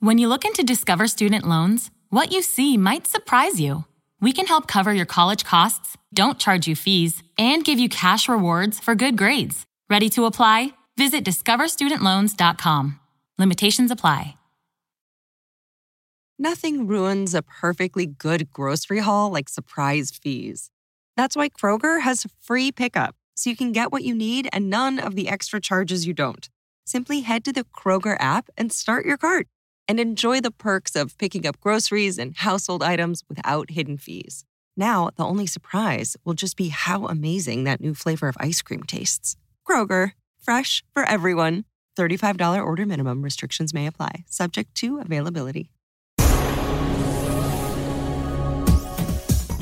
When 0.00 0.16
you 0.16 0.28
look 0.28 0.44
into 0.44 0.62
Discover 0.62 1.08
Student 1.08 1.44
Loans, 1.44 1.90
what 2.10 2.30
you 2.30 2.40
see 2.40 2.76
might 2.76 3.08
surprise 3.08 3.60
you. 3.60 3.84
We 4.20 4.32
can 4.32 4.46
help 4.46 4.68
cover 4.68 4.92
your 4.92 5.06
college 5.06 5.44
costs, 5.44 5.96
don't 6.14 6.38
charge 6.38 6.68
you 6.68 6.76
fees, 6.76 7.20
and 7.36 7.64
give 7.64 7.80
you 7.80 7.88
cash 7.88 8.28
rewards 8.28 8.78
for 8.78 8.94
good 8.94 9.18
grades. 9.18 9.66
Ready 9.90 10.08
to 10.10 10.24
apply? 10.24 10.74
Visit 10.96 11.24
discoverstudentloans.com. 11.24 13.00
Limitations 13.38 13.90
apply. 13.90 14.36
Nothing 16.38 16.86
ruins 16.86 17.34
a 17.34 17.42
perfectly 17.42 18.06
good 18.06 18.52
grocery 18.52 19.00
haul 19.00 19.32
like 19.32 19.48
surprise 19.48 20.12
fees. 20.12 20.70
That's 21.16 21.34
why 21.34 21.48
Kroger 21.48 22.02
has 22.02 22.24
free 22.40 22.70
pickup, 22.70 23.16
so 23.34 23.50
you 23.50 23.56
can 23.56 23.72
get 23.72 23.90
what 23.90 24.04
you 24.04 24.14
need 24.14 24.48
and 24.52 24.70
none 24.70 25.00
of 25.00 25.16
the 25.16 25.28
extra 25.28 25.60
charges 25.60 26.06
you 26.06 26.14
don't. 26.14 26.48
Simply 26.84 27.22
head 27.22 27.44
to 27.46 27.52
the 27.52 27.64
Kroger 27.64 28.16
app 28.20 28.48
and 28.56 28.70
start 28.70 29.04
your 29.04 29.16
cart 29.16 29.48
and 29.88 29.98
enjoy 29.98 30.40
the 30.40 30.50
perks 30.50 30.94
of 30.94 31.16
picking 31.18 31.46
up 31.46 31.58
groceries 31.60 32.18
and 32.18 32.36
household 32.36 32.82
items 32.82 33.24
without 33.28 33.70
hidden 33.70 33.96
fees. 33.96 34.44
Now, 34.76 35.10
the 35.16 35.24
only 35.24 35.46
surprise 35.46 36.16
will 36.24 36.34
just 36.34 36.56
be 36.56 36.68
how 36.68 37.06
amazing 37.06 37.64
that 37.64 37.80
new 37.80 37.94
flavor 37.94 38.28
of 38.28 38.36
ice 38.38 38.62
cream 38.62 38.84
tastes. 38.84 39.36
Kroger, 39.68 40.12
fresh 40.40 40.84
for 40.92 41.08
everyone. 41.08 41.64
$35 41.98 42.64
order 42.64 42.86
minimum 42.86 43.22
restrictions 43.22 43.74
may 43.74 43.86
apply, 43.86 44.24
subject 44.28 44.74
to 44.76 45.00
availability. 45.00 45.70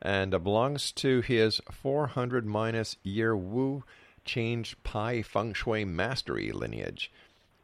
and 0.01 0.31
belongs 0.43 0.93
to 0.93 1.21
his 1.23 1.61
400 1.71 2.47
minus 2.47 2.97
year 3.03 3.37
Wu 3.37 3.85
Chang 4.25 4.65
Pai 4.83 5.23
Feng 5.23 5.53
Shui 5.55 5.85
Mastery 5.85 6.53
lineage. 6.53 7.13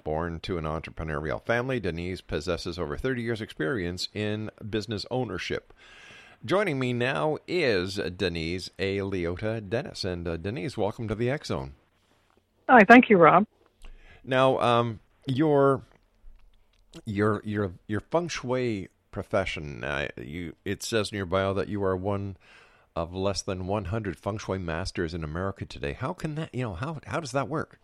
Born 0.02 0.40
to 0.40 0.58
an 0.58 0.64
entrepreneurial 0.64 1.42
family, 1.44 1.78
Denise 1.78 2.20
possesses 2.20 2.78
over 2.78 2.96
30 2.96 3.22
years' 3.22 3.40
experience 3.40 4.08
in 4.14 4.50
business 4.68 5.06
ownership. 5.10 5.72
Joining 6.42 6.78
me 6.78 6.94
now 6.94 7.36
is 7.46 7.96
Denise 7.96 8.70
A. 8.78 8.98
Liotta 8.98 9.68
Dennis. 9.68 10.04
And 10.04 10.26
uh, 10.26 10.38
Denise, 10.38 10.74
welcome 10.74 11.06
to 11.08 11.14
the 11.14 11.28
X 11.28 11.48
Zone. 11.48 11.74
Hi, 12.66 12.80
thank 12.88 13.10
you, 13.10 13.18
Rob. 13.18 13.46
Now, 14.24 14.58
um, 14.60 15.00
your 15.26 15.82
your 17.04 17.42
your 17.44 17.72
your 17.86 18.00
feng 18.00 18.28
shui 18.28 18.88
profession. 19.10 19.84
Uh, 19.84 20.08
you 20.16 20.54
it 20.64 20.82
says 20.82 21.10
in 21.10 21.16
your 21.18 21.26
bio 21.26 21.52
that 21.52 21.68
you 21.68 21.84
are 21.84 21.96
one 21.96 22.38
of 22.96 23.14
less 23.14 23.42
than 23.42 23.66
100 23.66 24.16
feng 24.18 24.38
shui 24.38 24.58
masters 24.58 25.12
in 25.12 25.22
America 25.22 25.66
today. 25.66 25.92
How 25.92 26.14
can 26.14 26.36
that? 26.36 26.54
You 26.54 26.62
know 26.62 26.74
how 26.74 27.00
how 27.06 27.20
does 27.20 27.32
that 27.32 27.48
work? 27.48 27.78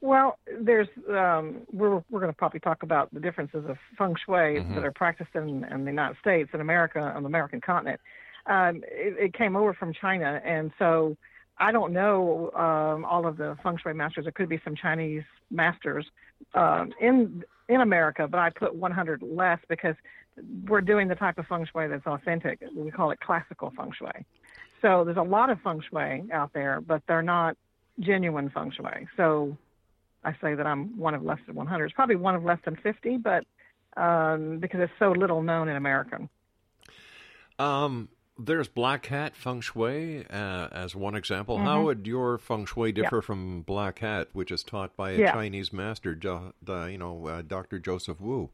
Well, 0.00 0.38
there's 0.60 0.88
um, 1.08 1.62
we're 1.72 2.02
we're 2.10 2.20
going 2.20 2.32
to 2.32 2.36
probably 2.36 2.60
talk 2.60 2.82
about 2.82 3.12
the 3.12 3.20
differences 3.20 3.64
of 3.68 3.78
feng 3.96 4.14
shui 4.24 4.60
Mhm. 4.60 4.74
that 4.74 4.84
are 4.84 4.92
practiced 4.92 5.34
in, 5.34 5.64
in 5.64 5.84
the 5.84 5.90
United 5.90 6.16
States 6.18 6.50
and 6.52 6.62
America 6.62 7.00
on 7.00 7.22
the 7.22 7.28
American 7.28 7.60
continent. 7.60 8.00
Um, 8.46 8.82
it, 8.88 9.16
it 9.18 9.34
came 9.34 9.56
over 9.56 9.74
from 9.74 9.92
China, 9.92 10.40
and 10.44 10.72
so 10.78 11.16
I 11.58 11.72
don't 11.72 11.92
know 11.92 12.50
um, 12.54 13.04
all 13.04 13.26
of 13.26 13.36
the 13.36 13.56
feng 13.62 13.76
shui 13.78 13.92
masters. 13.94 14.24
There 14.24 14.32
could 14.32 14.48
be 14.48 14.60
some 14.64 14.74
Chinese 14.76 15.24
masters 15.50 16.06
um, 16.54 16.92
in 17.00 17.44
in 17.68 17.80
America, 17.80 18.26
but 18.26 18.38
I 18.40 18.50
put 18.50 18.74
100 18.74 19.22
less 19.22 19.58
because 19.68 19.94
we're 20.68 20.80
doing 20.80 21.08
the 21.08 21.14
type 21.16 21.36
of 21.38 21.46
feng 21.46 21.66
shui 21.70 21.88
that's 21.88 22.06
authentic. 22.06 22.62
We 22.74 22.90
call 22.90 23.10
it 23.10 23.20
classical 23.20 23.72
feng 23.76 23.92
shui. 23.92 24.24
So 24.80 25.04
there's 25.04 25.16
a 25.16 25.22
lot 25.22 25.50
of 25.50 25.60
feng 25.60 25.82
shui 25.90 26.24
out 26.32 26.52
there, 26.52 26.80
but 26.80 27.02
they're 27.08 27.22
not 27.22 27.56
genuine 28.00 28.48
feng 28.48 28.70
shui. 28.70 29.08
So 29.16 29.56
I 30.24 30.32
say 30.40 30.54
that 30.54 30.66
I'm 30.66 30.98
one 30.98 31.14
of 31.14 31.22
less 31.22 31.38
than 31.46 31.54
100. 31.54 31.84
It's 31.84 31.94
probably 31.94 32.16
one 32.16 32.34
of 32.34 32.44
less 32.44 32.58
than 32.64 32.76
50, 32.76 33.18
but 33.18 33.44
um, 33.96 34.58
because 34.58 34.80
it's 34.80 34.92
so 34.98 35.12
little 35.12 35.42
known 35.42 35.68
in 35.68 35.76
America. 35.76 36.28
Um, 37.58 38.08
there's 38.38 38.68
black 38.68 39.06
hat 39.06 39.34
feng 39.36 39.60
shui 39.60 40.24
uh, 40.30 40.68
as 40.70 40.94
one 40.94 41.14
example. 41.14 41.56
Mm-hmm. 41.56 41.66
How 41.66 41.82
would 41.82 42.06
your 42.06 42.38
feng 42.38 42.66
shui 42.66 42.92
differ 42.92 43.20
from 43.22 43.62
black 43.62 43.98
hat, 44.00 44.28
which 44.32 44.50
is 44.50 44.62
taught 44.62 44.96
by 44.96 45.12
a 45.12 45.18
Yeah. 45.18 45.32
Chinese 45.32 45.72
master, 45.72 46.14
jo- 46.14 46.52
the, 46.62 46.84
you 46.86 46.98
know, 46.98 47.26
uh, 47.26 47.42
Dr. 47.42 47.78
Joseph 47.78 48.20
Wu? 48.20 48.50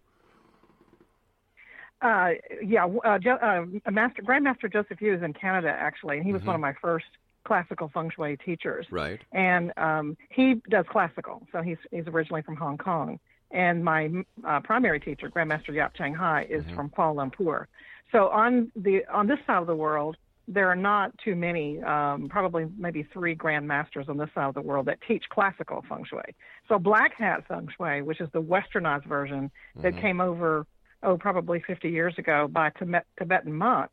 Uh, 2.01 2.31
yeah, 2.63 2.87
uh, 2.87 3.19
jo- 3.19 3.39
uh, 3.41 3.91
Master 3.91 4.21
Grandmaster 4.23 4.71
Joseph 4.71 5.01
Yu 5.01 5.15
is 5.15 5.23
in 5.23 5.33
Canada 5.33 5.69
actually, 5.69 6.19
and 6.19 6.27
he 6.27 6.33
was 6.35 6.43
one 6.43 6.55
of 6.55 6.61
my 6.61 6.75
first 6.83 7.07
classical 7.44 7.91
feng 7.93 8.11
shui 8.14 8.37
teachers. 8.37 8.87
Right. 8.91 9.20
And 9.32 9.73
um, 9.76 10.17
he 10.31 10.62
does 10.70 10.87
classical, 10.91 11.46
so 11.52 11.62
he's 11.62 11.79
he's 11.91 12.06
originally 12.06 12.43
from 12.43 12.56
Hong 12.56 12.79
Kong. 12.79 13.19
And 13.50 13.85
my 13.85 14.11
uh, 14.46 14.61
primary 14.61 14.99
teacher, 14.99 15.31
Grandmaster 15.31 15.73
Yap 15.73 15.94
Cheng 15.94 16.14
Hai, 16.14 16.46
is 16.50 16.64
from 16.75 16.91
Kuala 16.91 17.31
Lumpur. 17.31 17.67
So 18.11 18.29
on 18.29 18.73
the 18.75 19.05
on 19.12 19.26
this 19.26 19.38
side 19.46 19.58
of 19.58 19.67
the 19.67 19.76
world, 19.76 20.17
there 20.46 20.69
are 20.69 20.76
not 20.76 21.17
too 21.19 21.35
many, 21.35 21.82
um, 21.82 22.29
probably 22.29 22.67
maybe 22.76 23.06
three 23.12 23.35
grandmasters 23.35 24.08
on 24.08 24.17
this 24.19 24.29
side 24.35 24.49
of 24.49 24.55
the 24.55 24.61
world 24.61 24.87
that 24.87 24.99
teach 25.06 25.25
classical 25.31 25.85
feng 25.88 26.05
shui. 26.08 26.35
So 26.69 26.79
black 26.79 27.14
hat 27.17 27.44
feng 27.49 27.69
shui, 27.76 28.02
which 28.02 28.20
is 28.20 28.29
the 28.32 28.43
westernized 28.43 29.06
version 29.06 29.50
that 29.81 29.96
came 29.99 30.20
over, 30.20 30.67
oh, 31.02 31.17
probably 31.17 31.62
50 31.67 31.88
years 31.88 32.14
ago 32.19 32.49
by 32.49 32.70
Tibet, 32.70 33.06
Tibetan 33.19 33.55
monk, 33.55 33.91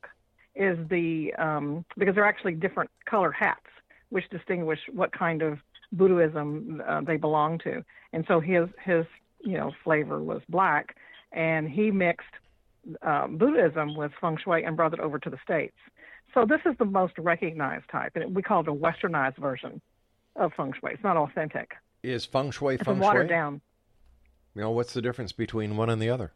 is 0.55 0.77
the 0.89 1.33
um, 1.37 1.85
because 1.97 2.15
they're 2.15 2.25
actually 2.25 2.53
different 2.53 2.89
color 3.05 3.31
hats, 3.31 3.65
which 4.09 4.29
distinguish 4.29 4.79
what 4.91 5.11
kind 5.11 5.41
of 5.41 5.59
Buddhism 5.91 6.81
uh, 6.87 7.01
they 7.01 7.17
belong 7.17 7.59
to. 7.59 7.83
And 8.13 8.25
so 8.27 8.39
his 8.39 8.67
his 8.83 9.05
you 9.41 9.57
know 9.57 9.71
flavor 9.83 10.21
was 10.21 10.41
black, 10.49 10.95
and 11.31 11.69
he 11.69 11.91
mixed 11.91 12.25
um, 13.01 13.37
Buddhism 13.37 13.95
with 13.95 14.11
feng 14.19 14.37
shui 14.43 14.63
and 14.63 14.75
brought 14.75 14.93
it 14.93 14.99
over 14.99 15.19
to 15.19 15.29
the 15.29 15.37
states. 15.43 15.77
So 16.33 16.45
this 16.45 16.61
is 16.65 16.77
the 16.77 16.85
most 16.85 17.13
recognized 17.17 17.89
type, 17.91 18.13
and 18.15 18.35
we 18.35 18.41
call 18.41 18.61
it 18.61 18.67
a 18.67 18.73
westernized 18.73 19.37
version 19.37 19.81
of 20.35 20.53
feng 20.55 20.73
shui. 20.79 20.91
It's 20.93 21.03
not 21.03 21.17
authentic. 21.17 21.71
Is 22.03 22.25
feng 22.25 22.51
shui 22.51 22.75
It's 22.75 22.87
a 22.87 22.93
watered 22.93 23.27
shui? 23.27 23.35
down. 23.35 23.61
You 24.55 24.61
know, 24.61 24.71
what's 24.71 24.93
the 24.93 25.01
difference 25.01 25.31
between 25.31 25.77
one 25.77 25.89
and 25.89 26.01
the 26.01 26.09
other? 26.09 26.33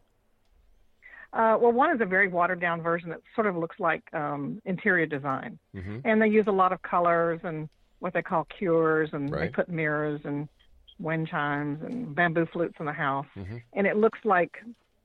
Uh, 1.36 1.54
well, 1.60 1.70
one 1.70 1.94
is 1.94 2.00
a 2.00 2.06
very 2.06 2.28
watered 2.28 2.60
down 2.60 2.80
version 2.80 3.10
that 3.10 3.20
sort 3.34 3.46
of 3.46 3.54
looks 3.54 3.78
like 3.78 4.02
um, 4.14 4.60
interior 4.64 5.04
design, 5.04 5.58
Mhm. 5.74 6.00
and 6.06 6.20
they 6.20 6.28
use 6.28 6.46
a 6.46 6.52
lot 6.52 6.72
of 6.72 6.80
colors 6.80 7.40
and 7.44 7.68
what 7.98 8.14
they 8.14 8.22
call 8.22 8.44
cures, 8.44 9.10
and 9.12 9.28
they 9.28 9.48
put 9.50 9.68
mirrors 9.68 10.20
and 10.24 10.48
wind 10.98 11.28
chimes 11.28 11.82
and 11.82 12.14
bamboo 12.14 12.46
flutes 12.46 12.76
in 12.80 12.86
the 12.86 12.92
house, 12.92 13.26
Mhm. 13.36 13.62
and 13.74 13.86
it 13.86 13.96
looks 13.96 14.18
like 14.24 14.62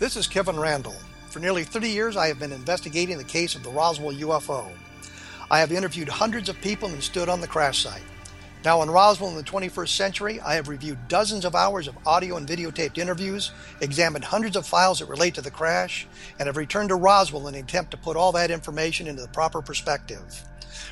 This 0.00 0.16
is 0.16 0.26
Kevin 0.26 0.58
Randle. 0.58 0.96
For 1.30 1.38
nearly 1.38 1.62
30 1.62 1.88
years, 1.88 2.16
I 2.16 2.26
have 2.26 2.40
been 2.40 2.50
investigating 2.50 3.16
the 3.16 3.22
case 3.22 3.54
of 3.54 3.62
the 3.62 3.70
Roswell 3.70 4.12
UFO. 4.12 4.68
I 5.52 5.58
have 5.58 5.70
interviewed 5.70 6.08
hundreds 6.08 6.48
of 6.48 6.58
people 6.62 6.88
and 6.88 7.02
stood 7.02 7.28
on 7.28 7.42
the 7.42 7.46
crash 7.46 7.82
site. 7.82 8.00
Now, 8.64 8.80
on 8.80 8.90
Roswell 8.90 9.28
in 9.28 9.36
the 9.36 9.42
21st 9.42 9.90
century, 9.90 10.40
I 10.40 10.54
have 10.54 10.66
reviewed 10.66 11.08
dozens 11.08 11.44
of 11.44 11.54
hours 11.54 11.86
of 11.86 12.06
audio 12.06 12.38
and 12.38 12.48
videotaped 12.48 12.96
interviews, 12.96 13.50
examined 13.82 14.24
hundreds 14.24 14.56
of 14.56 14.66
files 14.66 15.00
that 15.00 15.10
relate 15.10 15.34
to 15.34 15.42
the 15.42 15.50
crash, 15.50 16.06
and 16.38 16.46
have 16.46 16.56
returned 16.56 16.88
to 16.88 16.94
Roswell 16.94 17.48
in 17.48 17.54
an 17.54 17.64
attempt 17.64 17.90
to 17.90 17.98
put 17.98 18.16
all 18.16 18.32
that 18.32 18.50
information 18.50 19.06
into 19.06 19.20
the 19.20 19.28
proper 19.28 19.60
perspective. 19.60 20.42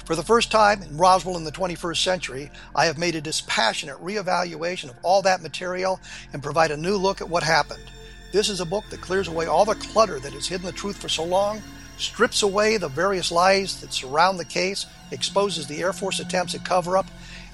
For 0.04 0.14
the 0.14 0.22
first 0.22 0.50
time 0.50 0.82
in 0.82 0.98
Roswell 0.98 1.38
in 1.38 1.44
the 1.44 1.52
21st 1.52 2.04
century, 2.04 2.50
I 2.76 2.84
have 2.84 2.98
made 2.98 3.14
a 3.14 3.22
dispassionate 3.22 3.96
reevaluation 4.04 4.90
of 4.90 4.96
all 5.02 5.22
that 5.22 5.40
material 5.40 5.98
and 6.34 6.42
provide 6.42 6.70
a 6.70 6.76
new 6.76 6.98
look 6.98 7.22
at 7.22 7.30
what 7.30 7.42
happened. 7.42 7.90
This 8.30 8.50
is 8.50 8.60
a 8.60 8.66
book 8.66 8.84
that 8.90 9.00
clears 9.00 9.28
away 9.28 9.46
all 9.46 9.64
the 9.64 9.74
clutter 9.76 10.20
that 10.20 10.34
has 10.34 10.46
hidden 10.46 10.66
the 10.66 10.72
truth 10.72 10.98
for 10.98 11.08
so 11.08 11.24
long, 11.24 11.62
strips 12.00 12.42
away 12.42 12.76
the 12.76 12.88
various 12.88 13.30
lies 13.30 13.80
that 13.80 13.92
surround 13.92 14.38
the 14.38 14.44
case, 14.44 14.86
exposes 15.10 15.66
the 15.66 15.80
Air 15.80 15.92
Force 15.92 16.20
attempts 16.20 16.54
at 16.54 16.64
cover 16.64 16.96
up, 16.96 17.06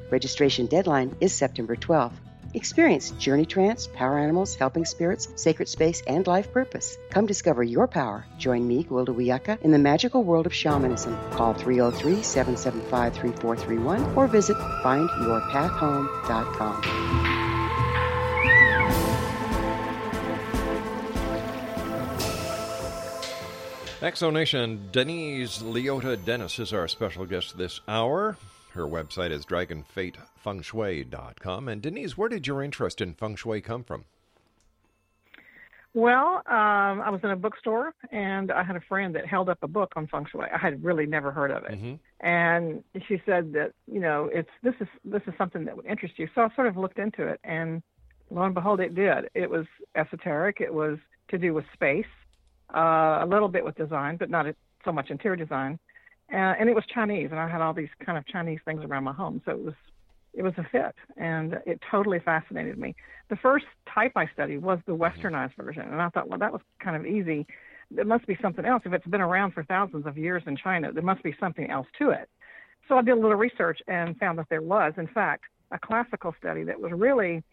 Registration 0.11 0.65
deadline 0.65 1.15
is 1.21 1.31
September 1.33 1.77
12th. 1.77 2.11
Experience 2.53 3.11
journey 3.11 3.45
trance, 3.45 3.87
power 3.87 4.19
animals, 4.19 4.55
helping 4.55 4.83
spirits, 4.83 5.29
sacred 5.37 5.69
space, 5.69 6.03
and 6.05 6.27
life 6.27 6.51
purpose. 6.51 6.97
Come 7.09 7.25
discover 7.25 7.63
your 7.63 7.87
power. 7.87 8.25
Join 8.37 8.67
me, 8.67 8.83
Gwilda 8.83 9.15
Wiyaka, 9.15 9.61
in 9.61 9.71
the 9.71 9.79
magical 9.79 10.25
world 10.25 10.45
of 10.45 10.53
shamanism. 10.53 11.17
Call 11.31 11.53
303 11.53 12.23
775 12.23 13.15
3431 13.15 14.17
or 14.17 14.27
visit 14.27 14.57
findyourpathhome.com. 14.57 16.81
Exonation 24.01 24.91
Denise 24.91 25.59
Liotta 25.59 26.17
Dennis 26.25 26.59
is 26.59 26.73
our 26.73 26.89
special 26.89 27.25
guest 27.25 27.57
this 27.57 27.79
hour. 27.87 28.35
Her 28.73 28.87
website 28.87 29.31
is 29.31 29.45
dragonfatefengshui.com. 29.45 31.67
And 31.67 31.81
Denise, 31.81 32.17
where 32.17 32.29
did 32.29 32.47
your 32.47 32.63
interest 32.63 33.01
in 33.01 33.13
feng 33.13 33.35
shui 33.35 33.59
come 33.61 33.83
from? 33.83 34.05
Well, 35.93 36.35
um, 36.47 37.01
I 37.01 37.09
was 37.09 37.19
in 37.21 37.31
a 37.31 37.35
bookstore 37.35 37.93
and 38.11 38.49
I 38.49 38.63
had 38.63 38.77
a 38.77 38.81
friend 38.81 39.13
that 39.15 39.25
held 39.25 39.49
up 39.49 39.57
a 39.61 39.67
book 39.67 39.91
on 39.97 40.07
feng 40.07 40.25
shui. 40.31 40.45
I 40.51 40.57
had 40.57 40.81
really 40.81 41.05
never 41.05 41.33
heard 41.33 41.51
of 41.51 41.65
it, 41.65 41.71
Mm-hmm. 41.71 41.95
and 42.25 42.81
she 43.09 43.21
said 43.25 43.51
that 43.53 43.73
you 43.91 43.99
know 43.99 44.29
it's 44.31 44.49
this 44.63 44.75
is 44.79 44.87
this 45.03 45.21
is 45.27 45.33
something 45.37 45.65
that 45.65 45.75
would 45.75 45.85
interest 45.85 46.17
you. 46.17 46.29
So 46.33 46.43
I 46.43 46.49
sort 46.55 46.67
of 46.67 46.77
looked 46.77 46.97
into 46.97 47.27
it, 47.27 47.41
and 47.43 47.83
lo 48.29 48.43
and 48.43 48.53
behold, 48.53 48.79
it 48.79 48.95
did. 48.95 49.29
It 49.33 49.49
was 49.49 49.65
esoteric. 49.95 50.61
It 50.61 50.73
was 50.73 50.97
to 51.27 51.37
do 51.37 51.53
with 51.53 51.65
space, 51.73 52.05
uh, 52.73 53.19
a 53.21 53.27
little 53.29 53.49
bit 53.49 53.65
with 53.65 53.75
design, 53.75 54.15
but 54.15 54.29
not 54.29 54.45
so 54.85 54.93
much 54.93 55.09
interior 55.09 55.35
design 55.35 55.77
uh, 56.33 56.55
and 56.59 56.69
it 56.69 56.75
was 56.75 56.83
Chinese, 56.93 57.29
and 57.31 57.39
I 57.39 57.49
had 57.49 57.61
all 57.61 57.73
these 57.73 57.89
kind 58.05 58.17
of 58.17 58.25
Chinese 58.25 58.59
things 58.63 58.83
around 58.83 59.03
my 59.03 59.13
home, 59.13 59.41
so 59.45 59.51
it 59.51 59.63
was 59.63 59.73
it 60.33 60.43
was 60.43 60.53
a 60.57 60.63
fit, 60.71 60.95
and 61.17 61.59
it 61.65 61.81
totally 61.91 62.19
fascinated 62.19 62.77
me. 62.77 62.95
The 63.29 63.35
first 63.35 63.65
type 63.93 64.13
I 64.15 64.27
studied 64.33 64.61
was 64.61 64.79
the 64.85 64.95
westernized 64.95 65.55
version, 65.57 65.83
and 65.83 66.01
I 66.01 66.07
thought, 66.09 66.29
well, 66.29 66.39
that 66.39 66.53
was 66.53 66.61
kind 66.81 66.95
of 66.95 67.05
easy. 67.05 67.45
There 67.89 68.05
must 68.05 68.25
be 68.27 68.37
something 68.41 68.63
else. 68.63 68.83
If 68.85 68.93
it's 68.93 69.05
been 69.07 69.19
around 69.19 69.51
for 69.51 69.65
thousands 69.65 70.05
of 70.05 70.17
years 70.17 70.43
in 70.47 70.55
China, 70.55 70.93
there 70.93 71.03
must 71.03 71.21
be 71.21 71.35
something 71.37 71.69
else 71.69 71.87
to 71.99 72.11
it. 72.11 72.29
So 72.87 72.97
I 72.97 73.01
did 73.01 73.11
a 73.11 73.15
little 73.15 73.35
research 73.35 73.81
and 73.89 74.17
found 74.17 74.39
that 74.39 74.47
there 74.49 74.61
was, 74.61 74.93
in 74.97 75.07
fact, 75.07 75.43
a 75.71 75.79
classical 75.79 76.33
study 76.39 76.63
that 76.63 76.79
was 76.79 76.93
really 76.93 77.43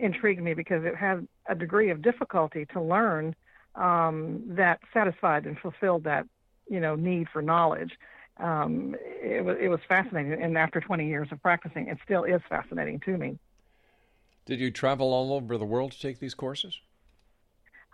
intrigued 0.00 0.42
me 0.42 0.54
because 0.54 0.84
it 0.84 0.96
had 0.96 1.28
a 1.48 1.54
degree 1.54 1.90
of 1.90 2.02
difficulty 2.02 2.66
to 2.72 2.80
learn 2.80 3.36
um, 3.76 4.42
that 4.48 4.80
satisfied 4.92 5.46
and 5.46 5.56
fulfilled 5.60 6.02
that, 6.02 6.26
you 6.68 6.80
know, 6.80 6.96
need 6.96 7.28
for 7.32 7.42
knowledge 7.42 7.92
um, 8.38 8.96
it 9.00 9.44
was 9.44 9.56
it 9.60 9.68
was 9.68 9.80
fascinating. 9.88 10.42
And 10.42 10.56
after 10.58 10.80
20 10.80 11.06
years 11.08 11.28
of 11.32 11.40
practicing, 11.42 11.88
it 11.88 11.98
still 12.04 12.24
is 12.24 12.40
fascinating 12.48 13.00
to 13.00 13.16
me. 13.16 13.38
Did 14.46 14.58
you 14.58 14.70
travel 14.70 15.12
all 15.12 15.34
over 15.34 15.58
the 15.58 15.66
world 15.66 15.92
to 15.92 16.00
take 16.00 16.18
these 16.18 16.32
courses? 16.32 16.80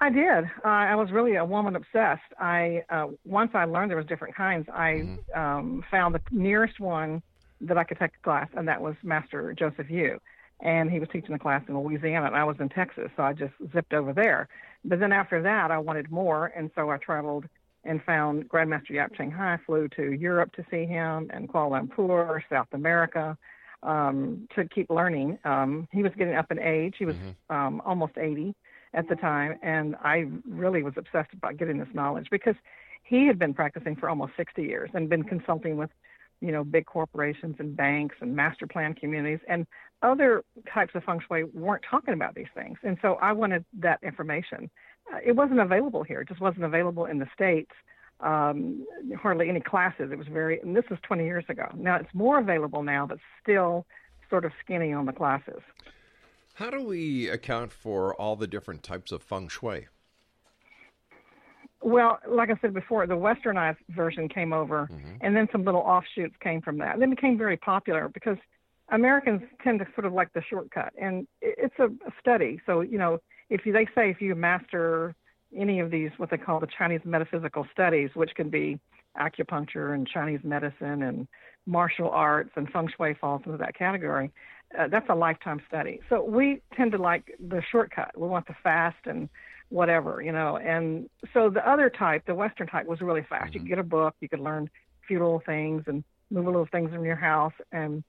I 0.01 0.09
did. 0.11 0.45
Uh, 0.65 0.69
I 0.69 0.95
was 0.95 1.11
really 1.11 1.37
a 1.37 1.45
woman 1.45 1.77
obsessed. 1.77 2.23
I 2.39 2.83
uh, 2.89 3.09
once 3.25 3.51
I 3.55 3.65
learned 3.67 3.91
there 3.91 3.99
was 3.99 4.07
different 4.07 4.35
kinds. 4.35 4.67
I 4.73 5.05
Mm-hmm. 5.05 5.17
um, 5.37 5.85
found 5.91 6.15
the 6.15 6.23
nearest 6.31 6.81
one 6.81 7.23
that 7.61 7.77
I 7.77 7.85
could 7.85 7.99
take 7.99 8.13
a 8.19 8.25
class, 8.25 8.49
and 8.55 8.67
that 8.69 8.81
was 8.81 8.95
Master 9.03 9.53
Joseph 9.53 9.91
Yu, 9.91 10.19
and 10.61 10.91
he 10.91 10.99
was 11.01 11.09
teaching 11.13 11.35
a 11.35 11.39
class 11.39 11.63
in 11.69 11.79
Louisiana, 11.79 12.27
and 12.27 12.37
I 12.37 12.45
was 12.45 12.57
in 12.61 12.71
Texas, 12.71 13.11
so 13.17 13.23
I 13.23 13.35
just 13.35 13.53
zipped 13.75 13.93
over 13.93 14.15
there. 14.15 14.49
But 14.85 15.01
then 15.01 15.13
after 15.13 15.43
that, 15.43 15.71
I 15.71 15.79
wanted 15.79 16.11
more, 16.11 16.47
and 16.57 16.71
so 16.75 16.89
I 16.91 16.97
traveled 16.97 17.45
and 17.85 18.03
found 18.05 18.49
Grandmaster 18.49 18.91
Yap 18.91 19.15
Cheng 19.15 19.31
Hai, 19.31 19.59
flew 19.67 19.89
to 19.97 20.13
Europe 20.13 20.53
to 20.57 20.65
see 20.71 20.85
him, 20.85 21.31
and 21.33 21.49
Kuala 21.49 21.89
Lumpur, 21.89 22.41
South 22.51 22.69
America, 22.73 23.37
um, 23.83 24.47
to 24.55 24.67
keep 24.69 24.91
learning. 24.91 25.39
Um, 25.45 25.89
he 25.91 26.03
was 26.03 26.13
getting 26.17 26.35
up 26.35 26.51
in 26.51 26.59
age; 26.59 26.97
he 26.99 27.07
was 27.07 27.17
um, 27.49 27.81
almost 27.85 28.19
80 28.19 28.55
at 28.93 29.09
the 29.09 29.17
time, 29.17 29.59
and 29.63 29.97
I 30.03 30.27
really 30.49 30.83
was 30.83 30.95
obsessed 30.97 31.33
about 31.33 31.57
getting 31.57 31.79
this 31.79 31.89
knowledge 31.95 32.29
because 32.31 32.57
he 33.05 33.27
had 33.27 33.39
been 33.39 33.55
practicing 33.55 33.97
for 33.97 34.09
almost 34.09 34.33
60 34.37 34.63
years 34.63 34.91
and 34.95 35.09
been 35.09 35.23
consulting 35.23 35.77
with, 35.77 35.91
you 36.41 36.53
know, 36.53 36.65
big 36.65 36.87
corporations 36.87 37.57
and 37.59 37.77
banks 37.77 38.17
and 38.21 38.35
master 38.35 38.67
plan 38.67 38.95
communities 38.95 39.39
and 39.49 39.67
other 40.03 40.43
types 40.73 40.95
of 40.95 41.05
feng 41.05 41.21
shui 41.27 41.45
weren't 41.45 41.85
talking 41.89 42.15
about 42.15 42.35
these 42.35 42.49
things, 42.55 42.79
and 42.83 42.99
so 43.03 43.15
I 43.15 43.33
wanted 43.33 43.65
that 43.79 44.01
information. 44.03 44.71
It 45.25 45.37
wasn't 45.37 45.61
available 45.61 46.03
here; 46.03 46.21
it 46.21 46.29
just 46.29 46.41
wasn't 46.41 46.65
available 46.65 47.07
in 47.07 47.19
the 47.19 47.27
states. 47.35 47.73
Um, 48.21 48.87
hardly 49.19 49.49
any 49.49 49.61
classes. 49.61 50.11
It 50.13 50.19
was 50.19 50.27
very, 50.29 50.61
and 50.61 50.77
this 50.77 50.85
was 50.91 50.99
20 51.05 51.25
years 51.25 51.45
ago. 51.49 51.65
Now 51.75 51.97
it's 51.97 52.13
more 52.13 52.39
available 52.39 52.83
now, 52.83 53.07
but 53.07 53.19
still 53.43 53.87
sort 54.29 54.45
of 54.45 54.53
skinny 54.63 54.93
on 54.93 55.07
the 55.07 55.13
classes. 55.13 55.63
How 56.55 56.69
do 56.69 56.83
we 56.83 57.29
account 57.29 57.73
for 57.73 58.15
all 58.15 58.37
the 58.37 58.47
different 58.47 58.83
types 58.83 59.11
of 59.11 59.23
feng 59.23 59.49
shui? 59.49 59.89
Well, 61.83 62.19
like 62.29 62.51
I 62.51 62.59
said 62.61 62.75
before, 62.75 63.07
the 63.07 63.15
westernized 63.15 63.79
version 63.89 64.29
came 64.29 64.53
over, 64.53 64.91
and 65.23 65.35
then 65.35 65.49
some 65.51 65.65
little 65.65 65.81
offshoots 65.81 66.35
came 66.41 66.61
from 66.61 66.77
that. 66.79 66.93
And 66.93 67.01
then 67.01 67.09
became 67.09 67.39
very 67.39 67.57
popular 67.57 68.11
because 68.11 68.37
Americans 68.91 69.41
tend 69.65 69.79
to 69.79 69.87
sort 69.95 70.05
of 70.05 70.13
like 70.13 70.33
the 70.35 70.43
shortcut, 70.43 70.93
and 71.01 71.27
it's 71.41 71.79
a 71.79 71.89
study. 72.21 72.61
So 72.67 72.83
you 72.83 72.99
know, 72.99 73.19
if 73.51 73.67
you, 73.67 73.73
they 73.73 73.87
say 73.95 74.11
if 74.11 74.21
you 74.21 74.35
master 74.35 75.15
any 75.57 75.81
of 75.81 75.91
these, 75.91 76.11
what 76.17 76.31
they 76.31 76.39
call 76.39 76.61
the 76.61 76.69
Chinese 76.79 77.01
metaphysical 77.05 77.67
studies, 77.73 78.11
which 78.15 78.31
can 78.35 78.49
be 78.49 78.79
acupuncture 79.21 79.95
and 79.95 80.07
Chinese 80.07 80.41
medicine 80.45 81.03
and 81.03 81.27
martial 81.67 82.09
arts 82.11 82.51
and 82.57 82.69
feng 82.71 82.89
shui 82.97 83.15
falls 83.21 83.43
into 83.45 83.59
that 83.59 83.77
category. 83.77 84.31
Uh, 84.79 84.87
that's 84.89 85.09
a 85.11 85.15
lifetime 85.15 85.61
study. 85.67 86.01
So 86.09 86.23
we 86.23 86.63
tend 86.77 86.93
to 86.93 86.99
like 86.99 87.37
the 87.49 87.61
shortcut. 87.73 88.13
We 88.17 88.29
want 88.29 88.47
the 88.47 88.55
fast 88.63 88.99
and 89.05 89.29
whatever, 89.69 90.23
you 90.23 90.31
know. 90.31 90.59
And 90.59 91.09
so 91.35 91.51
the 91.51 91.69
other 91.69 91.91
type, 91.91 92.25
the 92.27 92.35
Western 92.35 92.69
type, 92.69 92.87
was 92.87 93.01
really 93.01 93.27
fast. 93.29 93.53
You 93.55 93.61
could 93.61 93.69
get 93.69 93.79
a 93.79 93.85
book, 93.85 94.15
you 94.21 94.29
could 94.29 94.41
learn 94.41 94.71
a 95.03 95.07
few 95.07 95.19
little 95.19 95.43
things 95.45 95.83
and 95.87 96.05
move 96.31 96.47
a 96.47 96.51
little 96.51 96.69
things 96.71 96.91
in 96.95 97.03
your 97.03 97.17
house. 97.17 97.53
And 97.73 98.05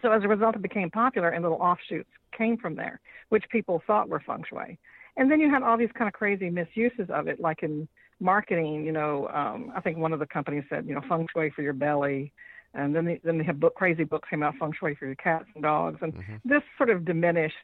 so 0.00 0.10
as 0.10 0.24
a 0.24 0.28
result, 0.28 0.56
it 0.56 0.62
became 0.62 0.90
popular, 0.90 1.28
and 1.28 1.42
little 1.42 1.58
offshoots 1.58 2.08
came 2.36 2.56
from 2.56 2.76
there, 2.76 3.00
which 3.28 3.44
people 3.50 3.82
thought 3.86 4.08
were 4.08 4.20
feng 4.20 4.44
shui. 4.48 4.78
And 5.16 5.30
then 5.30 5.40
you 5.40 5.50
had 5.50 5.62
all 5.62 5.76
these 5.76 5.92
kind 5.92 6.08
of 6.08 6.14
crazy 6.14 6.48
misuses 6.48 7.10
of 7.10 7.28
it, 7.28 7.40
like 7.40 7.62
in 7.62 7.86
marketing. 8.20 8.84
You 8.84 8.92
know, 8.92 9.28
um, 9.28 9.72
I 9.76 9.80
think 9.80 9.98
one 9.98 10.12
of 10.12 10.18
the 10.18 10.26
companies 10.26 10.64
said, 10.70 10.86
you 10.86 10.94
know, 10.94 11.02
feng 11.08 11.26
shui 11.32 11.50
for 11.50 11.62
your 11.62 11.74
belly. 11.74 12.32
And 12.74 12.96
then 12.96 13.04
they, 13.04 13.20
then 13.22 13.36
they 13.36 13.44
have 13.44 13.60
book, 13.60 13.74
crazy 13.74 14.04
books 14.04 14.28
came 14.30 14.42
out, 14.42 14.54
feng 14.58 14.72
shui 14.78 14.94
for 14.94 15.04
your 15.04 15.16
cats 15.16 15.44
and 15.54 15.62
dogs. 15.62 15.98
And 16.00 16.14
this 16.44 16.62
sort 16.78 16.88
of 16.88 17.04
diminished 17.04 17.54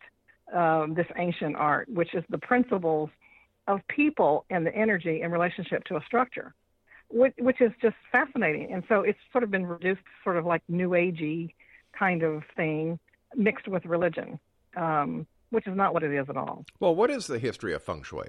um, 0.55 0.95
this 0.95 1.07
ancient 1.17 1.57
art, 1.57 1.89
which 1.89 2.15
is 2.15 2.25
the 2.29 2.39
principles 2.39 3.09
of 3.67 3.81
people 3.89 4.45
and 4.51 4.67
the 4.67 4.75
energy 4.75 5.23
in 5.23 5.31
relationship 5.31 5.85
to 5.85 5.97
a 5.97 6.05
structure, 6.05 6.55
which, 7.09 7.35
which 7.39 7.61
is 7.63 7.71
just 7.81 7.97
fascinating. 8.13 8.73
And 8.73 8.83
so 8.89 9.01
it's 9.01 9.19
sort 9.33 9.45
of 9.45 9.51
been 9.51 9.67
reduced, 9.67 10.03
sort 10.25 10.37
of 10.37 10.45
like 10.45 10.63
new 10.69 10.91
agey 10.91 11.55
kind 11.99 12.23
of 12.23 12.43
thing, 12.57 12.99
mixed 13.35 13.69
with 13.69 13.85
religion, 13.85 14.39
um, 14.77 15.27
which 15.51 15.67
is 15.67 15.77
not 15.77 15.95
what 15.95 16.03
it 16.03 16.13
is 16.13 16.27
at 16.29 16.37
all. 16.37 16.65
Well, 16.81 16.95
what 16.95 17.11
is 17.11 17.27
the 17.27 17.39
history 17.39 17.73
of 17.75 17.83
feng 17.83 18.03
shui? 18.03 18.29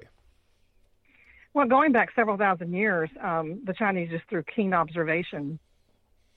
Well, 1.52 1.66
going 1.66 1.92
back 1.92 2.10
several 2.14 2.36
thousand 2.36 2.72
years, 2.72 3.10
um, 3.22 3.60
the 3.64 3.74
Chinese 3.74 4.10
just 4.10 4.24
through 4.28 4.44
keen 4.54 4.72
observation, 4.72 5.58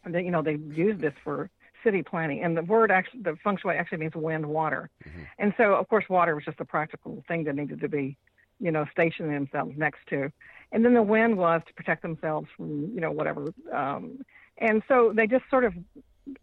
and 0.03 0.13
they, 0.13 0.23
you 0.23 0.31
know, 0.31 0.41
they 0.41 0.55
used 0.55 1.01
this 1.01 1.13
for 1.23 1.49
city 1.83 2.01
planning. 2.01 2.43
And 2.43 2.57
the 2.57 2.63
word 2.63 2.91
actually, 2.91 3.21
the 3.21 3.35
feng 3.43 3.57
shui 3.61 3.75
actually 3.75 3.99
means 3.99 4.15
wind, 4.15 4.45
water. 4.45 4.89
And 5.37 5.53
so, 5.57 5.75
of 5.75 5.87
course, 5.87 6.05
water 6.09 6.33
was 6.35 6.45
just 6.45 6.59
a 6.59 6.65
practical 6.65 7.23
thing 7.27 7.43
that 7.43 7.55
needed 7.55 7.79
to 7.81 7.89
be, 7.89 8.17
you 8.59 8.71
know, 8.71 8.85
stationing 8.91 9.33
themselves 9.33 9.73
next 9.77 9.99
to. 10.09 10.31
And 10.71 10.83
then 10.83 10.93
the 10.93 11.03
wind 11.03 11.37
was 11.37 11.61
to 11.67 11.73
protect 11.73 12.01
themselves 12.01 12.47
from, 12.55 12.91
you 12.93 13.01
know, 13.01 13.11
whatever. 13.11 13.53
Um, 13.71 14.19
and 14.57 14.81
so 14.87 15.13
they 15.15 15.27
just 15.27 15.43
sort 15.49 15.65
of 15.65 15.73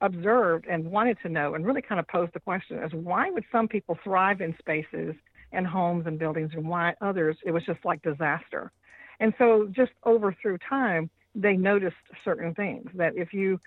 observed 0.00 0.66
and 0.68 0.84
wanted 0.84 1.16
to 1.22 1.28
know 1.28 1.54
and 1.54 1.64
really 1.64 1.82
kind 1.82 1.98
of 1.98 2.06
posed 2.08 2.32
the 2.34 2.40
question 2.40 2.78
as 2.78 2.92
why 2.92 3.30
would 3.30 3.44
some 3.50 3.66
people 3.66 3.98
thrive 4.04 4.40
in 4.40 4.54
spaces 4.58 5.14
and 5.52 5.66
homes 5.66 6.06
and 6.06 6.18
buildings 6.18 6.50
and 6.54 6.68
why 6.68 6.94
others 7.00 7.36
it 7.44 7.50
was 7.50 7.64
just 7.64 7.82
like 7.84 8.02
disaster 8.02 8.70
and 9.20 9.32
so 9.38 9.68
just 9.70 9.92
over 10.04 10.36
through 10.40 10.58
time 10.58 11.08
they 11.34 11.54
noticed 11.54 11.96
certain 12.24 12.54
things 12.54 12.90
that 12.94 13.16
if 13.16 13.32
you 13.32 13.58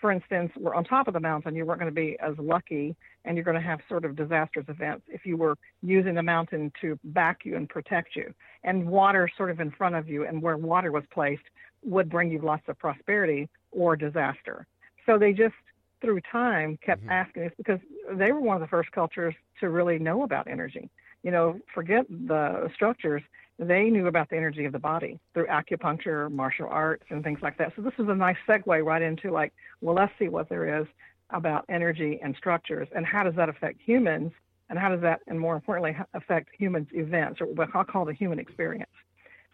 for 0.00 0.10
instance, 0.10 0.50
were 0.56 0.74
on 0.74 0.84
top 0.84 1.08
of 1.08 1.14
the 1.14 1.20
mountain, 1.20 1.54
you 1.54 1.66
weren't 1.66 1.80
going 1.80 1.92
to 1.92 1.94
be 1.94 2.16
as 2.20 2.34
lucky 2.38 2.96
and 3.24 3.36
you're 3.36 3.44
going 3.44 3.56
to 3.56 3.66
have 3.66 3.80
sort 3.88 4.04
of 4.04 4.16
disastrous 4.16 4.66
events 4.68 5.04
if 5.08 5.26
you 5.26 5.36
were 5.36 5.56
using 5.82 6.14
the 6.14 6.22
mountain 6.22 6.72
to 6.80 6.98
back 7.04 7.40
you 7.44 7.56
and 7.56 7.68
protect 7.68 8.16
you. 8.16 8.32
And 8.62 8.86
water 8.86 9.28
sort 9.36 9.50
of 9.50 9.60
in 9.60 9.70
front 9.70 9.94
of 9.94 10.08
you 10.08 10.26
and 10.26 10.40
where 10.40 10.56
water 10.56 10.90
was 10.90 11.04
placed 11.12 11.42
would 11.82 12.08
bring 12.08 12.30
you 12.30 12.40
lots 12.40 12.62
of 12.68 12.78
prosperity 12.78 13.48
or 13.72 13.94
disaster. 13.94 14.66
So 15.06 15.18
they 15.18 15.32
just, 15.32 15.54
through 16.00 16.20
time, 16.30 16.78
kept 16.84 17.02
mm-hmm. 17.02 17.10
asking 17.10 17.42
this 17.44 17.52
because 17.56 17.80
they 18.12 18.32
were 18.32 18.40
one 18.40 18.56
of 18.56 18.60
the 18.60 18.68
first 18.68 18.90
cultures 18.92 19.34
to 19.60 19.68
really 19.68 19.98
know 19.98 20.22
about 20.22 20.48
energy. 20.48 20.90
You 21.22 21.30
know, 21.30 21.60
forget 21.74 22.06
the 22.08 22.70
structures 22.74 23.22
they 23.58 23.88
knew 23.88 24.08
about 24.08 24.30
the 24.30 24.36
energy 24.36 24.64
of 24.64 24.72
the 24.72 24.78
body 24.78 25.18
through 25.32 25.46
acupuncture, 25.46 26.30
martial 26.30 26.66
arts, 26.68 27.04
and 27.10 27.22
things 27.22 27.38
like 27.40 27.56
that. 27.58 27.72
So 27.76 27.82
this 27.82 27.92
is 27.98 28.08
a 28.08 28.14
nice 28.14 28.36
segue 28.48 28.84
right 28.84 29.02
into 29.02 29.30
like, 29.30 29.52
well, 29.80 29.94
let's 29.94 30.12
see 30.18 30.28
what 30.28 30.48
there 30.48 30.80
is 30.80 30.86
about 31.30 31.64
energy 31.68 32.20
and 32.22 32.34
structures 32.36 32.88
and 32.94 33.06
how 33.06 33.22
does 33.22 33.34
that 33.36 33.48
affect 33.48 33.80
humans 33.80 34.32
and 34.70 34.78
how 34.78 34.88
does 34.88 35.00
that, 35.02 35.20
and 35.28 35.38
more 35.38 35.54
importantly, 35.54 35.96
affect 36.14 36.48
humans' 36.58 36.88
events 36.92 37.40
or 37.40 37.46
what 37.46 37.68
I'll 37.74 37.84
call 37.84 38.04
the 38.04 38.12
human 38.12 38.38
experience. 38.38 38.90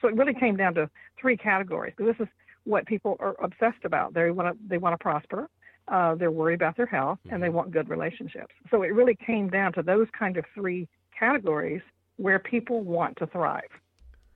So 0.00 0.08
it 0.08 0.14
really 0.14 0.34
came 0.34 0.56
down 0.56 0.74
to 0.74 0.88
three 1.20 1.36
categories 1.36 1.92
because 1.96 2.14
this 2.16 2.26
is 2.26 2.32
what 2.64 2.86
people 2.86 3.16
are 3.20 3.36
obsessed 3.42 3.84
about. 3.84 4.14
They 4.14 4.30
want 4.30 4.54
to 4.54 4.68
they 4.68 4.78
want 4.78 4.94
to 4.94 5.02
prosper. 5.02 5.48
Uh, 5.88 6.14
they're 6.14 6.30
worried 6.30 6.54
about 6.54 6.76
their 6.76 6.86
health 6.86 7.18
and 7.30 7.42
they 7.42 7.48
mm-hmm. 7.48 7.56
want 7.56 7.70
good 7.72 7.88
relationships. 7.88 8.54
So 8.70 8.82
it 8.82 8.94
really 8.94 9.16
came 9.16 9.48
down 9.48 9.72
to 9.72 9.82
those 9.82 10.06
kind 10.16 10.36
of 10.36 10.44
three 10.54 10.88
categories 11.18 11.82
where 12.16 12.38
people 12.38 12.82
want 12.82 13.16
to 13.16 13.26
thrive 13.26 13.70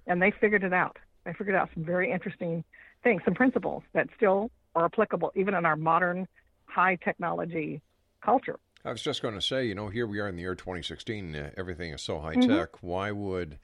and 0.06 0.20
they 0.20 0.32
figured 0.40 0.64
it 0.64 0.72
out. 0.72 0.96
They 1.24 1.32
figured 1.32 1.54
out 1.54 1.68
some 1.74 1.84
very 1.84 2.10
interesting 2.10 2.64
things, 3.02 3.22
some 3.24 3.34
principles 3.34 3.82
that 3.92 4.08
still 4.16 4.50
are 4.74 4.86
applicable 4.86 5.32
even 5.36 5.54
in 5.54 5.64
our 5.64 5.76
modern 5.76 6.26
high 6.66 6.96
technology 6.96 7.80
culture. 8.22 8.58
I 8.84 8.90
was 8.90 9.00
just 9.00 9.22
going 9.22 9.34
to 9.34 9.40
say, 9.40 9.64
you 9.64 9.74
know, 9.74 9.88
here 9.88 10.06
we 10.06 10.20
are 10.20 10.28
in 10.28 10.36
the 10.36 10.42
year 10.42 10.54
2016. 10.54 11.34
Uh, 11.34 11.50
everything 11.56 11.92
is 11.92 12.02
so 12.02 12.20
high 12.20 12.34
mm-hmm. 12.34 12.54
tech. 12.54 12.82
Why 12.82 13.12
would 13.12 13.58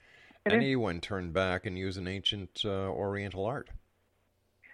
it 0.45 0.53
anyone 0.53 0.95
is. 0.95 1.01
turn 1.01 1.31
back 1.31 1.65
and 1.65 1.77
use 1.77 1.97
an 1.97 2.07
ancient 2.07 2.61
uh, 2.65 2.69
Oriental 2.69 3.45
art? 3.45 3.69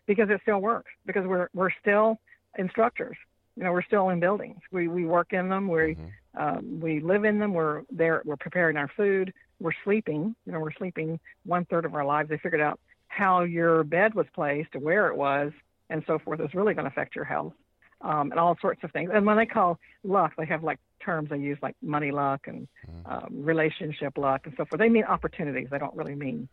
Because 0.07 0.29
it 0.29 0.39
still 0.41 0.59
works. 0.59 0.91
Because 1.05 1.25
we're 1.25 1.49
we're 1.53 1.71
still 1.81 2.19
instructors. 2.57 3.17
You 3.55 3.63
know, 3.63 3.71
we're 3.71 3.83
still 3.83 4.09
in 4.09 4.19
buildings. 4.19 4.59
We 4.71 4.87
we 4.87 5.05
work 5.05 5.33
in 5.33 5.49
them. 5.49 5.67
We 5.67 5.77
mm-hmm. 5.95 6.41
um, 6.41 6.79
we 6.79 6.99
live 6.99 7.25
in 7.25 7.39
them. 7.39 7.53
We're 7.53 7.83
there. 7.91 8.21
We're 8.25 8.37
preparing 8.37 8.77
our 8.77 8.89
food 8.95 9.33
we're 9.59 9.71
sleeping, 9.83 10.35
you 10.45 10.51
know, 10.51 10.59
we're 10.59 10.73
sleeping 10.73 11.19
one 11.45 11.65
third 11.65 11.85
of 11.85 11.95
our 11.95 12.05
lives. 12.05 12.29
They 12.29 12.37
figured 12.37 12.61
out 12.61 12.79
how 13.07 13.41
your 13.41 13.83
bed 13.83 14.13
was 14.13 14.27
placed, 14.33 14.75
where 14.75 15.07
it 15.07 15.17
was, 15.17 15.51
and 15.89 16.03
so 16.05 16.19
forth 16.19 16.39
is 16.41 16.53
really 16.53 16.73
going 16.73 16.85
to 16.85 16.91
affect 16.91 17.15
your 17.15 17.25
health 17.25 17.53
um, 18.01 18.31
and 18.31 18.39
all 18.39 18.57
sorts 18.61 18.83
of 18.83 18.91
things. 18.91 19.09
And 19.13 19.25
when 19.25 19.37
they 19.37 19.45
call 19.45 19.79
luck, 20.03 20.33
they 20.37 20.45
have 20.45 20.63
like 20.63 20.79
terms 21.03 21.29
they 21.29 21.37
use 21.37 21.57
like 21.61 21.75
money 21.81 22.11
luck 22.11 22.47
and 22.47 22.67
mm-hmm. 22.87 23.11
um, 23.11 23.43
relationship 23.43 24.17
luck 24.17 24.41
and 24.45 24.53
so 24.57 24.65
forth. 24.65 24.79
They 24.79 24.89
mean 24.89 25.05
opportunities. 25.05 25.67
They 25.71 25.79
don't 25.79 25.95
really 25.95 26.15
mean 26.15 26.49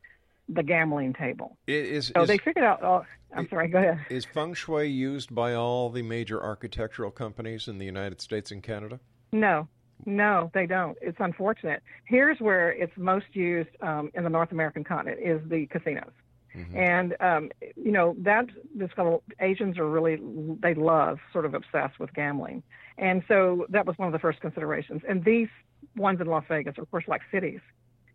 the 0.48 0.62
gambling 0.62 1.12
table. 1.14 1.56
Is, 1.66 2.12
so 2.14 2.22
is, 2.22 2.28
they 2.28 2.38
figured 2.38 2.64
out. 2.64 2.82
Oh, 2.82 3.04
I'm 3.34 3.48
sorry. 3.48 3.68
Go 3.68 3.78
ahead. 3.78 4.00
Is 4.10 4.24
feng 4.24 4.54
shui 4.54 4.86
used 4.88 5.34
by 5.34 5.54
all 5.54 5.90
the 5.90 6.02
major 6.02 6.42
architectural 6.42 7.10
companies 7.10 7.68
in 7.68 7.78
the 7.78 7.86
United 7.86 8.20
States 8.20 8.50
and 8.50 8.62
Canada? 8.62 9.00
No, 9.32 9.68
no, 10.06 10.50
they 10.54 10.66
don't. 10.66 10.96
It's 11.00 11.18
unfortunate. 11.20 11.82
Here's 12.04 12.38
where 12.40 12.70
it's 12.70 12.92
most 12.96 13.26
used 13.32 13.70
um, 13.80 14.10
in 14.14 14.24
the 14.24 14.30
North 14.30 14.52
American 14.52 14.84
continent 14.84 15.20
is 15.22 15.40
the 15.48 15.66
casinos. 15.66 16.12
Mm-hmm. 16.54 16.76
And 16.76 17.16
um, 17.20 17.50
you 17.76 17.90
know 17.90 18.14
that 18.18 18.46
this 18.74 18.90
Asians 19.40 19.76
are 19.76 19.88
really 19.88 20.20
they 20.62 20.74
love 20.74 21.18
sort 21.32 21.46
of 21.46 21.54
obsessed 21.54 21.98
with 21.98 22.14
gambling, 22.14 22.62
and 22.96 23.24
so 23.26 23.66
that 23.70 23.86
was 23.86 23.98
one 23.98 24.06
of 24.06 24.12
the 24.12 24.20
first 24.20 24.40
considerations. 24.40 25.02
And 25.08 25.24
these 25.24 25.48
ones 25.96 26.20
in 26.20 26.28
Las 26.28 26.44
Vegas 26.48 26.78
are 26.78 26.82
of 26.82 26.90
course 26.92 27.04
like 27.08 27.22
cities, 27.32 27.58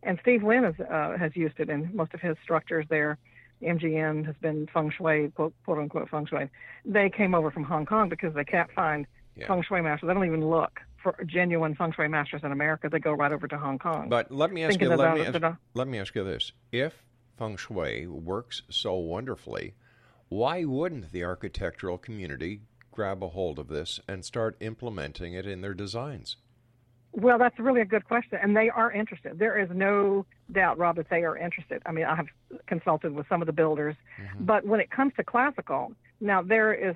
and 0.03 0.17
Steve 0.21 0.43
Wynn 0.43 0.63
has 0.63 0.75
uh, 0.79 1.17
has 1.17 1.35
used 1.35 1.59
it 1.59 1.69
in 1.69 1.89
most 1.93 2.13
of 2.13 2.21
his 2.21 2.37
structures 2.43 2.85
there. 2.89 3.17
MGM 3.61 4.25
has 4.25 4.35
been 4.41 4.67
feng 4.73 4.89
shui, 4.89 5.31
quote, 5.35 5.53
quote 5.65 5.79
unquote 5.79 6.09
feng 6.09 6.25
shui. 6.25 6.49
They 6.85 7.09
came 7.09 7.35
over 7.35 7.51
from 7.51 7.63
Hong 7.65 7.85
Kong 7.85 8.07
because 8.07 8.33
they 8.33 8.45
can't 8.45 8.71
find 8.71 9.05
yeah. 9.35 9.47
feng 9.47 9.63
shui 9.63 9.81
masters. 9.81 10.07
They 10.07 10.13
don't 10.13 10.25
even 10.25 10.49
look 10.49 10.79
for 11.01 11.15
genuine 11.25 11.75
feng 11.75 11.91
shui 11.91 12.07
masters 12.07 12.41
in 12.43 12.51
America, 12.51 12.89
they 12.89 12.99
go 12.99 13.13
right 13.13 13.31
over 13.31 13.47
to 13.47 13.57
Hong 13.57 13.79
Kong. 13.79 14.09
But 14.09 14.31
let 14.31 14.51
me 14.51 14.63
ask 14.63 14.79
you. 14.79 14.89
Let 14.89 15.15
me 15.15 15.25
ask, 15.25 15.57
let 15.73 15.87
me 15.87 15.99
ask 15.99 16.15
you 16.15 16.23
this: 16.23 16.51
If 16.71 17.05
feng 17.37 17.57
shui 17.57 18.07
works 18.07 18.61
so 18.69 18.95
wonderfully, 18.95 19.75
why 20.27 20.63
wouldn't 20.65 21.11
the 21.11 21.23
architectural 21.23 21.97
community 21.97 22.61
grab 22.91 23.23
a 23.23 23.29
hold 23.29 23.59
of 23.59 23.67
this 23.67 23.99
and 24.07 24.25
start 24.25 24.57
implementing 24.59 25.33
it 25.33 25.45
in 25.45 25.61
their 25.61 25.73
designs? 25.73 26.37
Well, 27.11 27.39
that's 27.39 27.57
really 27.59 27.81
a 27.81 27.85
good 27.85 28.05
question, 28.05 28.37
and 28.41 28.55
they 28.55 28.69
are 28.69 28.91
interested. 28.91 29.39
There 29.39 29.59
is 29.59 29.69
no 29.73 30.25
doubt, 30.51 30.77
Rob, 30.77 30.95
that 30.97 31.09
they 31.09 31.23
are 31.23 31.35
interested. 31.37 31.81
I 31.85 31.91
mean, 31.91 32.05
I 32.05 32.15
have 32.15 32.27
consulted 32.67 33.13
with 33.13 33.27
some 33.27 33.41
of 33.41 33.47
the 33.47 33.53
builders, 33.53 33.95
mm-hmm. 34.21 34.45
but 34.45 34.65
when 34.65 34.79
it 34.79 34.91
comes 34.91 35.13
to 35.17 35.23
classical, 35.23 35.91
now 36.21 36.41
there 36.43 36.73
is 36.73 36.95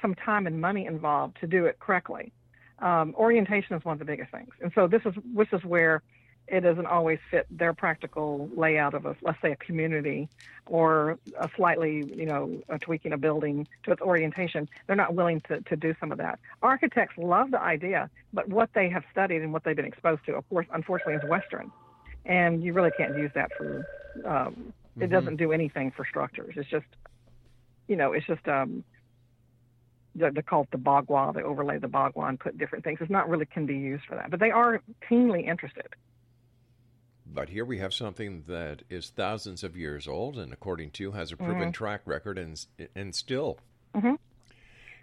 some 0.00 0.14
time 0.14 0.46
and 0.46 0.60
money 0.60 0.86
involved 0.86 1.36
to 1.40 1.46
do 1.46 1.66
it 1.66 1.78
correctly 1.80 2.32
um, 2.82 3.14
orientation 3.16 3.76
is 3.76 3.84
one 3.84 3.94
of 3.94 3.98
the 4.00 4.04
biggest 4.04 4.30
things. 4.30 4.50
And 4.60 4.72
so 4.74 4.86
this 4.86 5.02
is 5.06 5.14
this 5.36 5.48
is 5.52 5.64
where 5.64 6.02
it 6.48 6.60
doesn't 6.60 6.86
always 6.86 7.18
fit 7.30 7.46
their 7.50 7.72
practical 7.72 8.48
layout 8.54 8.94
of 8.94 9.06
a 9.06 9.16
let's 9.22 9.40
say 9.40 9.52
a 9.52 9.56
community 9.56 10.28
or 10.66 11.18
a 11.38 11.48
slightly 11.56 12.04
you 12.14 12.26
know 12.26 12.60
a 12.68 12.78
tweaking 12.78 13.12
a 13.12 13.18
building 13.18 13.66
to 13.84 13.92
its 13.92 14.02
orientation 14.02 14.68
they're 14.86 14.96
not 14.96 15.14
willing 15.14 15.40
to, 15.42 15.60
to 15.62 15.76
do 15.76 15.94
some 16.00 16.12
of 16.12 16.18
that 16.18 16.38
architects 16.62 17.16
love 17.16 17.50
the 17.50 17.60
idea 17.60 18.10
but 18.32 18.48
what 18.48 18.70
they 18.74 18.88
have 18.88 19.04
studied 19.10 19.42
and 19.42 19.52
what 19.52 19.64
they've 19.64 19.76
been 19.76 19.84
exposed 19.84 20.24
to 20.26 20.34
of 20.34 20.48
course 20.48 20.66
unfortunately 20.72 21.14
is 21.14 21.22
western 21.28 21.70
and 22.26 22.62
you 22.62 22.72
really 22.72 22.92
can't 22.96 23.16
use 23.16 23.30
that 23.34 23.50
for 23.56 23.86
um, 24.24 24.72
it 24.96 25.00
mm-hmm. 25.00 25.12
doesn't 25.12 25.36
do 25.36 25.52
anything 25.52 25.90
for 25.90 26.04
structures 26.04 26.54
it's 26.56 26.70
just 26.70 26.86
you 27.88 27.96
know 27.96 28.12
it's 28.12 28.26
just 28.26 28.46
um, 28.48 28.84
they 30.14 30.42
call 30.42 30.62
it 30.62 30.70
the 30.70 30.78
bagua. 30.78 31.34
They 31.34 31.42
overlay 31.42 31.78
the 31.78 31.88
bagua 31.88 32.28
and 32.28 32.38
put 32.38 32.58
different 32.58 32.84
things. 32.84 32.98
It's 33.00 33.10
not 33.10 33.28
really 33.28 33.46
can 33.46 33.66
be 33.66 33.76
used 33.76 34.04
for 34.04 34.14
that, 34.14 34.30
but 34.30 34.40
they 34.40 34.50
are 34.50 34.82
keenly 35.08 35.46
interested. 35.46 35.86
But 37.34 37.48
here 37.48 37.64
we 37.64 37.78
have 37.78 37.94
something 37.94 38.44
that 38.46 38.82
is 38.90 39.10
thousands 39.10 39.64
of 39.64 39.76
years 39.76 40.06
old, 40.06 40.38
and 40.38 40.52
according 40.52 40.90
to 40.92 41.12
has 41.12 41.32
a 41.32 41.36
proven 41.36 41.62
mm-hmm. 41.62 41.70
track 41.70 42.02
record, 42.04 42.38
and 42.38 42.64
and 42.94 43.14
still. 43.14 43.58
Mm-hmm. 43.94 44.14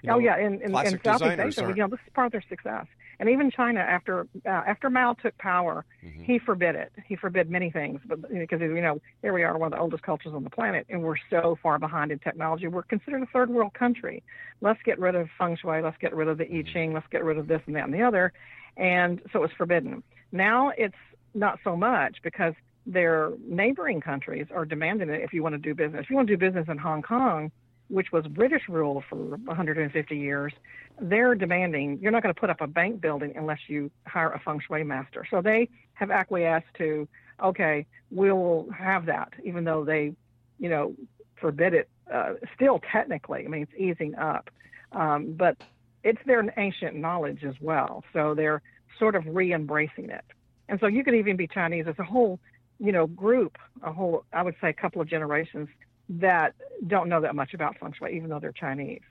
You 0.01 0.11
oh, 0.11 0.13
know, 0.13 0.15
oh 0.15 0.19
yeah, 0.19 0.37
in, 0.37 0.61
in, 0.61 0.75
in 0.75 0.99
Southeast 1.03 1.39
Asia, 1.39 1.67
you 1.67 1.75
know, 1.75 1.87
this 1.87 1.99
is 2.05 2.13
part 2.13 2.27
of 2.27 2.31
their 2.31 2.43
success. 2.47 2.85
And 3.19 3.27
even 3.29 3.51
China, 3.51 3.81
after 3.81 4.27
uh, 4.45 4.49
after 4.49 4.89
Mao 4.89 5.13
took 5.13 5.37
power, 5.37 5.83
mm-hmm. 6.03 6.23
he 6.23 6.39
forbid 6.39 6.75
it. 6.75 6.93
He 7.05 7.17
forbid 7.17 7.49
many 7.49 7.69
things, 7.69 7.99
but 8.05 8.21
because 8.29 8.61
you 8.61 8.81
know, 8.81 9.01
here 9.21 9.33
we 9.33 9.43
are, 9.43 9.57
one 9.57 9.73
of 9.73 9.77
the 9.77 9.81
oldest 9.81 10.03
cultures 10.03 10.31
on 10.33 10.45
the 10.45 10.49
planet, 10.49 10.85
and 10.89 11.03
we're 11.03 11.17
so 11.29 11.57
far 11.61 11.79
behind 11.79 12.13
in 12.13 12.19
technology. 12.19 12.67
We're 12.67 12.83
considered 12.83 13.23
a 13.23 13.25
third 13.25 13.49
world 13.49 13.73
country. 13.73 14.23
Let's 14.61 14.81
get 14.83 14.99
rid 14.99 15.15
of 15.15 15.27
feng 15.37 15.57
shui. 15.57 15.81
Let's 15.81 15.97
get 15.97 16.15
rid 16.15 16.29
of 16.29 16.37
the 16.37 16.45
I 16.45 16.47
mm-hmm. 16.47 16.71
Ching. 16.71 16.93
Let's 16.93 17.07
get 17.11 17.25
rid 17.25 17.37
of 17.37 17.47
this 17.47 17.61
and 17.65 17.75
that 17.75 17.83
and 17.83 17.93
the 17.93 18.03
other. 18.03 18.31
And 18.77 19.21
so 19.33 19.39
it 19.39 19.41
was 19.41 19.51
forbidden. 19.57 20.01
Now 20.31 20.71
it's 20.77 20.95
not 21.33 21.59
so 21.63 21.75
much 21.75 22.17
because 22.23 22.53
their 22.85 23.31
neighboring 23.47 24.01
countries 24.01 24.47
are 24.53 24.65
demanding 24.65 25.09
it 25.09 25.21
if 25.21 25.33
you 25.33 25.43
want 25.43 25.53
to 25.53 25.59
do 25.59 25.75
business. 25.75 26.03
If 26.03 26.09
you 26.09 26.15
want 26.15 26.27
to 26.27 26.35
do 26.35 26.39
business 26.39 26.67
in 26.69 26.77
Hong 26.77 27.01
Kong, 27.01 27.51
which 27.89 28.11
was 28.11 28.25
British 28.27 28.63
rule 28.69 29.03
for 29.09 29.15
150 29.15 30.17
years, 30.17 30.53
they're 31.01 31.35
demanding 31.35 31.99
you're 32.01 32.11
not 32.11 32.23
going 32.23 32.33
to 32.33 32.39
put 32.39 32.49
up 32.49 32.61
a 32.61 32.67
bank 32.67 33.01
building 33.01 33.33
unless 33.35 33.59
you 33.67 33.91
hire 34.05 34.31
a 34.31 34.39
feng 34.39 34.59
shui 34.65 34.83
master. 34.83 35.25
So 35.29 35.41
they 35.41 35.69
have 35.93 36.11
acquiesced 36.11 36.73
to, 36.77 37.07
okay, 37.43 37.85
we'll 38.11 38.67
have 38.77 39.05
that, 39.07 39.33
even 39.43 39.63
though 39.63 39.83
they, 39.83 40.13
you 40.59 40.69
know, 40.69 40.95
forbid 41.35 41.73
it. 41.73 41.89
Uh, 42.11 42.33
still, 42.55 42.79
technically, 42.91 43.45
I 43.45 43.47
mean, 43.47 43.63
it's 43.63 43.71
easing 43.77 44.15
up, 44.15 44.49
um, 44.93 45.33
but 45.37 45.57
it's 46.03 46.19
their 46.25 46.51
ancient 46.57 46.95
knowledge 46.95 47.43
as 47.43 47.55
well. 47.61 48.03
So 48.13 48.33
they're 48.33 48.61
sort 48.97 49.15
of 49.15 49.25
re-embracing 49.27 50.09
it. 50.09 50.25
And 50.69 50.79
so 50.79 50.87
you 50.87 51.03
could 51.03 51.15
even 51.15 51.35
be 51.35 51.47
Chinese 51.47 51.85
as 51.87 51.95
a 51.99 52.03
whole, 52.03 52.39
you 52.79 52.91
know, 52.91 53.07
group, 53.07 53.57
a 53.83 53.91
whole, 53.91 54.23
I 54.31 54.43
would 54.43 54.55
say, 54.61 54.69
a 54.69 54.73
couple 54.73 55.01
of 55.01 55.09
generations 55.09 55.67
that 56.09 56.53
don't 56.87 57.09
know 57.09 57.21
that 57.21 57.35
much 57.35 57.53
about 57.53 57.77
feng 57.79 57.93
shui, 57.97 58.15
even 58.15 58.29
though 58.29 58.39
they're 58.39 58.51
Chinese. 58.51 59.01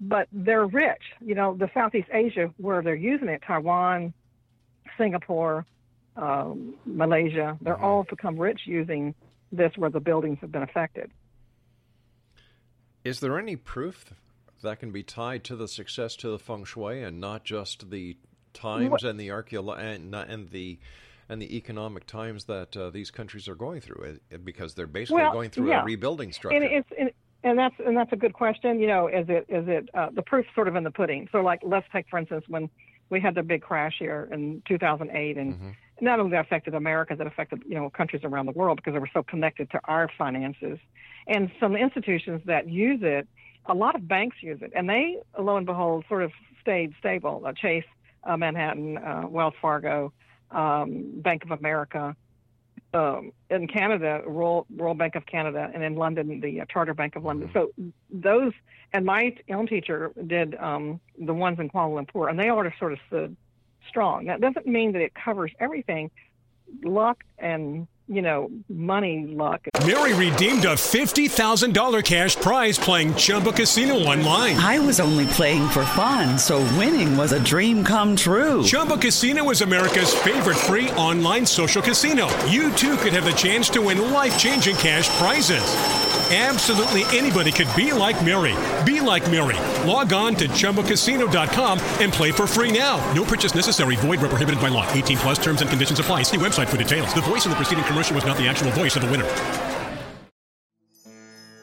But 0.00 0.28
they're 0.32 0.66
rich. 0.66 1.02
You 1.24 1.36
know, 1.36 1.54
the 1.54 1.70
Southeast 1.72 2.08
Asia 2.12 2.52
where 2.58 2.82
they're 2.82 2.94
using 2.94 3.28
it, 3.28 3.42
Taiwan, 3.46 4.12
Singapore, 4.98 5.64
um, 6.16 6.74
Malaysia, 6.84 7.56
they're 7.62 7.74
mm-hmm. 7.74 7.84
all 7.84 8.04
become 8.04 8.36
rich 8.36 8.62
using 8.66 9.14
this 9.52 9.72
where 9.76 9.90
the 9.90 10.00
buildings 10.00 10.38
have 10.40 10.50
been 10.50 10.62
affected. 10.62 11.10
Is 13.04 13.20
there 13.20 13.38
any 13.38 13.54
proof 13.54 14.14
that 14.62 14.80
can 14.80 14.90
be 14.90 15.04
tied 15.04 15.44
to 15.44 15.56
the 15.56 15.68
success 15.68 16.16
to 16.16 16.30
the 16.30 16.38
feng 16.38 16.64
shui 16.64 17.02
and 17.02 17.20
not 17.20 17.44
just 17.44 17.90
the 17.90 18.16
times 18.54 18.90
what? 18.90 19.02
and 19.02 19.20
the 19.20 19.28
archaeolo- 19.28 19.78
and, 19.78 20.14
and 20.14 20.48
the 20.50 20.78
and 21.28 21.40
the 21.40 21.56
economic 21.56 22.06
times 22.06 22.44
that 22.44 22.76
uh, 22.76 22.90
these 22.90 23.10
countries 23.10 23.48
are 23.48 23.54
going 23.54 23.80
through, 23.80 24.18
because 24.44 24.74
they're 24.74 24.86
basically 24.86 25.22
well, 25.22 25.32
going 25.32 25.50
through 25.50 25.70
yeah. 25.70 25.82
a 25.82 25.84
rebuilding 25.84 26.32
structure. 26.32 26.56
And 26.56 26.64
it's 26.64 26.88
and, 26.98 27.10
and 27.42 27.58
that's 27.58 27.74
and 27.84 27.96
that's 27.96 28.12
a 28.12 28.16
good 28.16 28.32
question. 28.32 28.80
You 28.80 28.86
know, 28.86 29.08
is 29.08 29.26
it 29.28 29.46
is 29.48 29.64
it 29.68 29.88
uh, 29.94 30.08
the 30.12 30.22
proof 30.22 30.46
sort 30.54 30.68
of 30.68 30.76
in 30.76 30.84
the 30.84 30.90
pudding? 30.90 31.28
So 31.32 31.38
like 31.40 31.60
let's 31.62 31.86
take 31.92 32.08
for 32.08 32.18
instance 32.18 32.44
when 32.48 32.70
we 33.10 33.20
had 33.20 33.34
the 33.34 33.42
big 33.42 33.62
crash 33.62 33.96
here 33.98 34.28
in 34.32 34.62
2008 34.66 35.36
and 35.36 35.54
Mm-hmm. 35.54 35.70
not 36.00 36.18
only 36.18 36.32
that 36.32 36.40
affected 36.40 36.74
America, 36.74 37.14
that 37.16 37.26
affected 37.26 37.62
you 37.66 37.74
know 37.74 37.88
countries 37.90 38.22
around 38.24 38.46
the 38.46 38.52
world 38.52 38.76
because 38.76 38.94
they 38.94 38.98
were 38.98 39.10
so 39.12 39.22
connected 39.22 39.70
to 39.70 39.80
our 39.84 40.10
finances. 40.18 40.78
And 41.26 41.50
some 41.60 41.76
institutions 41.76 42.42
that 42.46 42.68
use 42.68 43.00
it, 43.02 43.26
a 43.66 43.74
lot 43.74 43.94
of 43.94 44.06
banks 44.06 44.38
use 44.42 44.58
it, 44.60 44.72
and 44.74 44.88
they, 44.88 45.18
lo 45.38 45.56
and 45.56 45.64
behold, 45.64 46.04
sort 46.08 46.22
of 46.22 46.32
stayed 46.60 46.94
stable. 46.98 47.42
Uh, 47.46 47.52
Chase, 47.52 47.84
uh, 48.24 48.36
Manhattan, 48.36 48.98
uh, 48.98 49.24
Wells 49.28 49.54
Fargo, 49.60 50.12
um, 50.50 51.12
Bank 51.16 51.44
of 51.44 51.50
America. 51.50 52.16
Um, 52.92 53.32
in 53.50 53.66
Canada, 53.66 54.22
Royal, 54.24 54.66
Royal 54.76 54.94
Bank 54.94 55.16
of 55.16 55.26
Canada, 55.26 55.68
and 55.74 55.82
in 55.82 55.96
London, 55.96 56.38
the 56.38 56.60
uh, 56.60 56.64
Charter 56.72 56.94
Bank 56.94 57.16
of 57.16 57.24
London. 57.24 57.50
So 57.52 57.72
those, 58.08 58.52
and 58.92 59.04
my 59.04 59.36
own 59.50 59.66
teacher 59.66 60.12
did 60.28 60.54
um, 60.54 61.00
the 61.18 61.34
ones 61.34 61.58
in 61.58 61.68
Kuala 61.70 62.06
Lumpur, 62.06 62.30
and 62.30 62.38
they 62.38 62.50
all 62.50 62.64
sort 62.78 62.92
of 62.92 63.00
stood 63.08 63.36
strong. 63.88 64.26
That 64.26 64.40
doesn't 64.40 64.66
mean 64.66 64.92
that 64.92 65.02
it 65.02 65.12
covers 65.12 65.50
everything. 65.58 66.12
Luck 66.82 67.24
and 67.38 67.86
you 68.06 68.22
know 68.22 68.50
money 68.68 69.26
luck. 69.26 69.66
Mary 69.86 70.14
redeemed 70.14 70.64
a 70.64 70.74
$50,000 70.74 72.04
cash 72.04 72.36
prize 72.36 72.78
playing 72.78 73.14
Chumba 73.14 73.52
Casino 73.52 73.94
online. 73.94 74.56
I 74.56 74.78
was 74.78 75.00
only 75.00 75.26
playing 75.26 75.68
for 75.68 75.84
fun, 75.84 76.38
so 76.38 76.58
winning 76.78 77.16
was 77.16 77.32
a 77.32 77.42
dream 77.42 77.84
come 77.84 78.16
true. 78.16 78.62
Chumba 78.64 78.96
Casino 78.96 79.50
is 79.50 79.62
America's 79.62 80.14
favorite 80.14 80.56
free 80.56 80.90
online 80.90 81.46
social 81.46 81.82
casino. 81.82 82.28
You 82.46 82.72
too 82.72 82.96
could 82.98 83.12
have 83.12 83.24
the 83.24 83.32
chance 83.32 83.68
to 83.70 83.80
win 83.80 84.12
life 84.12 84.38
changing 84.38 84.76
cash 84.76 85.08
prizes. 85.18 86.13
Absolutely 86.32 87.04
anybody 87.16 87.52
could 87.52 87.68
be 87.76 87.92
like 87.92 88.24
Mary. 88.24 88.54
Be 88.90 89.00
like 89.00 89.30
Mary. 89.30 89.58
Log 89.86 90.14
on 90.14 90.34
to 90.36 90.48
ChumbaCasino.com 90.48 91.78
and 92.00 92.10
play 92.10 92.32
for 92.32 92.46
free 92.46 92.72
now. 92.72 92.96
No 93.12 93.24
purchase 93.24 93.54
necessary. 93.54 93.96
Void 93.96 94.20
where 94.22 94.30
prohibited 94.30 94.58
by 94.58 94.68
law. 94.68 94.90
18 94.92 95.18
plus 95.18 95.38
terms 95.38 95.60
and 95.60 95.68
conditions 95.68 96.00
apply. 96.00 96.22
See 96.22 96.38
website 96.38 96.68
for 96.68 96.78
details. 96.78 97.12
The 97.14 97.20
voice 97.20 97.44
in 97.44 97.50
the 97.50 97.56
preceding 97.56 97.84
commercial 97.84 98.14
was 98.14 98.24
not 98.24 98.38
the 98.38 98.48
actual 98.48 98.70
voice 98.70 98.96
of 98.96 99.02
the 99.02 99.10
winner. 99.10 99.28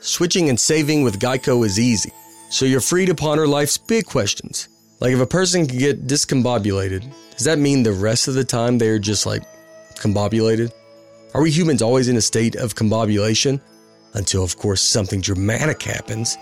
Switching 0.04 0.50
and 0.50 0.60
saving 0.60 1.04
with 1.04 1.20
Geico 1.20 1.66
is 1.66 1.80
easy, 1.80 2.12
so 2.50 2.66
you're 2.66 2.82
free 2.82 3.06
to 3.06 3.14
ponder 3.14 3.48
life's 3.48 3.78
big 3.78 4.06
questions. 4.06 4.68
Like 5.00 5.14
if 5.14 5.20
a 5.20 5.28
person 5.28 5.68
can 5.68 5.78
get 5.78 6.08
discombobulated, 6.08 7.04
does 7.32 7.46
that 7.46 7.60
mean 7.60 7.84
the 7.84 7.94
rest 7.94 8.28
of 8.28 8.34
the 8.34 8.44
time 8.44 8.78
they're 8.78 9.00
just 9.00 9.26
like 9.26 9.44
combobulated? 9.96 10.72
Are 11.36 11.42
we 11.42 11.52
humans 11.52 11.82
always 11.82 12.08
in 12.08 12.18
a 12.18 12.22
state 12.22 12.56
of 12.56 12.74
combobulation? 12.74 13.62
Until, 14.14 14.44
of 14.44 14.58
course, 14.58 14.82
something 14.82 15.22
dramatic 15.22 15.82
happens 15.82 16.38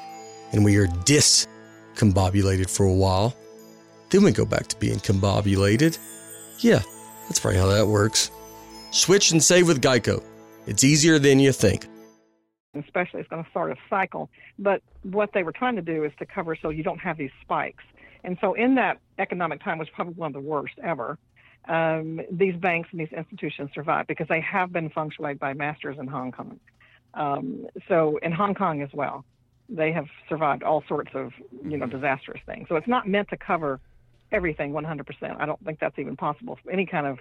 and 0.51 0.65
we 0.65 0.77
are 0.77 0.87
discombobulated 0.87 2.69
for 2.69 2.85
a 2.85 2.93
while. 2.93 3.35
Then 4.09 4.23
we 4.23 4.31
go 4.31 4.45
back 4.45 4.67
to 4.67 4.75
being 4.77 4.97
combobulated. 4.97 5.97
Yeah, 6.59 6.81
that's 7.27 7.39
probably 7.39 7.59
how 7.59 7.67
that 7.67 7.87
works. 7.87 8.31
Switch 8.91 9.31
and 9.31 9.43
save 9.43 9.67
with 9.67 9.81
Geico. 9.81 10.23
It's 10.65 10.83
easier 10.83 11.19
than 11.19 11.39
you 11.39 11.51
think. 11.51 11.85
especially 12.75 13.19
it's 13.19 13.29
going 13.29 13.43
to 13.43 13.49
start 13.49 13.71
a 13.71 13.75
cycle. 13.89 14.29
But 14.57 14.81
what 15.03 15.31
they 15.33 15.43
were 15.43 15.51
trying 15.51 15.75
to 15.75 15.81
do 15.81 16.03
is 16.03 16.11
to 16.19 16.25
cover 16.25 16.55
so 16.55 16.69
you 16.69 16.83
don't 16.83 16.99
have 16.99 17.17
these 17.17 17.31
spikes. 17.41 17.83
And 18.23 18.37
so 18.41 18.53
in 18.53 18.75
that 18.75 18.99
economic 19.17 19.63
time, 19.63 19.77
was 19.77 19.89
probably 19.89 20.15
one 20.15 20.27
of 20.27 20.33
the 20.33 20.47
worst 20.47 20.73
ever, 20.83 21.17
um, 21.67 22.19
these 22.31 22.55
banks 22.55 22.89
and 22.91 22.99
these 22.99 23.11
institutions 23.15 23.69
survived 23.73 24.07
because 24.07 24.27
they 24.27 24.41
have 24.41 24.73
been 24.73 24.89
feng 24.89 25.11
by 25.39 25.53
masters 25.53 25.97
in 25.99 26.07
Hong 26.07 26.31
Kong. 26.31 26.59
Um, 27.13 27.67
so 27.87 28.19
in 28.21 28.31
Hong 28.31 28.53
Kong 28.53 28.81
as 28.81 28.89
well, 28.93 29.25
they 29.67 29.91
have 29.91 30.05
survived 30.27 30.63
all 30.63 30.83
sorts 30.87 31.11
of 31.13 31.31
you 31.63 31.77
know 31.77 31.85
disastrous 31.85 32.41
things. 32.45 32.67
So 32.69 32.75
it's 32.75 32.87
not 32.87 33.07
meant 33.07 33.29
to 33.29 33.37
cover 33.37 33.79
everything 34.31 34.73
100%. 34.73 35.39
I 35.39 35.45
don't 35.45 35.63
think 35.65 35.79
that's 35.79 35.97
even 35.97 36.15
possible 36.15 36.57
for 36.63 36.71
any 36.71 36.85
kind 36.85 37.07
of 37.07 37.17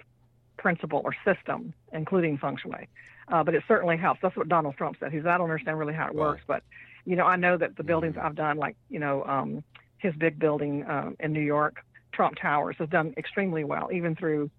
principle 0.57 1.01
or 1.03 1.15
system, 1.25 1.73
including 1.91 2.37
feng 2.37 2.57
shui. 2.61 2.87
Uh, 3.29 3.43
but 3.43 3.53
it 3.53 3.63
certainly 3.67 3.97
helps. 3.97 4.19
That's 4.21 4.35
what 4.35 4.49
Donald 4.49 4.75
Trump 4.77 4.97
said. 4.99 5.11
He 5.11 5.19
said, 5.19 5.27
I 5.27 5.37
don't 5.37 5.49
understand 5.49 5.77
really 5.77 5.93
how 5.93 6.07
it 6.07 6.15
works, 6.15 6.41
but 6.47 6.63
you 7.05 7.15
know, 7.15 7.25
I 7.25 7.35
know 7.35 7.57
that 7.57 7.77
the 7.77 7.83
buildings 7.83 8.15
I've 8.21 8.35
done, 8.35 8.57
like 8.57 8.75
you 8.89 8.99
know, 8.99 9.23
um, 9.23 9.63
his 9.97 10.13
big 10.15 10.39
building 10.39 10.85
um, 10.87 11.15
in 11.19 11.33
New 11.33 11.41
York, 11.41 11.77
Trump 12.11 12.37
Towers, 12.41 12.75
has 12.79 12.89
done 12.89 13.13
extremely 13.17 13.63
well, 13.63 13.89
even 13.93 14.15
through 14.15 14.49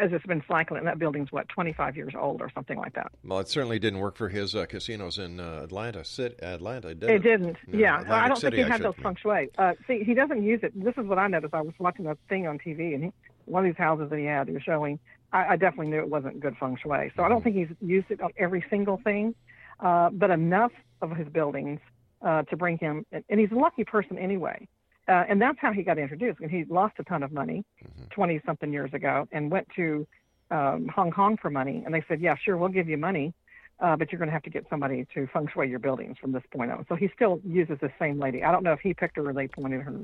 as 0.00 0.10
it's 0.12 0.24
been 0.26 0.42
cycling. 0.48 0.84
That 0.84 0.98
building's 0.98 1.30
what 1.32 1.48
25 1.48 1.96
years 1.96 2.14
old 2.18 2.40
or 2.40 2.50
something 2.54 2.78
like 2.78 2.94
that. 2.94 3.12
Well, 3.24 3.38
it 3.40 3.48
certainly 3.48 3.78
didn't 3.78 4.00
work 4.00 4.16
for 4.16 4.28
his 4.28 4.54
uh, 4.54 4.66
casinos 4.66 5.18
in 5.18 5.38
uh, 5.40 5.60
Atlanta. 5.64 6.04
City, 6.04 6.34
Atlanta, 6.42 6.94
did 6.94 7.10
It 7.10 7.16
it? 7.16 7.22
didn't. 7.22 7.56
No, 7.66 7.78
yeah, 7.78 8.00
Atlantic 8.00 8.12
I 8.24 8.28
don't 8.28 8.36
City, 8.36 8.56
think 8.56 8.66
he 8.66 8.72
had 8.72 8.82
those 8.82 8.94
feng 9.02 9.16
shui. 9.20 9.48
Uh, 9.58 9.72
see, 9.86 10.02
he 10.04 10.14
doesn't 10.14 10.42
use 10.42 10.60
it. 10.62 10.72
This 10.74 10.94
is 10.96 11.06
what 11.06 11.18
I 11.18 11.26
noticed. 11.26 11.54
I 11.54 11.60
was 11.62 11.74
watching 11.78 12.06
a 12.06 12.16
thing 12.28 12.46
on 12.46 12.58
TV, 12.58 12.94
and 12.94 13.04
he, 13.04 13.12
one 13.44 13.64
of 13.66 13.70
these 13.74 13.78
houses 13.78 14.08
that 14.10 14.18
he 14.18 14.24
had, 14.24 14.48
he 14.48 14.54
was 14.54 14.62
showing. 14.62 14.98
I, 15.32 15.52
I 15.52 15.56
definitely 15.56 15.88
knew 15.88 15.98
it 16.00 16.08
wasn't 16.08 16.40
good 16.40 16.56
feng 16.58 16.78
shui. 16.82 17.10
So 17.16 17.22
I 17.22 17.28
don't 17.28 17.42
think 17.44 17.56
he's 17.56 17.68
used 17.80 18.10
it 18.10 18.20
on 18.20 18.30
every 18.36 18.64
single 18.70 18.98
thing, 19.04 19.34
uh, 19.80 20.10
but 20.10 20.30
enough 20.30 20.72
of 21.00 21.16
his 21.16 21.28
buildings 21.28 21.80
uh, 22.22 22.42
to 22.42 22.56
bring 22.56 22.78
him. 22.78 23.04
And, 23.12 23.24
and 23.28 23.40
he's 23.40 23.50
a 23.50 23.56
lucky 23.56 23.84
person 23.84 24.18
anyway. 24.18 24.68
Uh, 25.08 25.24
and 25.28 25.42
that's 25.42 25.58
how 25.58 25.72
he 25.72 25.82
got 25.82 25.98
introduced. 25.98 26.40
And 26.40 26.50
he 26.50 26.64
lost 26.64 26.94
a 26.98 27.04
ton 27.04 27.22
of 27.22 27.32
money, 27.32 27.64
twenty 28.10 28.40
something 28.46 28.72
years 28.72 28.92
ago, 28.94 29.26
and 29.32 29.50
went 29.50 29.68
to 29.76 30.06
um, 30.50 30.88
Hong 30.94 31.10
Kong 31.10 31.36
for 31.40 31.50
money. 31.50 31.82
And 31.84 31.92
they 31.94 32.04
said, 32.08 32.20
"Yeah, 32.20 32.36
sure, 32.36 32.56
we'll 32.56 32.68
give 32.68 32.88
you 32.88 32.96
money." 32.98 33.34
uh, 33.80 33.96
but 33.96 34.12
you're 34.12 34.18
going 34.18 34.28
to 34.28 34.32
have 34.32 34.44
to 34.44 34.50
get 34.50 34.64
somebody 34.70 35.06
to 35.12 35.26
feng 35.32 35.48
shui 35.52 35.68
your 35.68 35.80
buildings 35.80 36.16
from 36.20 36.30
this 36.30 36.42
point 36.54 36.70
on. 36.70 36.86
So 36.88 36.94
he 36.94 37.10
still 37.14 37.40
uses 37.44 37.78
the 37.80 37.90
same 37.98 38.20
lady. 38.20 38.44
I 38.44 38.52
don't 38.52 38.62
know 38.62 38.72
if 38.72 38.80
he 38.80 38.94
picked 38.94 39.16
her 39.16 39.28
or 39.28 39.32
they 39.32 39.48
pointed 39.48 39.82
her, 39.82 39.98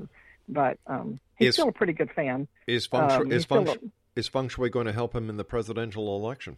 but 0.49 0.77
um, 0.85 1.19
he's 1.37 1.49
Is- 1.49 1.55
still 1.55 1.69
a 1.69 1.71
pretty 1.71 1.93
good 1.93 2.11
fan. 2.11 2.47
Is 2.67 2.87
feng, 2.87 3.07
shui, 3.09 3.17
Um, 3.21 3.31
is, 3.31 3.45
feng, 3.45 3.65
Shui- 3.65 3.91
is 4.17 4.27
feng 4.27 4.49
shui 4.49 4.69
going 4.69 4.87
to 4.87 4.91
help 4.91 5.15
him 5.15 5.29
in 5.29 5.37
the 5.37 5.45
presidential 5.45 6.13
election? 6.17 6.57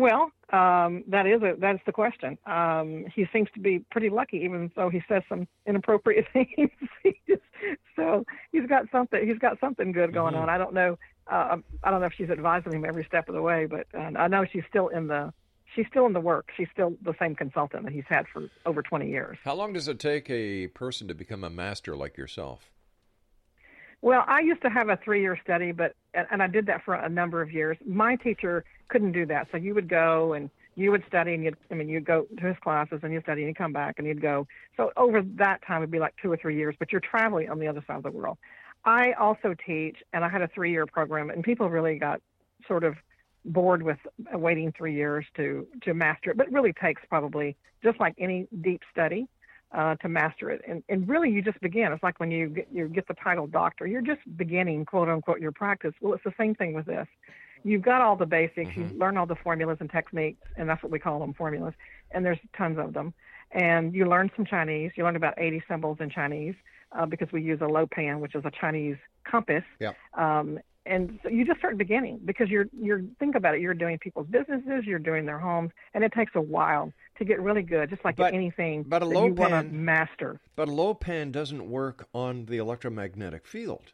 Well, 0.00 0.32
um, 0.50 1.04
that 1.08 1.26
is 1.26 1.42
a, 1.42 1.54
that's 1.58 1.82
the 1.84 1.92
question. 1.92 2.38
Um, 2.46 3.04
he 3.14 3.26
seems 3.34 3.48
to 3.52 3.60
be 3.60 3.80
pretty 3.90 4.08
lucky, 4.08 4.38
even 4.38 4.70
though 4.74 4.88
he 4.88 5.02
says 5.06 5.22
some 5.28 5.46
inappropriate 5.66 6.24
things. 6.32 6.70
He 7.02 7.20
just- 7.28 7.42
so 7.94 8.24
he's 8.50 8.66
got 8.66 8.86
something. 8.90 9.28
He's 9.28 9.38
got 9.38 9.60
something 9.60 9.92
good 9.92 10.14
going 10.14 10.32
Mm-hmm. 10.32 10.42
on. 10.44 10.48
I 10.48 10.56
don't 10.56 10.72
know. 10.72 10.98
Uh, 11.30 11.58
I 11.84 11.90
don't 11.90 12.00
know 12.00 12.06
if 12.06 12.14
she's 12.16 12.30
advising 12.30 12.72
him 12.72 12.86
every 12.86 13.04
step 13.04 13.28
of 13.28 13.34
the 13.34 13.42
way, 13.42 13.66
but 13.66 13.86
uh, 13.94 13.98
I 14.18 14.26
know 14.28 14.46
she's 14.50 14.62
still 14.70 14.88
in 14.88 15.06
the 15.08 15.32
she's 15.76 15.84
still 15.90 16.06
in 16.06 16.14
the 16.14 16.20
work. 16.20 16.48
She's 16.56 16.68
still 16.72 16.94
the 17.02 17.14
same 17.20 17.34
consultant 17.36 17.84
that 17.84 17.92
he's 17.92 18.08
had 18.08 18.24
for 18.32 18.48
over 18.64 18.80
20 18.82 19.08
years. 19.10 19.36
How 19.44 19.54
long 19.54 19.74
does 19.74 19.86
it 19.86 19.98
take 19.98 20.30
a 20.30 20.68
person 20.68 21.06
to 21.08 21.14
become 21.14 21.44
a 21.44 21.50
master 21.50 21.94
like 21.94 22.16
yourself? 22.16 22.70
Well, 24.02 24.24
I 24.26 24.40
used 24.40 24.62
to 24.62 24.70
have 24.70 24.88
a 24.88 24.98
three-year 25.04 25.38
study, 25.42 25.72
but 25.72 25.94
and 26.14 26.42
I 26.42 26.46
did 26.46 26.66
that 26.66 26.82
for 26.84 26.94
a 26.94 27.08
number 27.08 27.42
of 27.42 27.52
years. 27.52 27.76
My 27.86 28.16
teacher 28.16 28.64
couldn't 28.88 29.12
do 29.12 29.26
that, 29.26 29.48
so 29.52 29.58
you 29.58 29.74
would 29.74 29.88
go 29.88 30.32
and 30.32 30.50
you 30.74 30.90
would 30.90 31.04
study, 31.06 31.34
and 31.34 31.44
you'd 31.44 31.56
I 31.70 31.74
mean 31.74 31.88
you'd 31.88 32.06
go 32.06 32.26
to 32.38 32.46
his 32.46 32.56
classes 32.62 33.00
and 33.02 33.12
you'd 33.12 33.22
study, 33.24 33.42
and 33.42 33.48
you'd 33.48 33.58
come 33.58 33.72
back 33.72 33.96
and 33.98 34.06
you'd 34.06 34.22
go. 34.22 34.46
So 34.76 34.90
over 34.96 35.22
that 35.22 35.60
time, 35.66 35.82
it'd 35.82 35.90
be 35.90 35.98
like 35.98 36.14
two 36.20 36.32
or 36.32 36.36
three 36.36 36.56
years, 36.56 36.74
but 36.78 36.92
you're 36.92 37.02
traveling 37.02 37.50
on 37.50 37.58
the 37.58 37.68
other 37.68 37.84
side 37.86 37.96
of 37.96 38.02
the 38.02 38.10
world. 38.10 38.38
I 38.84 39.12
also 39.12 39.54
teach, 39.66 39.98
and 40.14 40.24
I 40.24 40.30
had 40.30 40.40
a 40.40 40.48
three-year 40.48 40.86
program, 40.86 41.28
and 41.28 41.44
people 41.44 41.68
really 41.68 41.98
got 41.98 42.22
sort 42.66 42.84
of 42.84 42.96
bored 43.44 43.82
with 43.82 43.98
waiting 44.32 44.72
three 44.72 44.94
years 44.94 45.26
to 45.36 45.66
to 45.82 45.92
master 45.92 46.30
it, 46.30 46.38
but 46.38 46.46
it 46.46 46.52
really 46.52 46.72
takes 46.72 47.02
probably 47.08 47.56
just 47.82 48.00
like 48.00 48.14
any 48.18 48.48
deep 48.62 48.80
study 48.90 49.28
uh, 49.72 49.94
to 49.96 50.08
master 50.08 50.50
it. 50.50 50.62
And, 50.66 50.82
and 50.88 51.08
really, 51.08 51.30
you 51.30 51.42
just 51.42 51.60
begin. 51.60 51.92
It's 51.92 52.02
like 52.02 52.18
when 52.18 52.30
you 52.30 52.48
get, 52.48 52.68
you 52.72 52.88
get 52.88 53.06
the 53.08 53.14
title 53.14 53.46
doctor, 53.46 53.86
you're 53.86 54.02
just 54.02 54.20
beginning, 54.36 54.84
quote 54.84 55.08
unquote, 55.08 55.40
your 55.40 55.52
practice. 55.52 55.94
Well, 56.00 56.14
it's 56.14 56.24
the 56.24 56.34
same 56.38 56.54
thing 56.54 56.74
with 56.74 56.86
this. 56.86 57.06
You've 57.62 57.82
got 57.82 58.00
all 58.00 58.16
the 58.16 58.26
basics, 58.26 58.74
you 58.74 58.90
learn 58.96 59.18
all 59.18 59.26
the 59.26 59.36
formulas 59.36 59.76
and 59.80 59.90
techniques, 59.90 60.40
and 60.56 60.66
that's 60.66 60.82
what 60.82 60.90
we 60.90 60.98
call 60.98 61.20
them 61.20 61.34
formulas. 61.34 61.74
And 62.10 62.24
there's 62.24 62.38
tons 62.56 62.78
of 62.78 62.94
them. 62.94 63.12
And 63.52 63.94
you 63.94 64.08
learn 64.08 64.30
some 64.34 64.46
Chinese. 64.46 64.92
You 64.96 65.04
learn 65.04 65.16
about 65.16 65.34
80 65.36 65.62
symbols 65.68 65.98
in 66.00 66.08
Chinese 66.08 66.54
uh, 66.92 67.04
because 67.04 67.30
we 67.32 67.42
use 67.42 67.60
a 67.60 67.66
lo 67.66 67.86
pan, 67.86 68.20
which 68.20 68.34
is 68.34 68.44
a 68.46 68.50
Chinese 68.50 68.96
compass. 69.24 69.64
Yeah. 69.78 69.92
Um, 70.14 70.58
and 70.86 71.18
so 71.22 71.28
you 71.28 71.44
just 71.44 71.58
start 71.58 71.76
beginning 71.76 72.20
because 72.24 72.48
you're 72.48 72.66
you're 72.72 73.02
think 73.18 73.34
about 73.34 73.54
it. 73.54 73.60
You're 73.60 73.74
doing 73.74 73.98
people's 73.98 74.26
businesses, 74.28 74.84
you're 74.86 74.98
doing 74.98 75.26
their 75.26 75.38
homes, 75.38 75.70
and 75.94 76.02
it 76.04 76.12
takes 76.12 76.32
a 76.34 76.40
while 76.40 76.92
to 77.18 77.24
get 77.24 77.40
really 77.40 77.62
good. 77.62 77.90
Just 77.90 78.04
like 78.04 78.16
But- 78.16 78.34
anything 78.34 78.84
but 78.84 79.02
a 79.02 79.04
low 79.04 79.26
you 79.26 79.34
pan- 79.34 79.84
master. 79.84 80.40
But 80.56 80.68
a 80.68 80.72
lo 80.72 80.94
pan 80.94 81.30
doesn't 81.32 81.68
work 81.70 82.08
on 82.14 82.46
the 82.46 82.56
electromagnetic 82.58 83.46
field. 83.46 83.92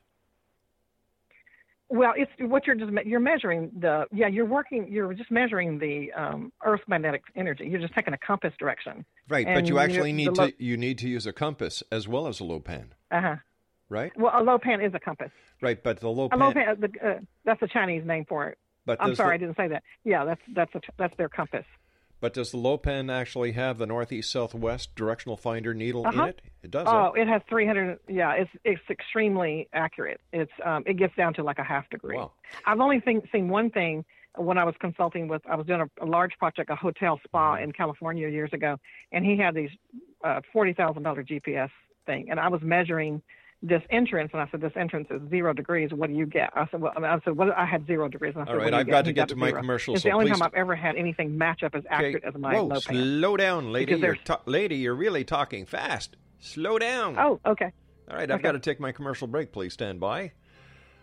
Well, 1.89 2.15
it's 2.17 2.33
what 2.41 2.67
you're 2.67 2.75
just 2.75 2.93
you're 3.07 3.21
measuring 3.21 3.71
the 3.79 4.07
yeah 4.13 4.27
you're 4.27 4.45
working 4.45 4.89
you're 4.91 5.15
just 5.15 5.31
measuring 5.31 5.79
the 5.79 6.13
um, 6.13 6.53
Earth's 6.65 6.83
magnetic 6.89 7.23
energy. 7.37 7.67
You're 7.69 7.81
just 7.81 7.95
taking 7.95 8.13
a 8.13 8.19
compass 8.19 8.53
direction. 8.59 9.05
Right, 9.29 9.47
but 9.47 9.67
you 9.69 9.79
actually 9.79 10.13
need 10.13 10.37
lo- 10.37 10.49
to 10.49 10.55
you 10.63 10.77
need 10.77 10.99
to 10.99 11.09
use 11.09 11.27
a 11.27 11.33
compass 11.33 11.83
as 11.93 12.09
well 12.09 12.27
as 12.27 12.41
a 12.41 12.45
lo 12.45 12.59
pan, 12.59 12.95
Uh 13.13 13.21
huh. 13.21 13.37
Right? 13.89 14.13
Well, 14.17 14.33
a 14.35 14.43
lo 14.43 14.59
pan 14.59 14.81
is 14.81 14.95
a 14.95 14.99
compass. 14.99 15.31
Right, 15.61 15.81
but 15.83 16.01
the 16.01 16.09
low 16.09 16.27
A 16.27 16.29
pan. 16.31 16.39
lo 16.41 16.53
pan, 16.53 16.69
uh, 16.69 16.75
the, 16.75 17.09
uh, 17.09 17.19
that's 17.45 17.63
a 17.63 17.69
Chinese 17.69 18.05
name 18.05 18.25
for 18.29 18.49
it. 18.49 18.59
But 18.85 18.99
I'm 19.01 19.15
sorry, 19.15 19.35
I 19.35 19.39
didn't 19.39 19.57
say 19.57 19.69
that. 19.69 19.83
Yeah, 20.05 20.25
that's 20.25 20.41
that's 20.55 20.75
a, 20.75 20.81
that's 20.97 21.17
their 21.17 21.29
compass. 21.29 21.65
But 22.21 22.33
does 22.35 22.51
the 22.51 22.57
lo 22.57 22.79
pan 22.79 23.11
actually 23.11 23.53
have 23.53 23.79
the 23.79 23.87
northeast 23.87 24.31
southwest 24.31 24.95
directional 24.95 25.37
finder 25.37 25.75
needle 25.75 26.07
Uh-huh. 26.07 26.23
in 26.25 26.29
it? 26.31 26.43
It 26.63 26.71
does. 26.71 26.87
Oh, 26.89 27.13
it 27.13 27.29
has 27.29 27.43
300. 27.49 27.99
Yeah, 28.09 28.33
it's 28.33 28.51
it's 28.65 28.81
extremely 28.91 29.69
accurate. 29.73 30.21
It's 30.33 30.53
um, 30.65 30.83
it 30.87 30.95
gets 30.97 31.15
down 31.15 31.35
to 31.35 31.43
like 31.43 31.59
a 31.59 31.65
half 31.65 31.89
degree. 31.91 32.17
Wow. 32.17 32.33
I've 32.65 32.81
only 32.81 33.03
seen 33.05 33.23
seen 33.33 33.49
one 33.49 33.71
thing 33.71 34.05
when 34.37 34.57
I 34.59 34.65
was 34.65 34.75
consulting 34.81 35.29
with. 35.29 35.43
I 35.49 35.57
was 35.57 35.67
doing 35.67 35.81
a, 35.83 36.05
a 36.05 36.07
large 36.07 36.33
project, 36.39 36.71
a 36.71 36.77
hotel 36.77 37.21
spa 37.25 37.57
in 37.57 37.73
California 37.73 38.29
years 38.29 38.53
ago, 38.53 38.79
and 39.13 39.25
he 39.25 39.37
had 39.37 39.55
these 39.55 39.71
uh, 40.25 40.41
forty 40.53 40.73
thousand 40.75 41.03
dollar 41.05 41.23
GPS 41.23 41.71
thing, 42.07 42.31
and 42.31 42.39
I 42.41 42.49
was 42.49 42.63
measuring 42.63 43.21
this 43.63 43.83
entrance, 43.91 44.31
and 44.33 44.43
I 44.43 44.49
said, 44.51 44.61
"This 44.61 44.73
entrance 44.77 45.09
is 45.11 45.21
zero 45.31 45.53
degrees. 45.53 45.91
What 45.93 46.09
do 46.09 46.17
you 46.17 46.27
get?" 46.27 46.51
I 46.55 46.67
said, 46.71 46.81
"Well, 46.81 46.93
I, 46.95 47.01
mean, 47.01 47.11
I 47.11 47.19
said, 47.25 47.37
what? 47.37 47.57
I 47.57 47.65
had 47.65 47.87
zero 47.87 48.09
degrees." 48.09 48.35
And 48.35 48.43
I 48.43 48.47
said, 48.47 48.51
All 48.51 48.57
right, 48.57 48.65
"What 48.65 48.71
do 48.71 48.77
you 48.77 48.81
I've 48.81 48.87
got 48.89 49.05
to 49.07 49.13
get 49.13 49.23
got 49.23 49.29
to 49.31 49.37
my 49.37 49.53
commercial, 49.53 49.95
It's 49.95 50.03
so 50.03 50.11
the 50.11 50.15
only 50.15 50.31
time 50.31 50.43
I've 50.43 50.55
ever 50.55 50.77
had 50.77 50.97
anything 50.97 51.37
match 51.37 51.63
up 51.63 51.75
as 51.75 51.85
accurate 51.89 52.25
as 52.25 52.35
my 52.35 52.55
Whoa, 52.55 52.67
low 52.67 52.81
slow 52.81 53.37
down, 53.37 53.73
lady. 53.73 53.95
You're 53.95 54.17
ta- 54.17 54.43
lady, 54.47 54.77
you're 54.77 54.95
really 54.95 55.25
talking 55.25 55.67
fast. 55.67 56.17
Slow 56.39 56.79
down. 56.79 57.19
Oh, 57.19 57.41
okay. 57.47 57.73
All 58.09 58.17
right, 58.17 58.31
I've 58.31 58.37
okay. 58.37 58.43
got 58.43 58.53
to 58.53 58.59
take 58.61 58.79
my 58.79 58.93
commercial 58.93 59.27
break. 59.27 59.53
Please 59.53 59.73
stand 59.73 60.01
by. 60.01 60.33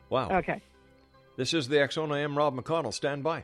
Wow. 0.10 0.30
Okay. 0.30 0.62
This 1.36 1.54
is 1.54 1.68
the 1.68 1.82
X 1.82 1.96
Zone. 1.96 2.12
I 2.12 2.20
am 2.20 2.38
Rob 2.38 2.56
McConnell. 2.56 2.94
Stand 2.94 3.24
by. 3.24 3.44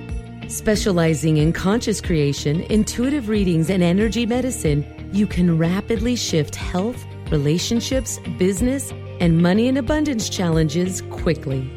Specializing 0.51 1.37
in 1.37 1.53
conscious 1.53 2.01
creation, 2.01 2.63
intuitive 2.63 3.29
readings, 3.29 3.69
and 3.69 3.81
energy 3.81 4.25
medicine, 4.25 4.85
you 5.13 5.25
can 5.25 5.57
rapidly 5.57 6.17
shift 6.17 6.55
health, 6.55 7.01
relationships, 7.31 8.19
business, 8.37 8.91
and 9.21 9.41
money 9.41 9.69
and 9.69 9.77
abundance 9.77 10.27
challenges 10.27 11.03
quickly. 11.03 11.71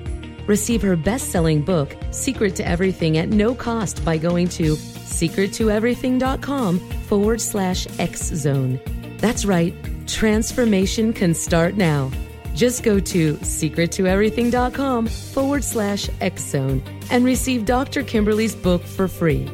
Receive 0.48 0.82
her 0.82 0.96
best 0.96 1.30
selling 1.30 1.62
book, 1.62 1.96
Secret 2.10 2.56
to 2.56 2.66
Everything, 2.66 3.16
at 3.16 3.28
no 3.28 3.54
cost 3.54 4.04
by 4.04 4.18
going 4.18 4.48
to 4.48 4.74
secrettoeverything.com 4.74 6.80
forward 6.80 7.40
slash 7.40 7.87
X 8.00 8.24
Zone. 8.24 8.80
That's 9.18 9.44
right, 9.44 9.72
transformation 10.08 11.12
can 11.12 11.32
start 11.32 11.76
now. 11.76 12.10
Just 12.54 12.84
go 12.84 13.00
to 13.00 13.34
secrettoeverything.com 13.34 15.08
forward 15.08 15.64
slash 15.64 16.08
Zone 16.38 16.82
and 17.10 17.24
receive 17.24 17.64
Dr. 17.64 18.04
Kimberly's 18.04 18.54
book 18.54 18.82
for 18.82 19.08
free. 19.08 19.50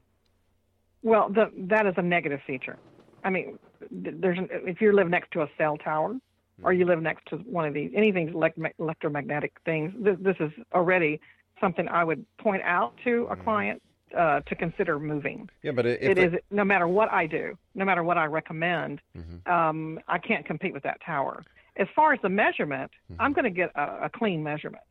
Well, 1.04 1.30
the, 1.30 1.52
that 1.70 1.86
is 1.86 1.94
a 1.98 2.02
negative 2.02 2.40
feature. 2.46 2.78
I 3.24 3.30
mean, 3.30 3.58
there's 3.92 4.38
an, 4.38 4.48
if 4.52 4.82
you 4.82 4.92
live 4.94 5.10
next 5.10 5.32
to 5.32 5.42
a 5.42 5.48
cell 5.58 5.78
tower, 5.78 6.16
or 6.62 6.74
you 6.74 6.86
live 6.86 7.02
next 7.02 7.26
to 7.30 7.38
one 7.38 7.66
of 7.66 7.74
these 7.74 7.90
anything 7.96 8.34
electromagnetic 8.80 9.54
things, 9.64 9.94
this, 9.98 10.18
this 10.20 10.36
is 10.42 10.52
already 10.74 11.20
something 11.62 11.88
I 11.88 12.04
would 12.04 12.26
point 12.38 12.62
out 12.64 12.94
to 13.06 13.28
a 13.30 13.36
client 13.38 13.82
uh, 14.18 14.42
to 14.42 14.56
consider 14.56 15.00
moving. 15.00 15.50
Yeah, 15.64 15.72
but 15.72 15.86
if 15.86 16.02
It 16.02 16.18
it- 16.18 16.34
is 16.34 16.40
no 16.52 16.66
matter 16.66 16.88
what 16.88 17.10
I 17.14 17.28
do, 17.28 17.58
no 17.76 17.86
matter 17.86 18.04
what 18.04 18.18
I 18.18 18.26
recommend, 18.26 19.00
Mm-hmm. 19.18 19.52
um, 19.52 20.00
I 20.08 20.18
can't 20.18 20.46
compete 20.46 20.74
with 20.74 20.84
that 20.84 21.00
tower. 21.06 21.44
As 21.78 21.88
far 21.96 22.12
as 22.14 22.20
the 22.22 22.30
measurement, 22.30 22.92
Mm-hmm. 23.12 23.22
I'm 23.22 23.32
going 23.34 23.46
to 23.46 23.50
get 23.52 23.72
a, 23.76 24.06
a 24.06 24.10
clean 24.14 24.44
measurement. 24.44 24.84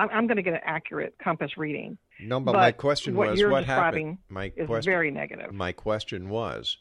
I'm, 0.00 0.08
I'm 0.10 0.26
going 0.26 0.36
to 0.36 0.42
get 0.42 0.54
an 0.54 0.60
accurate 0.64 1.14
compass 1.22 1.56
reading. 1.56 1.98
No, 2.20 2.40
but, 2.40 2.52
my 2.52 2.70
But 2.70 2.78
question 2.78 3.14
what 3.14 3.30
was 3.30 3.40
you're 3.40 3.50
what 3.50 3.64
happened. 3.64 4.18
My 4.28 4.52
is 4.56 4.66
question, 4.66 4.90
very 4.90 5.10
negative. 5.10 5.52
My 5.52 5.72
question 5.72 6.28
was, 6.28 6.78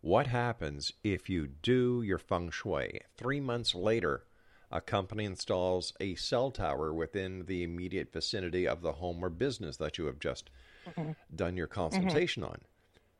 what 0.00 0.26
happens 0.26 0.92
if 1.04 1.28
you 1.28 1.46
do 1.46 2.02
your 2.02 2.18
feng 2.18 2.50
shui? 2.50 3.00
Three 3.16 3.40
months 3.40 3.74
later, 3.74 4.24
a 4.70 4.80
company 4.80 5.24
installs 5.24 5.92
a 6.00 6.14
cell 6.16 6.50
tower 6.50 6.92
within 6.92 7.46
the 7.46 7.62
immediate 7.62 8.12
vicinity 8.12 8.66
of 8.66 8.82
the 8.82 8.92
home 8.92 9.24
or 9.24 9.30
business 9.30 9.76
that 9.78 9.98
you 9.98 10.06
have 10.06 10.18
just 10.18 10.50
Mhm. 10.88 11.16
done 11.34 11.56
your 11.56 11.66
consultation 11.66 12.42
on. 12.44 12.58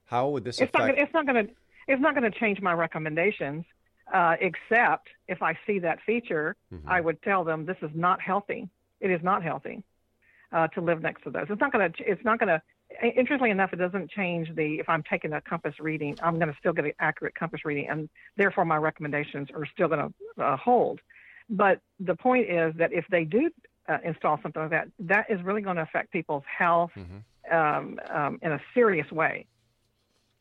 How 0.06 0.28
would 0.28 0.44
this 0.44 0.60
It's 0.60 0.72
affect? 0.74 0.98
It's 0.98 1.12
not 1.12 1.26
going 1.26 1.46
to. 1.46 1.52
It's 1.88 2.02
not 2.02 2.16
going 2.16 2.30
to 2.30 2.36
change 2.38 2.60
my 2.60 2.72
recommendations, 2.72 3.64
uh, 4.12 4.36
except 4.40 5.08
if 5.28 5.40
I 5.40 5.56
see 5.66 5.78
that 5.80 6.00
feature, 6.02 6.56
Mm-hmm. 6.72 6.88
I 6.88 7.00
would 7.00 7.22
tell 7.22 7.44
them 7.44 7.64
this 7.64 7.76
is 7.80 7.90
not 7.94 8.20
healthy. 8.20 8.68
It 9.10 9.14
is 9.14 9.22
not 9.22 9.42
healthy 9.42 9.82
uh, 10.52 10.68
to 10.68 10.80
live 10.80 11.02
next 11.02 11.22
to 11.24 11.30
those. 11.30 11.46
It's 11.48 11.60
not 11.60 11.72
going 11.72 11.92
to. 11.92 12.04
It's 12.04 12.24
not 12.24 12.38
going 12.38 12.48
to. 12.48 12.62
Interestingly 13.02 13.50
enough, 13.50 13.72
it 13.72 13.76
doesn't 13.76 14.10
change 14.10 14.54
the. 14.54 14.78
If 14.80 14.88
I'm 14.88 15.02
taking 15.02 15.32
a 15.32 15.40
compass 15.40 15.74
reading, 15.80 16.18
I'm 16.22 16.38
going 16.38 16.48
to 16.48 16.56
still 16.58 16.72
get 16.72 16.84
an 16.84 16.92
accurate 16.98 17.34
compass 17.34 17.60
reading, 17.64 17.88
and 17.88 18.08
therefore 18.36 18.64
my 18.64 18.76
recommendations 18.76 19.48
are 19.54 19.66
still 19.66 19.88
going 19.88 20.12
to 20.36 20.42
uh, 20.42 20.56
hold. 20.56 21.00
But 21.48 21.80
the 22.00 22.14
point 22.14 22.50
is 22.50 22.74
that 22.78 22.92
if 22.92 23.04
they 23.10 23.24
do 23.24 23.50
uh, 23.88 23.98
install 24.04 24.38
something 24.42 24.62
like 24.62 24.70
that, 24.70 24.88
that 25.00 25.26
is 25.28 25.42
really 25.42 25.62
going 25.62 25.76
to 25.76 25.82
affect 25.82 26.10
people's 26.12 26.44
health 26.46 26.90
um, 27.52 28.00
um, 28.12 28.38
in 28.42 28.52
a 28.52 28.60
serious 28.74 29.10
way 29.12 29.46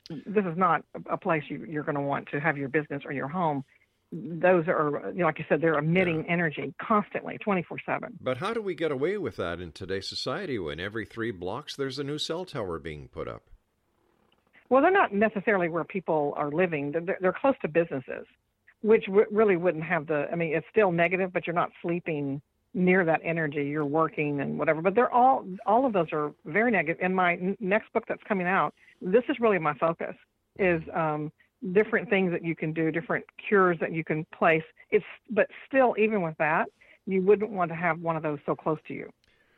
this 0.10 0.46
is 0.46 0.58
not 0.58 0.84
a 1.10 1.18
place 1.18 1.44
you, 1.48 1.66
you're 1.68 1.84
going 1.84 1.96
to 1.96 2.02
want 2.02 2.28
to 2.30 2.40
have 2.40 2.58
your 2.58 2.70
business 2.70 3.04
or 3.06 3.12
your 3.12 3.28
home. 3.28 3.64
Those 4.18 4.68
are, 4.68 5.12
like 5.14 5.40
I 5.40 5.46
said, 5.50 5.62
they're 5.62 5.78
emitting 5.78 6.26
energy 6.30 6.74
constantly, 6.82 7.38
24 7.40 7.78
7. 7.86 8.18
But 8.22 8.38
how 8.38 8.54
do 8.54 8.62
we 8.62 8.74
get 8.74 8.92
away 8.92 9.18
with 9.18 9.36
that 9.36 9.60
in 9.60 9.72
today's 9.72 10.08
society 10.08 10.58
when 10.58 10.80
every 10.80 11.06
three 11.06 11.32
blocks 11.32 11.76
there's 11.76 12.00
a 12.00 12.04
new 12.04 12.18
cell 12.18 12.46
tower 12.46 12.80
being 12.80 13.10
put 13.10 13.28
up? 13.28 13.44
Well, 14.70 14.82
they're 14.82 14.92
not 14.92 15.14
necessarily 15.14 15.70
where 15.70 15.84
people 15.84 16.34
are 16.38 16.50
living, 16.50 16.92
they're, 16.92 17.18
they're 17.20 17.36
close 17.40 17.56
to 17.62 17.68
businesses, 17.68 18.26
which 18.82 19.06
w- 19.06 19.28
really 19.32 19.58
wouldn't 19.58 19.84
have 19.84 20.08
the, 20.08 20.28
I 20.32 20.36
mean, 20.36 20.56
it's 20.56 20.66
still 20.72 20.92
negative, 20.92 21.34
but 21.34 21.46
you're 21.46 21.56
not 21.56 21.72
sleeping 21.82 22.42
near 22.74 23.06
that 23.06 23.22
energy. 23.24 23.64
You're 23.64 23.86
working 23.86 24.42
and 24.42 24.60
whatever. 24.60 24.82
But 24.82 24.96
they're 24.96 25.12
all, 25.12 25.46
all 25.66 25.86
of 25.86 25.94
those 25.94 26.08
are 26.12 26.34
very 26.46 26.72
negative. 26.72 27.02
In 27.02 27.14
my 27.14 27.34
n- 27.34 27.58
next 27.60 27.92
book 27.94 28.04
that's 28.08 28.24
coming 28.28 28.48
out, 28.48 28.74
this 29.02 29.24
is 29.30 29.38
really 29.40 29.60
my 29.60 29.74
focus 29.76 30.16
is 30.58 30.82
um, 30.94 31.32
different 31.74 32.10
things 32.10 32.32
that 32.32 32.44
you 32.44 32.56
can 32.56 32.74
do, 32.74 32.92
different 32.92 33.26
cures 33.48 33.78
that 33.80 33.92
you 33.92 34.04
can 34.04 34.26
place. 34.38 34.64
It's, 34.92 35.06
but 35.30 35.48
still, 35.68 35.96
even 35.98 36.22
with 36.22 36.36
that, 36.38 36.66
you 37.06 37.22
wouldn't 37.22 37.52
want 37.52 37.70
to 37.70 37.76
have 37.76 38.00
one 38.00 38.16
of 38.16 38.24
those 38.24 38.40
so 38.46 38.56
close 38.56 38.80
to 38.88 38.94
you. 38.94 39.10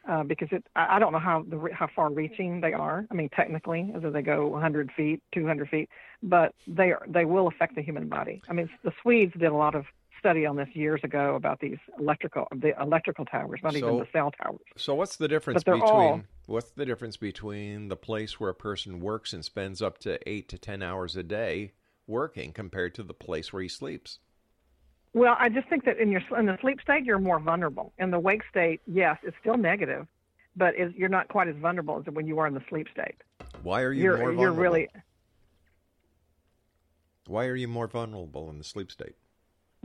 Uh, 0.08 0.24
because 0.24 0.48
it, 0.52 0.64
I, 0.74 0.96
I 0.96 1.00
don't 1.00 1.12
know 1.12 1.20
how 1.20 1.44
the, 1.50 1.70
how 1.74 1.90
far 1.94 2.10
reaching 2.10 2.62
they 2.62 2.72
are. 2.72 3.06
I 3.12 3.14
mean, 3.14 3.28
technically, 3.36 3.92
as 3.94 4.14
they 4.14 4.22
go 4.22 4.48
100 4.48 4.90
feet, 4.96 5.22
200 5.34 5.68
feet, 5.68 5.90
but 6.24 6.54
they 6.66 6.92
are, 6.92 7.06
they 7.10 7.26
will 7.26 7.50
affect 7.50 7.76
the 7.76 7.82
human 7.82 8.08
body. 8.08 8.42
I 8.50 8.54
mean, 8.54 8.70
the 8.86 8.94
Swedes 9.02 9.34
did 9.34 9.52
a 9.52 9.54
lot 9.54 9.76
of 9.76 9.84
study 10.18 10.46
on 10.46 10.56
this 10.56 10.70
years 10.74 11.02
ago 11.04 11.36
about 11.36 11.60
these 11.60 11.78
electrical 12.00 12.48
the 12.56 12.72
electrical 12.82 13.26
towers, 13.26 13.60
not 13.64 13.76
even 13.76 13.98
the 13.98 14.08
cell 14.14 14.32
towers. 14.42 14.62
So 14.78 14.96
what's 14.96 15.18
the 15.18 15.28
difference 15.28 15.64
between 15.64 15.82
all- 15.84 16.22
what's 16.46 16.72
the 16.72 16.86
difference 16.86 17.18
between 17.18 17.90
the 17.90 17.98
place 17.98 18.40
where 18.40 18.50
a 18.50 18.56
person 18.56 19.02
works 19.02 19.34
and 19.34 19.44
spends 19.44 19.82
up 19.82 19.98
to 20.00 20.18
eight 20.28 20.48
to 20.50 20.58
ten 20.58 20.82
hours 20.82 21.16
a 21.16 21.24
day 21.24 21.74
working 22.08 22.54
compared 22.54 22.96
to 22.96 23.04
the 23.04 23.14
place 23.14 23.52
where 23.54 23.62
he 23.62 23.68
sleeps? 23.70 24.20
Well, 25.14 25.36
I 25.40 25.50
just 25.50 25.68
think 25.70 25.86
that 25.86 25.98
in 26.00 26.12
your 26.12 26.22
in 26.38 26.46
the 26.46 26.58
sleep 26.62 26.80
state, 26.82 27.06
you're 27.06 27.20
more 27.20 27.40
vulnerable. 27.40 27.94
In 27.98 28.12
the 28.12 28.20
wake 28.20 28.44
state, 28.50 28.82
yes, 28.86 29.18
it's 29.24 29.36
still 29.42 29.58
negative, 29.58 30.08
but 30.56 30.76
is, 30.76 30.94
you're 30.96 31.10
not 31.10 31.28
quite 31.28 31.48
as 31.48 31.56
vulnerable 31.56 31.98
as 32.00 32.14
when 32.14 32.28
you 32.28 32.40
are 32.40 32.48
in 32.48 32.54
the 32.54 32.64
sleep 32.70 32.88
state. 32.92 33.16
Why 33.62 33.82
are 33.82 33.92
you 33.94 34.04
you're 34.04 34.18
more 34.18 34.32
you're 34.34 34.52
vulnerable? 34.54 34.62
really 34.62 34.90
Why 37.28 37.46
are 37.46 37.56
you 37.56 37.68
more 37.68 37.88
vulnerable 37.88 38.50
in 38.50 38.58
the 38.58 38.64
sleep 38.64 38.92
state? 38.92 39.16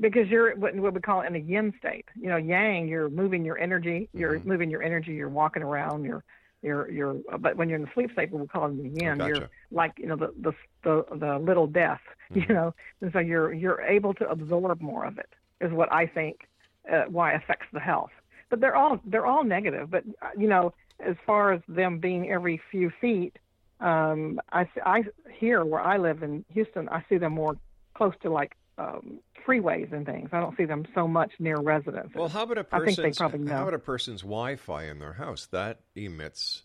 because 0.01 0.29
you're 0.29 0.57
what, 0.57 0.75
what 0.75 0.95
we 0.95 1.01
call 1.01 1.21
in 1.23 1.35
a 1.35 1.39
yin 1.39 1.73
state. 1.79 2.07
You 2.21 2.29
know, 2.29 2.37
yang, 2.37 2.89
you're 2.89 3.09
moving 3.11 3.45
your 3.45 3.59
energy, 3.59 4.09
you're 4.13 4.39
Mm-hmm. 4.39 4.49
moving 4.49 4.71
your 4.71 4.83
energy, 4.83 5.13
you're 5.13 5.29
walking 5.29 5.63
around, 5.63 6.05
you're 6.05 6.25
you're 6.62 6.90
you're. 6.90 7.16
But 7.38 7.57
when 7.57 7.68
you're 7.68 7.79
in 7.79 7.85
the 7.85 7.90
sleep 7.94 8.12
state, 8.12 8.33
we 8.33 8.46
call 8.46 8.66
it 8.66 8.77
the 8.77 8.88
yin. 8.88 9.20
Oh, 9.20 9.29
gotcha. 9.29 9.29
You're 9.29 9.51
like 9.70 9.92
you 9.98 10.07
know 10.07 10.16
the 10.16 10.33
the 10.40 10.53
the, 10.85 11.05
the 11.16 11.38
little 11.38 11.66
death. 11.66 12.01
Mm-hmm. 12.01 12.40
You 12.48 12.55
know, 12.55 12.75
and 13.03 13.12
so 13.12 13.18
you're 13.18 13.53
you're 13.53 13.83
able 13.83 14.14
to 14.14 14.29
absorb 14.29 14.81
more 14.81 15.05
of 15.05 15.18
it. 15.18 15.29
Is 15.61 15.70
what 15.70 15.92
I 15.92 16.07
think 16.07 16.48
uh, 16.90 17.03
why 17.09 17.33
affects 17.33 17.66
the 17.72 17.81
health. 17.81 18.11
But 18.48 18.61
they're 18.61 18.75
all 18.75 19.01
they're 19.05 19.27
all 19.27 19.44
negative. 19.44 19.90
But 19.90 20.05
uh, 20.22 20.29
you 20.38 20.48
know, 20.48 20.72
as 21.01 21.16
far 21.27 21.53
as 21.53 21.61
them 21.68 21.98
being 21.98 22.31
every 22.31 22.61
few 22.70 22.90
feet, 23.01 23.38
um, 23.81 24.40
I 24.53 24.66
I 24.85 25.05
here 25.31 25.64
where 25.64 25.83
I 25.83 25.98
live 25.98 26.22
in 26.22 26.44
Houston, 26.55 26.88
I 26.88 27.05
see 27.09 27.18
them 27.18 27.35
more 27.35 27.57
close 27.94 28.14
to 28.22 28.31
like 28.31 28.57
um, 28.83 29.18
freeways 29.47 29.92
and 29.92 30.04
things. 30.07 30.31
I 30.33 30.40
don't 30.40 30.57
see 30.57 30.65
them 30.65 30.85
so 30.94 31.07
much 31.09 31.33
near 31.38 31.57
residences. 31.59 32.15
Well, 32.15 32.29
how 32.29 32.42
about 32.44 32.59
a 32.59 32.65
person's 32.65 32.96
they 32.96 33.11
probably 33.13 33.40
know. 33.40 33.54
how 33.54 33.63
about 33.63 33.75
a 33.75 33.79
person's 33.79 34.23
Wi-Fi 34.23 34.85
in 34.85 34.98
their 34.98 35.13
house 35.15 35.46
that 35.52 35.81
emits 35.94 36.63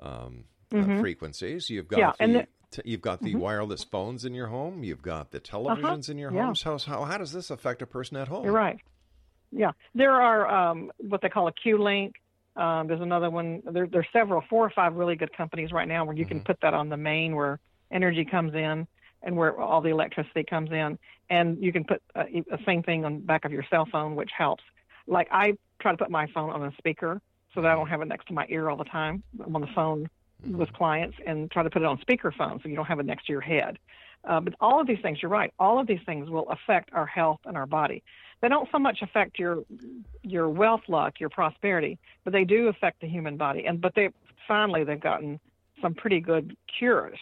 um, 0.00 0.44
uh, 0.72 0.76
Mhm. 0.76 1.00
frequencies? 1.00 1.68
You've 1.70 1.88
got 1.88 1.98
Yeah, 1.98 2.12
the, 2.18 2.24
and 2.24 2.34
the- 2.36 2.46
t- 2.70 2.82
you've 2.84 3.00
got 3.00 3.20
the 3.22 3.34
Mhm. 3.34 3.40
wireless 3.40 3.84
phones 3.84 4.24
in 4.24 4.34
your 4.34 4.46
home. 4.48 4.82
You've 4.84 5.02
got 5.02 5.30
the 5.30 5.38
Uh-huh, 5.38 5.56
televisions 5.62 6.08
in 6.10 6.18
your 6.18 6.32
yeah. 6.32 6.44
homes. 6.44 6.62
How, 6.62 6.78
how 6.78 7.04
how 7.04 7.18
does 7.18 7.32
this 7.32 7.50
affect 7.50 7.82
a 7.82 7.86
person 7.86 8.16
at 8.16 8.28
home? 8.28 8.44
You're 8.44 8.52
right. 8.54 8.78
Yeah, 9.52 9.72
there 9.94 10.12
are 10.12 10.46
um, 10.48 10.92
what 10.98 11.20
they 11.22 11.28
call 11.28 11.48
a 11.48 11.52
Q-Link. 11.52 12.14
Um, 12.56 12.86
there's 12.86 13.00
another 13.00 13.30
one. 13.30 13.62
There, 13.64 13.86
there's 13.86 14.06
several, 14.12 14.42
four 14.48 14.64
or 14.64 14.70
five 14.70 14.94
really 14.94 15.16
good 15.16 15.32
companies 15.36 15.72
right 15.72 15.88
now 15.88 16.04
where 16.04 16.14
you 16.16 16.24
Mm-hmm. 16.24 16.38
can 16.38 16.44
put 16.44 16.60
that 16.62 16.72
on 16.74 16.88
the 16.88 16.96
main 16.96 17.34
where 17.34 17.58
energy 17.90 18.24
comes 18.24 18.54
in 18.54 18.86
and 19.22 19.36
where 19.36 19.58
all 19.58 19.80
the 19.80 19.88
electricity 19.90 20.44
comes 20.44 20.70
in, 20.70 20.98
and 21.30 21.62
you 21.62 21.72
can 21.72 21.84
put 21.84 22.02
uh, 22.14 22.24
the 22.32 22.58
same 22.66 22.82
thing 22.82 23.04
on 23.04 23.14
the 23.14 23.20
back 23.20 23.44
of 23.44 23.52
your 23.52 23.64
cell 23.70 23.86
phone, 23.90 24.16
which 24.16 24.30
helps. 24.36 24.64
Like 25.06 25.28
I 25.30 25.56
try 25.80 25.92
to 25.92 25.98
put 25.98 26.10
my 26.10 26.26
phone 26.34 26.50
on 26.50 26.62
a 26.64 26.72
speaker 26.76 27.20
so 27.54 27.62
that 27.62 27.70
I 27.70 27.74
don't 27.74 27.88
have 27.88 28.02
it 28.02 28.08
next 28.08 28.26
to 28.26 28.34
my 28.34 28.46
ear 28.48 28.68
all 28.68 28.76
the 28.76 28.84
time. 28.84 29.22
I'm 29.44 29.54
on 29.54 29.62
the 29.62 29.68
phone 29.74 30.08
with 30.46 30.72
clients 30.72 31.16
and 31.26 31.50
try 31.50 31.62
to 31.62 31.70
put 31.70 31.82
it 31.82 31.86
on 31.86 31.98
speakerphone 31.98 32.62
so 32.62 32.68
you 32.68 32.76
don't 32.76 32.86
have 32.86 33.00
it 33.00 33.06
next 33.06 33.26
to 33.26 33.32
your 33.32 33.40
head. 33.40 33.78
Uh, 34.24 34.40
but 34.40 34.54
all 34.60 34.80
of 34.80 34.86
these 34.86 34.98
things, 35.02 35.18
you're 35.22 35.30
right. 35.30 35.52
All 35.58 35.80
of 35.80 35.86
these 35.86 36.00
things 36.04 36.28
will 36.28 36.48
affect 36.50 36.90
our 36.92 37.06
health 37.06 37.40
and 37.46 37.56
our 37.56 37.66
body. 37.66 38.02
They 38.42 38.48
don't 38.48 38.68
so 38.72 38.78
much 38.78 38.98
affect 39.02 39.38
your 39.38 39.64
your 40.22 40.48
wealth 40.48 40.82
luck, 40.88 41.20
your 41.20 41.28
prosperity, 41.28 41.98
but 42.24 42.32
they 42.32 42.44
do 42.44 42.68
affect 42.68 43.00
the 43.00 43.08
human 43.08 43.36
body. 43.36 43.66
And 43.66 43.80
but 43.80 43.94
they 43.94 44.10
finally 44.46 44.84
they've 44.84 45.00
gotten 45.00 45.40
some 45.82 45.94
pretty 45.94 46.20
good 46.20 46.56
cures 46.78 47.18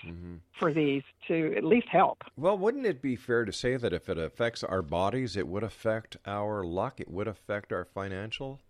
for 0.59 0.72
these 0.72 1.02
to 1.28 1.54
at 1.56 1.64
least 1.64 1.88
help. 1.88 2.18
Well, 2.36 2.56
wouldn't 2.56 2.86
it 2.86 3.02
be 3.02 3.16
fair 3.16 3.44
to 3.44 3.52
say 3.52 3.76
that 3.76 3.92
if 3.92 4.09
it 4.09 4.16
affects 4.16 4.64
our 4.64 4.80
bodies, 4.80 5.36
it 5.36 5.46
would 5.46 5.62
affect 5.62 6.16
our 6.24 6.64
luck, 6.64 7.00
it 7.00 7.11
would 7.11 7.28
affect 7.28 7.70
our 7.72 7.84
financial? 7.84 8.62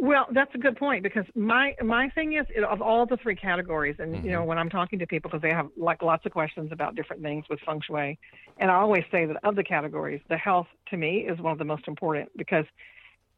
Well, 0.00 0.26
that's 0.32 0.54
a 0.54 0.58
good 0.58 0.76
point 0.76 1.02
because 1.02 1.24
my 1.34 1.74
my 1.82 2.08
thing 2.10 2.34
is 2.34 2.46
it, 2.54 2.62
of 2.62 2.80
all 2.80 3.04
the 3.04 3.16
three 3.16 3.34
categories, 3.34 3.96
and 3.98 4.22
you 4.24 4.30
Mm-hmm. 4.30 4.30
know 4.30 4.44
when 4.44 4.56
I'm 4.56 4.70
talking 4.70 4.98
to 5.00 5.06
people 5.08 5.28
because 5.28 5.42
they 5.42 5.52
have 5.52 5.70
like 5.76 6.02
lots 6.02 6.24
of 6.24 6.30
questions 6.30 6.70
about 6.70 6.94
different 6.94 7.20
things 7.20 7.44
with 7.50 7.58
feng 7.66 7.80
shui, 7.84 8.16
and 8.58 8.70
I 8.70 8.74
always 8.76 9.02
say 9.10 9.26
that 9.26 9.36
of 9.42 9.56
the 9.56 9.64
categories, 9.64 10.20
the 10.28 10.36
health 10.36 10.68
to 10.90 10.96
me 10.96 11.26
is 11.28 11.40
one 11.40 11.50
of 11.50 11.58
the 11.58 11.64
most 11.64 11.88
important 11.88 12.30
because 12.36 12.64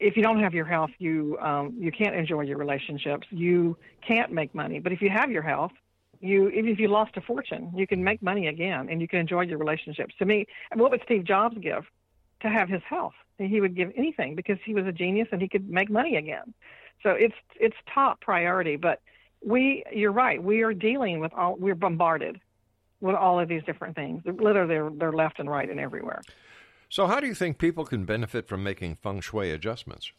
if 0.01 0.17
you 0.17 0.23
don't 0.23 0.41
have 0.41 0.55
your 0.55 0.65
health, 0.65 0.91
you 0.99 1.39
um, 1.41 1.75
you 1.79 1.93
can't 1.93 2.17
enjoy 2.17 2.41
your 2.43 2.59
relationships, 2.59 3.27
you 3.31 3.77
can't 4.07 4.33
make 4.33 4.55
money. 4.55 4.81
But 4.81 4.93
if 4.93 5.01
you 5.03 5.11
have 5.11 5.31
your 5.31 5.43
health, 5.43 5.73
you 6.21 6.49
even 6.49 6.71
if 6.71 6.79
you 6.79 6.89
lost 6.89 7.17
a 7.17 7.21
fortune, 7.21 7.73
you 7.77 7.87
can 7.87 8.03
make 8.03 8.23
money 8.23 8.49
again 8.49 8.89
and 8.91 9.01
you 9.01 9.07
can 9.07 9.21
enjoy 9.21 9.43
your 9.43 9.59
relationships. 9.59 10.15
To 10.19 10.25
me, 10.25 10.47
what 10.75 10.91
would 10.91 11.03
Steve 11.05 11.25
Jobs 11.25 11.57
give 11.59 11.85
to 12.43 12.49
have 12.49 12.69
his 12.69 12.83
health? 12.89 13.15
He 13.39 13.61
would 13.61 13.77
give 13.77 13.93
anything 13.97 14.35
because 14.35 14.59
he 14.65 14.75
was 14.75 14.87
a 14.87 14.93
genius 14.93 15.29
and 15.33 15.41
he 15.41 15.49
could 15.49 15.69
make 15.69 15.91
money 15.91 16.17
again. 16.17 16.55
So 17.03 17.11
it's 17.11 17.35
it's 17.59 17.77
top 17.95 18.21
priority. 18.21 18.77
But 18.77 19.01
we, 19.43 19.85
you're 19.93 20.13
right, 20.13 20.43
we 20.43 20.63
are 20.63 20.75
dealing 20.75 21.21
with 21.21 21.33
all 21.35 21.57
we're 21.57 21.75
bombarded 21.75 22.41
with 23.01 23.15
all 23.15 23.41
of 23.41 23.49
these 23.49 23.63
different 23.65 23.97
things. 23.97 24.23
Literally, 24.27 24.69
they're, 24.69 24.91
they're 24.91 25.13
left 25.13 25.39
and 25.39 25.49
right 25.49 25.69
and 25.69 25.81
everywhere. 25.81 26.21
So, 26.91 27.07
how 27.07 27.21
do 27.21 27.27
you 27.29 27.35
think 27.35 27.59
people 27.59 27.87
can 27.87 28.05
benefit 28.05 28.49
from 28.49 28.65
making 28.65 28.97
feng 28.97 29.21
shui 29.21 29.53
adjustments? 29.53 30.13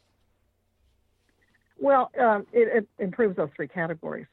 Well, 1.77 2.09
um, 2.19 2.47
it, 2.53 2.83
it 2.97 3.03
improves 3.03 3.35
those 3.35 3.49
three 3.55 3.67
categories. 3.67 4.27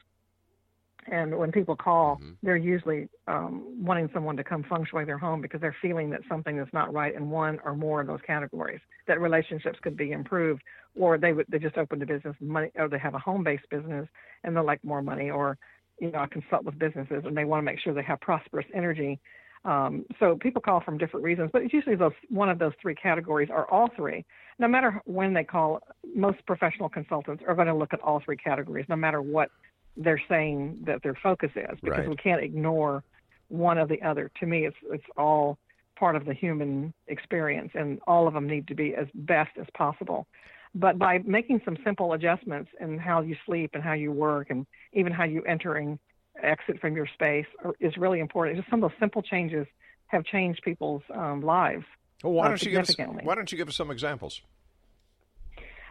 And 1.11 1.37
when 1.37 1.51
people 1.51 1.75
call, 1.75 2.21
they're 2.43 2.55
usually 2.55 3.09
um, 3.27 3.83
wanting 3.83 4.09
someone 4.13 4.37
to 4.37 4.43
come 4.43 4.63
feng 4.69 4.85
shui 4.89 5.05
their 5.05 5.17
home 5.17 5.41
because 5.41 5.59
they're 5.59 5.75
feeling 5.81 6.11
that 6.11 6.21
something 6.29 6.59
is 6.59 6.67
not 6.71 6.93
right 6.93 7.13
in 7.13 7.29
one 7.29 7.59
or 7.65 7.75
more 7.75 8.01
of 8.01 8.07
those 8.07 8.19
categories. 8.25 8.79
That 9.07 9.19
relationships 9.19 9.79
could 9.81 9.97
be 9.97 10.11
improved, 10.11 10.61
or 10.95 11.17
they 11.17 11.33
would 11.33 11.47
they 11.49 11.59
just 11.59 11.77
opened 11.77 12.03
a 12.03 12.05
business, 12.05 12.35
money, 12.39 12.71
or 12.75 12.87
they 12.87 12.99
have 12.99 13.15
a 13.15 13.19
home-based 13.19 13.69
business 13.69 14.07
and 14.43 14.55
they 14.55 14.61
like 14.61 14.83
more 14.83 15.01
money, 15.01 15.29
or 15.29 15.57
you 15.99 16.11
know, 16.11 16.19
I 16.19 16.27
consult 16.27 16.63
with 16.63 16.79
businesses 16.79 17.23
and 17.25 17.35
they 17.35 17.43
want 17.43 17.59
to 17.59 17.65
make 17.65 17.79
sure 17.79 17.93
they 17.93 18.03
have 18.03 18.21
prosperous 18.21 18.67
energy. 18.73 19.19
Um, 19.65 20.05
so 20.19 20.37
people 20.39 20.61
call 20.61 20.79
from 20.81 20.97
different 20.97 21.23
reasons, 21.23 21.49
but 21.51 21.61
it's 21.61 21.73
usually 21.73 21.95
those 21.95 22.13
one 22.29 22.49
of 22.49 22.59
those 22.59 22.71
three 22.81 22.95
categories 22.95 23.49
or 23.51 23.69
all 23.71 23.89
three. 23.95 24.25
No 24.57 24.67
matter 24.67 25.01
when 25.05 25.33
they 25.33 25.43
call, 25.43 25.81
most 26.15 26.45
professional 26.45 26.89
consultants 26.89 27.43
are 27.47 27.55
going 27.55 27.67
to 27.67 27.73
look 27.73 27.93
at 27.93 27.99
all 28.01 28.21
three 28.23 28.37
categories, 28.37 28.85
no 28.89 28.95
matter 28.95 29.21
what 29.21 29.49
they're 29.97 30.21
saying 30.29 30.79
that 30.85 31.03
their 31.03 31.15
focus 31.21 31.51
is, 31.55 31.77
because 31.83 31.99
Right. 31.99 32.09
we 32.09 32.15
can't 32.15 32.41
ignore 32.41 33.03
one 33.49 33.77
or 33.77 33.85
the 33.85 34.01
other. 34.01 34.31
To 34.39 34.45
me, 34.45 34.65
it's 34.65 34.77
it's 34.91 35.03
all 35.17 35.57
part 35.97 36.15
of 36.15 36.23
the 36.23 36.33
human 36.33 36.93
experience, 37.07 37.71
and 37.73 37.99
all 38.07 38.27
of 38.27 38.33
them 38.33 38.47
need 38.47 38.67
to 38.69 38.75
be 38.75 38.95
as 38.95 39.07
best 39.13 39.51
as 39.59 39.67
possible. 39.73 40.25
But 40.73 40.97
by 40.97 41.17
making 41.25 41.61
some 41.65 41.77
simple 41.83 42.13
adjustments 42.13 42.69
in 42.79 42.97
how 42.97 43.21
you 43.21 43.35
sleep 43.45 43.71
and 43.73 43.83
how 43.83 43.93
you 43.93 44.11
work, 44.13 44.51
and 44.51 44.65
even 44.93 45.11
how 45.11 45.25
you 45.25 45.43
enter 45.43 45.75
and 45.75 45.99
exit 46.43 46.79
from 46.79 46.95
your 46.95 47.07
space, 47.07 47.45
are, 47.63 47.73
is 47.79 47.97
really 47.97 48.19
important. 48.19 48.57
Just 48.57 48.69
some 48.69 48.83
of 48.83 48.91
those 48.91 48.99
simple 48.99 49.21
changes 49.21 49.67
have 50.07 50.25
changed 50.25 50.61
people's 50.63 51.03
um, 51.13 51.41
lives. 51.41 51.85
Well, 52.23 52.33
why 52.33 52.45
uh, 52.45 52.49
don't 52.49 52.63
you 52.63 52.71
give 52.71 52.81
us, 52.81 52.87
significantly. 52.87 53.25
Why 53.25 53.35
don't 53.35 53.51
you 53.51 53.57
give 53.57 53.69
us 53.69 53.75
some 53.75 53.91
examples? 53.91 54.41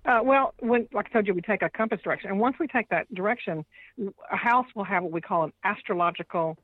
Uh, 0.04 0.20
well, 0.22 0.54
when, 0.60 0.88
like 0.92 1.06
I 1.10 1.12
told 1.12 1.26
you, 1.26 1.34
we 1.34 1.42
take 1.42 1.62
a 1.62 1.68
compass 1.68 2.00
direction, 2.02 2.30
and 2.30 2.38
once 2.38 2.56
we 2.58 2.66
take 2.66 2.88
that 2.88 3.12
direction, 3.14 3.64
a 4.30 4.36
house 4.36 4.66
will 4.74 4.84
have 4.84 5.02
what 5.02 5.12
we 5.12 5.20
call 5.20 5.44
an 5.44 5.52
astrological 5.64 6.56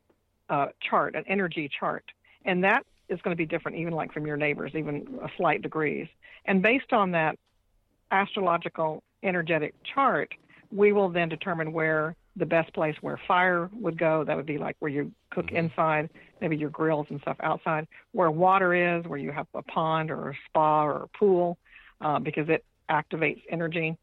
uh, 0.49 0.67
chart, 0.81 1.15
an 1.15 1.25
energy 1.27 1.69
chart, 1.79 2.05
and 2.45 2.65
that 2.65 2.85
is 3.09 3.21
going 3.23 3.33
to 3.33 3.37
be 3.37 3.47
different, 3.47 3.77
even 3.79 3.93
like 3.93 4.13
from 4.13 4.27
your 4.27 4.37
neighbors, 4.37 4.73
even 4.75 5.19
a 5.23 5.29
slight 5.37 5.63
degrees. 5.63 6.09
And 6.47 6.63
based 6.63 6.93
on 6.93 7.11
that 7.13 7.39
astrological 8.11 9.03
energetic 9.23 9.75
chart, 9.95 10.33
we 10.71 10.93
will 10.93 11.11
then 11.11 11.29
determine 11.29 11.73
where 11.73 12.17
the 12.37 12.47
best 12.47 12.73
place 12.75 12.97
where 13.01 13.19
fire 13.29 13.71
would 13.73 13.99
go. 13.99 14.25
That 14.25 14.37
would 14.37 14.47
be 14.47 14.59
like 14.59 14.77
where 14.81 14.91
you 14.91 15.13
cook 15.31 15.53
inside, 15.53 16.11
maybe 16.41 16.57
your 16.57 16.71
grills 16.71 17.07
and 17.11 17.21
stuff 17.21 17.37
outside. 17.41 17.87
Where 18.13 18.31
water 18.31 18.75
is, 18.75 19.07
where 19.07 19.19
you 19.19 19.33
have 19.33 19.47
a 19.55 19.63
pond 19.63 20.11
or 20.11 20.31
a 20.31 20.35
spa 20.49 20.85
or 20.85 21.05
a 21.05 21.19
pool, 21.19 21.59
uh, 22.01 22.19
because 22.19 22.49
it 22.49 22.65
activates 22.91 23.43
energy. 23.51 23.97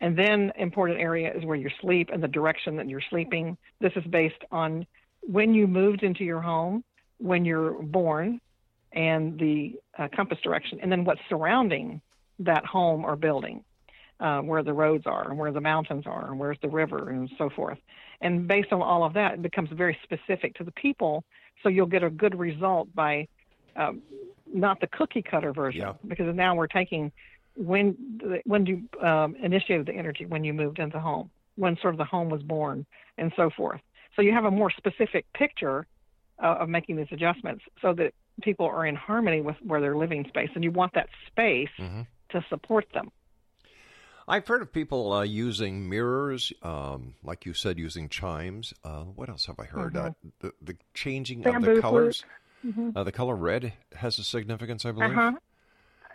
And 0.00 0.16
then 0.16 0.52
important 0.56 1.00
area 1.00 1.32
is 1.34 1.44
where 1.44 1.56
you 1.56 1.70
sleep 1.80 2.10
and 2.12 2.22
the 2.22 2.28
direction 2.28 2.76
that 2.76 2.88
you're 2.88 3.02
sleeping. 3.10 3.56
This 3.80 3.92
is 3.96 4.04
based 4.04 4.44
on 4.52 4.86
when 5.22 5.54
you 5.54 5.66
moved 5.66 6.02
into 6.02 6.24
your 6.24 6.40
home, 6.40 6.84
when 7.18 7.44
you're 7.44 7.82
born, 7.82 8.40
and 8.92 9.38
the 9.38 9.74
uh, 9.98 10.08
compass 10.14 10.38
direction, 10.42 10.78
and 10.80 10.90
then 10.90 11.04
what's 11.04 11.20
surrounding 11.28 12.00
that 12.38 12.64
home 12.64 13.04
or 13.04 13.16
building, 13.16 13.64
uh, 14.20 14.40
where 14.40 14.62
the 14.62 14.72
roads 14.72 15.04
are, 15.06 15.28
and 15.30 15.38
where 15.38 15.52
the 15.52 15.60
mountains 15.60 16.04
are, 16.06 16.26
and 16.26 16.38
where's 16.38 16.58
the 16.62 16.68
river, 16.68 17.10
and 17.10 17.30
so 17.38 17.48
forth. 17.50 17.78
And 18.20 18.48
based 18.48 18.72
on 18.72 18.82
all 18.82 19.04
of 19.04 19.12
that, 19.14 19.34
it 19.34 19.42
becomes 19.42 19.70
very 19.72 19.96
specific 20.02 20.54
to 20.56 20.64
the 20.64 20.72
people, 20.72 21.24
so 21.62 21.68
you'll 21.68 21.86
get 21.86 22.02
a 22.02 22.10
good 22.10 22.36
result 22.38 22.92
by 22.94 23.28
um, 23.76 24.02
not 24.52 24.80
the 24.80 24.88
cookie 24.88 25.22
cutter 25.22 25.52
version, 25.52 25.82
Yeah. 25.82 25.92
because 26.06 26.34
now 26.34 26.54
we're 26.54 26.66
taking 26.66 27.12
when 27.56 27.96
when 28.44 28.66
you 28.66 28.82
um, 29.06 29.34
initiated 29.42 29.86
the 29.86 29.92
energy, 29.94 30.26
when 30.26 30.44
you 30.44 30.52
moved 30.52 30.78
into 30.78 30.98
home, 31.00 31.30
when 31.56 31.76
sort 31.80 31.94
of 31.94 31.98
the 31.98 32.04
home 32.04 32.28
was 32.28 32.42
born, 32.42 32.86
and 33.18 33.32
so 33.36 33.50
forth. 33.50 33.80
So 34.14 34.22
you 34.22 34.32
have 34.32 34.44
a 34.44 34.50
more 34.50 34.70
specific 34.70 35.24
picture 35.32 35.86
uh, 36.42 36.56
of 36.60 36.68
making 36.68 36.96
these 36.96 37.08
adjustments, 37.12 37.64
so 37.82 37.92
that 37.94 38.14
people 38.42 38.66
are 38.66 38.86
in 38.86 38.94
harmony 38.96 39.40
with 39.40 39.56
where 39.64 39.80
they're 39.80 39.96
living 39.96 40.24
space, 40.28 40.50
and 40.54 40.62
you 40.64 40.70
want 40.70 40.92
that 40.94 41.08
space 41.26 41.70
to 42.30 42.44
support 42.48 42.86
them. 42.94 43.10
I've 44.28 44.46
heard 44.46 44.62
of 44.62 44.72
people 44.72 45.12
uh, 45.12 45.22
using 45.22 45.88
mirrors, 45.88 46.52
um, 46.62 47.14
like 47.22 47.46
you 47.46 47.54
said, 47.54 47.78
using 47.78 48.08
chimes. 48.08 48.74
Uh, 48.84 49.04
what 49.04 49.28
else 49.28 49.46
have 49.46 49.58
I 49.58 49.64
heard? 49.64 49.94
Mhm. 49.94 50.06
Uh, 50.06 50.10
the, 50.40 50.52
the 50.62 50.76
changing 50.94 51.46
of 51.46 51.62
the 51.62 51.80
colors. 51.80 52.24
Mhm. 52.64 52.96
Uh, 52.96 53.04
the 53.04 53.12
color 53.12 53.36
red 53.36 53.72
has 53.96 54.18
a 54.18 54.24
significance, 54.24 54.84
I 54.84 54.92
believe. 54.92 55.10
Uh 55.10 55.14
huh. 55.14 55.32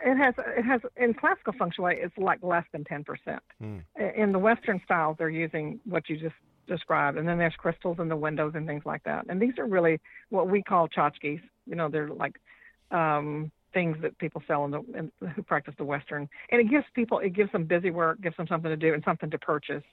It 0.04 0.16
has 0.16 0.34
it 0.38 0.64
has 0.64 0.82
in 0.96 1.14
classical 1.14 1.54
feng 1.54 1.70
shui 1.70 1.96
it's 1.96 2.16
like 2.18 2.42
less 2.42 2.64
than 2.72 2.84
ten 2.84 3.04
percent. 3.04 3.42
Hmm. 3.58 3.78
In 3.96 4.32
the 4.32 4.38
Western 4.38 4.80
styles, 4.84 5.16
they're 5.18 5.30
using 5.30 5.80
what 5.84 6.08
you 6.08 6.16
just 6.16 6.34
described, 6.66 7.16
and 7.18 7.26
then 7.26 7.38
there's 7.38 7.56
crystals 7.56 7.98
in 7.98 8.08
the 8.08 8.16
windows 8.16 8.52
and 8.54 8.66
things 8.66 8.84
like 8.84 9.02
that. 9.04 9.26
And 9.28 9.40
these 9.40 9.58
are 9.58 9.66
really 9.66 10.00
what 10.28 10.48
we 10.48 10.62
call 10.62 10.88
tchotchkes. 10.88 11.40
You 11.66 11.74
know, 11.74 11.88
they're 11.88 12.08
like 12.10 12.38
um, 12.90 13.50
things 13.74 13.96
that 14.00 14.16
people 14.18 14.42
sell 14.46 14.64
in 14.64 14.70
the 14.70 14.80
in, 14.98 15.12
who 15.34 15.42
practice 15.42 15.74
the 15.76 15.84
Western, 15.84 16.28
and 16.50 16.60
it 16.60 16.70
gives 16.70 16.86
people 16.94 17.18
it 17.18 17.34
gives 17.34 17.52
them 17.52 17.64
busy 17.64 17.90
work, 17.90 18.20
gives 18.22 18.36
them 18.36 18.46
something 18.46 18.70
to 18.70 18.76
do 18.76 18.94
and 18.94 19.02
something 19.04 19.30
to 19.30 19.38
purchase. 19.38 19.84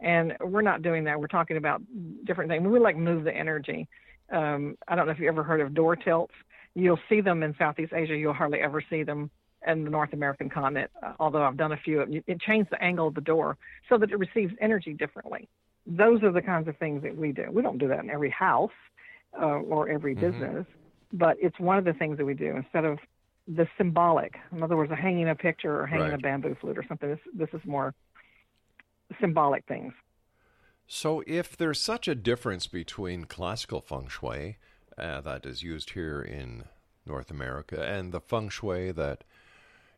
And 0.00 0.34
we're 0.40 0.62
not 0.62 0.82
doing 0.82 1.04
that. 1.04 1.18
We're 1.18 1.26
talking 1.26 1.56
about 1.56 1.80
different 2.24 2.50
things. 2.50 2.66
We 2.66 2.78
like 2.78 2.96
move 2.96 3.24
the 3.24 3.34
energy. 3.34 3.88
Um, 4.30 4.76
I 4.86 4.94
don't 4.94 5.06
know 5.06 5.12
if 5.12 5.18
you 5.18 5.28
ever 5.28 5.42
heard 5.42 5.60
of 5.60 5.74
door 5.74 5.96
tilts. 5.96 6.34
You'll 6.74 7.00
see 7.08 7.20
them 7.20 7.42
in 7.42 7.54
Southeast 7.58 7.92
Asia. 7.92 8.14
You'll 8.14 8.34
hardly 8.34 8.60
ever 8.60 8.82
see 8.90 9.02
them 9.02 9.30
in 9.66 9.84
the 9.84 9.90
North 9.90 10.12
American 10.12 10.48
continent. 10.48 10.90
Although 11.18 11.42
I've 11.42 11.56
done 11.56 11.72
a 11.72 11.76
few, 11.78 12.02
it, 12.02 12.24
it 12.26 12.40
changed 12.40 12.70
the 12.70 12.80
angle 12.82 13.08
of 13.08 13.14
the 13.14 13.20
door 13.20 13.56
so 13.88 13.98
that 13.98 14.10
it 14.10 14.18
receives 14.18 14.52
energy 14.60 14.92
differently. 14.92 15.48
Those 15.86 16.22
are 16.22 16.30
the 16.30 16.42
kinds 16.42 16.68
of 16.68 16.76
things 16.76 17.02
that 17.02 17.16
we 17.16 17.32
do. 17.32 17.46
We 17.50 17.62
don't 17.62 17.78
do 17.78 17.88
that 17.88 18.00
in 18.00 18.10
every 18.10 18.30
house 18.30 18.70
uh, 19.40 19.60
or 19.74 19.88
every 19.88 20.14
Mhm. 20.14 20.20
business, 20.20 20.66
but 21.12 21.36
it's 21.40 21.58
one 21.58 21.78
of 21.78 21.84
the 21.84 21.94
things 21.94 22.18
that 22.18 22.24
we 22.24 22.34
do 22.34 22.56
instead 22.56 22.84
of 22.84 22.98
the 23.48 23.66
symbolic. 23.78 24.36
In 24.52 24.62
other 24.62 24.76
words, 24.76 24.92
hanging 24.92 25.28
a 25.28 25.34
picture 25.34 25.80
or 25.80 25.86
hanging 25.86 26.12
a 26.12 26.18
bamboo 26.18 26.54
flute 26.60 26.76
or 26.76 26.84
something. 26.86 27.08
This, 27.08 27.20
this 27.34 27.48
is 27.52 27.66
more 27.66 27.94
symbolic 29.20 29.64
things. 29.66 29.94
So, 30.86 31.22
if 31.26 31.56
there's 31.56 31.80
such 31.80 32.08
a 32.08 32.14
difference 32.14 32.66
between 32.66 33.24
classical 33.24 33.80
feng 33.80 34.08
shui 34.08 34.56
uh, 34.96 35.20
that 35.22 35.44
is 35.44 35.62
used 35.62 35.90
here 35.90 36.20
in 36.22 36.64
North 37.06 37.30
America 37.30 37.82
and 37.82 38.12
the 38.12 38.20
feng 38.20 38.48
shui 38.48 38.90
that 38.92 39.24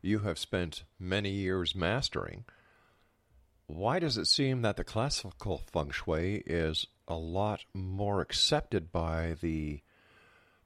you 0.02 0.20
have 0.20 0.38
spent 0.38 0.84
many 0.98 1.30
years 1.30 1.74
mastering, 1.74 2.44
why 3.66 3.98
does 3.98 4.16
it 4.16 4.26
seem 4.26 4.62
that 4.62 4.76
the 4.76 4.84
classical 4.84 5.58
feng 5.58 5.90
shui 5.90 6.42
is 6.46 6.86
a 7.06 7.16
lot 7.16 7.64
more 7.72 8.20
accepted 8.20 8.90
by 8.90 9.36
the 9.40 9.82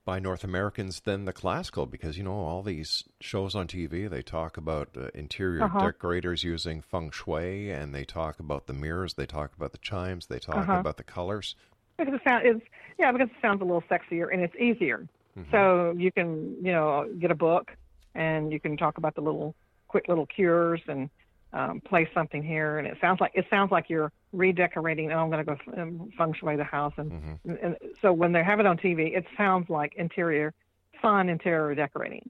by 0.05 0.19
North 0.19 0.45
Americans 0.45 1.01
than 1.01 1.25
the 1.25 1.33
classical? 1.33 1.87
Because 1.87 2.17
you 2.19 2.25
know 2.25 2.33
all 2.35 2.63
these 2.63 3.05
shows 3.21 3.55
on 3.55 3.67
TV, 3.67 4.09
they 4.09 4.23
talk 4.23 4.57
about 4.57 4.91
uh, 4.97 5.09
interior 5.15 5.65
Uh-huh. 5.65 5.81
decorators 5.81 6.45
using 6.45 6.81
feng 6.83 7.11
shui, 7.11 7.71
and 7.71 7.95
they 7.95 8.05
talk 8.05 8.39
about 8.41 8.67
the 8.67 8.73
mirrors, 8.73 9.15
they 9.15 9.27
talk 9.27 9.55
about 9.57 9.73
the 9.73 9.79
chimes, 9.79 10.27
they 10.27 10.39
talk 10.39 10.57
Uh-huh. 10.59 10.81
about 10.81 10.97
the 10.97 11.03
colors. 11.05 11.55
Because 11.99 12.15
it 12.15 12.21
sound 12.25 12.47
is 12.47 12.61
yeah, 12.99 13.13
because 13.13 13.29
it 13.29 13.37
sounds 13.41 13.61
a 13.61 13.65
little 13.65 13.83
sexier 13.83 14.33
and 14.33 14.43
it's 14.43 14.55
easier. 14.57 15.07
So 15.51 15.95
you 15.97 16.11
can 16.11 16.57
you 16.63 16.73
know 16.73 17.07
get 17.21 17.31
a 17.31 17.35
book 17.35 17.71
and 18.15 18.53
you 18.53 18.61
can 18.61 18.77
talk 18.77 18.99
about 18.99 19.15
the 19.15 19.21
little 19.21 19.55
quick 19.89 20.09
little 20.09 20.27
cures 20.27 20.81
and 20.89 21.11
um, 21.55 21.81
place 21.81 22.09
something 22.13 22.43
here, 22.43 22.79
and 22.79 22.87
it 22.87 22.99
sounds 23.01 23.21
like 23.21 23.33
it 23.35 23.47
sounds 23.49 23.71
like 23.71 23.89
you're 23.89 24.13
redecorating. 24.33 25.13
Oh, 25.13 25.19
I'm 25.21 25.31
going 25.31 25.45
to 25.47 25.51
go 25.55 25.81
um, 25.83 26.11
feng 26.19 26.35
shui 26.39 26.57
the 26.57 26.65
house, 26.65 26.93
and, 26.97 27.11
Mm-hmm. 27.13 27.51
and, 27.51 27.59
and 27.65 27.77
so 28.03 28.13
when 28.13 28.33
they 28.33 28.43
have 28.43 28.59
it 28.61 28.67
on 28.67 28.77
TV, 28.77 29.17
it 29.17 29.25
sounds 29.37 29.71
like 29.71 29.95
interior, 29.97 30.53
fun 31.01 31.29
interior 31.29 31.75
decorating, 31.75 32.29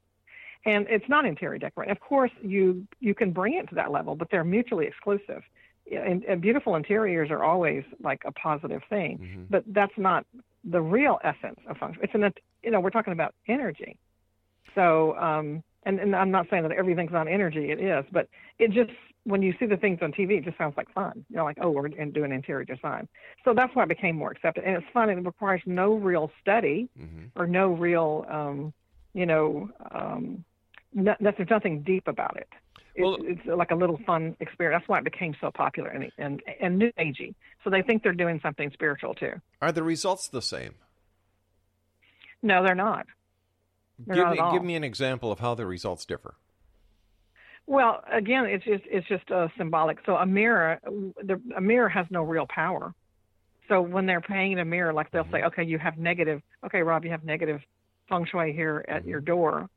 and 0.66 0.86
it's 0.90 1.08
not 1.08 1.24
interior 1.24 1.58
decorating. 1.58 1.92
Of 1.92 2.00
course, 2.00 2.30
you 2.42 2.86
you 3.00 3.14
can 3.14 3.32
bring 3.32 3.54
it 3.54 3.68
to 3.70 3.74
that 3.76 3.90
level, 3.90 4.14
but 4.14 4.28
they're 4.30 4.44
mutually 4.44 4.86
exclusive. 4.86 5.42
And, 5.90 6.24
and 6.24 6.40
beautiful 6.40 6.76
interiors 6.76 7.30
are 7.30 7.44
always 7.44 7.84
like 8.02 8.22
a 8.24 8.32
positive 8.32 8.82
thing, 8.88 9.18
Mm-hmm. 9.18 9.42
but 9.50 9.64
that's 9.66 9.96
not 9.98 10.26
the 10.64 10.80
real 10.80 11.18
essence 11.22 11.60
of 11.68 11.76
feng 11.78 11.94
shui. 11.94 12.04
It's 12.04 12.14
an 12.14 12.32
you 12.62 12.70
know 12.70 12.80
we're 12.80 12.90
talking 12.98 13.12
about 13.12 13.34
energy. 13.48 13.98
So, 14.74 15.16
um, 15.18 15.62
and, 15.84 16.00
and 16.00 16.16
I'm 16.16 16.30
not 16.30 16.46
saying 16.50 16.62
that 16.62 16.72
everything's 16.72 17.12
on 17.14 17.28
energy, 17.28 17.70
it 17.70 17.80
is, 17.80 18.04
but 18.12 18.28
it 18.58 18.70
just, 18.70 18.90
when 19.24 19.42
you 19.42 19.54
see 19.58 19.66
the 19.66 19.76
things 19.76 20.00
on 20.02 20.12
TV, 20.12 20.38
it 20.38 20.44
just 20.44 20.58
sounds 20.58 20.74
like 20.76 20.92
fun. 20.92 21.24
You 21.30 21.36
know, 21.36 21.44
like, 21.44 21.58
oh, 21.60 21.70
we're 21.70 21.86
in- 21.86 22.12
doing 22.12 22.32
interior 22.32 22.64
design. 22.64 23.08
So 23.44 23.54
that's 23.54 23.74
why 23.74 23.84
it 23.84 23.88
became 23.88 24.16
more 24.16 24.30
accepted. 24.30 24.64
And 24.64 24.76
it's 24.76 24.86
fun, 24.92 25.10
and 25.10 25.18
it 25.18 25.24
requires 25.24 25.62
no 25.66 25.94
real 25.94 26.30
study 26.40 26.88
or 27.36 27.46
no 27.46 27.68
real, 27.68 28.26
um, 28.30 28.72
you 29.12 29.26
know, 29.26 29.70
um, 29.90 30.44
no, 30.92 31.14
there's 31.20 31.50
nothing 31.50 31.82
deep 31.82 32.06
about 32.06 32.36
it. 32.36 32.48
It's, 32.96 33.40
it's 33.42 33.58
like 33.58 33.72
a 33.72 33.74
little 33.74 33.98
fun 34.06 34.36
experience. 34.40 34.80
That's 34.80 34.88
why 34.88 34.98
it 34.98 35.04
became 35.04 35.34
so 35.40 35.50
popular 35.50 35.88
and, 35.88 36.12
and, 36.16 36.42
and 36.60 36.78
new 36.78 36.92
agey. 36.92 37.34
So 37.64 37.70
they 37.70 37.82
think 37.82 38.02
they're 38.04 38.12
doing 38.12 38.38
something 38.42 38.70
spiritual 38.72 39.14
too. 39.14 39.32
Are 39.60 39.72
the 39.72 39.82
results 39.82 40.28
the 40.28 40.42
same? 40.42 40.74
No, 42.42 42.62
they're 42.62 42.74
not. 42.74 43.06
They're 43.98 44.16
give 44.16 44.30
me 44.30 44.52
give 44.52 44.64
me 44.64 44.76
an 44.76 44.84
example 44.84 45.30
of 45.30 45.40
how 45.40 45.54
the 45.54 45.66
results 45.66 46.04
differ. 46.04 46.34
Well, 47.66 48.02
again, 48.12 48.44
it's 48.46 48.64
just 48.64 48.84
it's 48.86 49.06
just 49.08 49.30
uh, 49.30 49.48
symbolic. 49.56 49.98
So 50.04 50.16
a 50.16 50.26
mirror, 50.26 50.80
the, 50.84 51.40
a 51.56 51.60
mirror 51.60 51.88
has 51.88 52.06
no 52.10 52.22
real 52.22 52.46
power. 52.48 52.94
So 53.68 53.80
when 53.80 54.04
they're 54.04 54.20
painting 54.20 54.58
a 54.58 54.64
mirror, 54.64 54.92
like 54.92 55.10
they'll 55.10 55.28
say, 55.32 55.42
okay, 55.44 55.64
you 55.64 55.78
have 55.78 55.96
negative. 55.96 56.42
Okay, 56.66 56.82
Rob, 56.82 57.04
you 57.04 57.10
have 57.10 57.24
negative 57.24 57.60
feng 58.08 58.26
shui 58.30 58.52
here 58.52 58.84
at 58.88 59.06
your 59.06 59.20
door, 59.20 59.70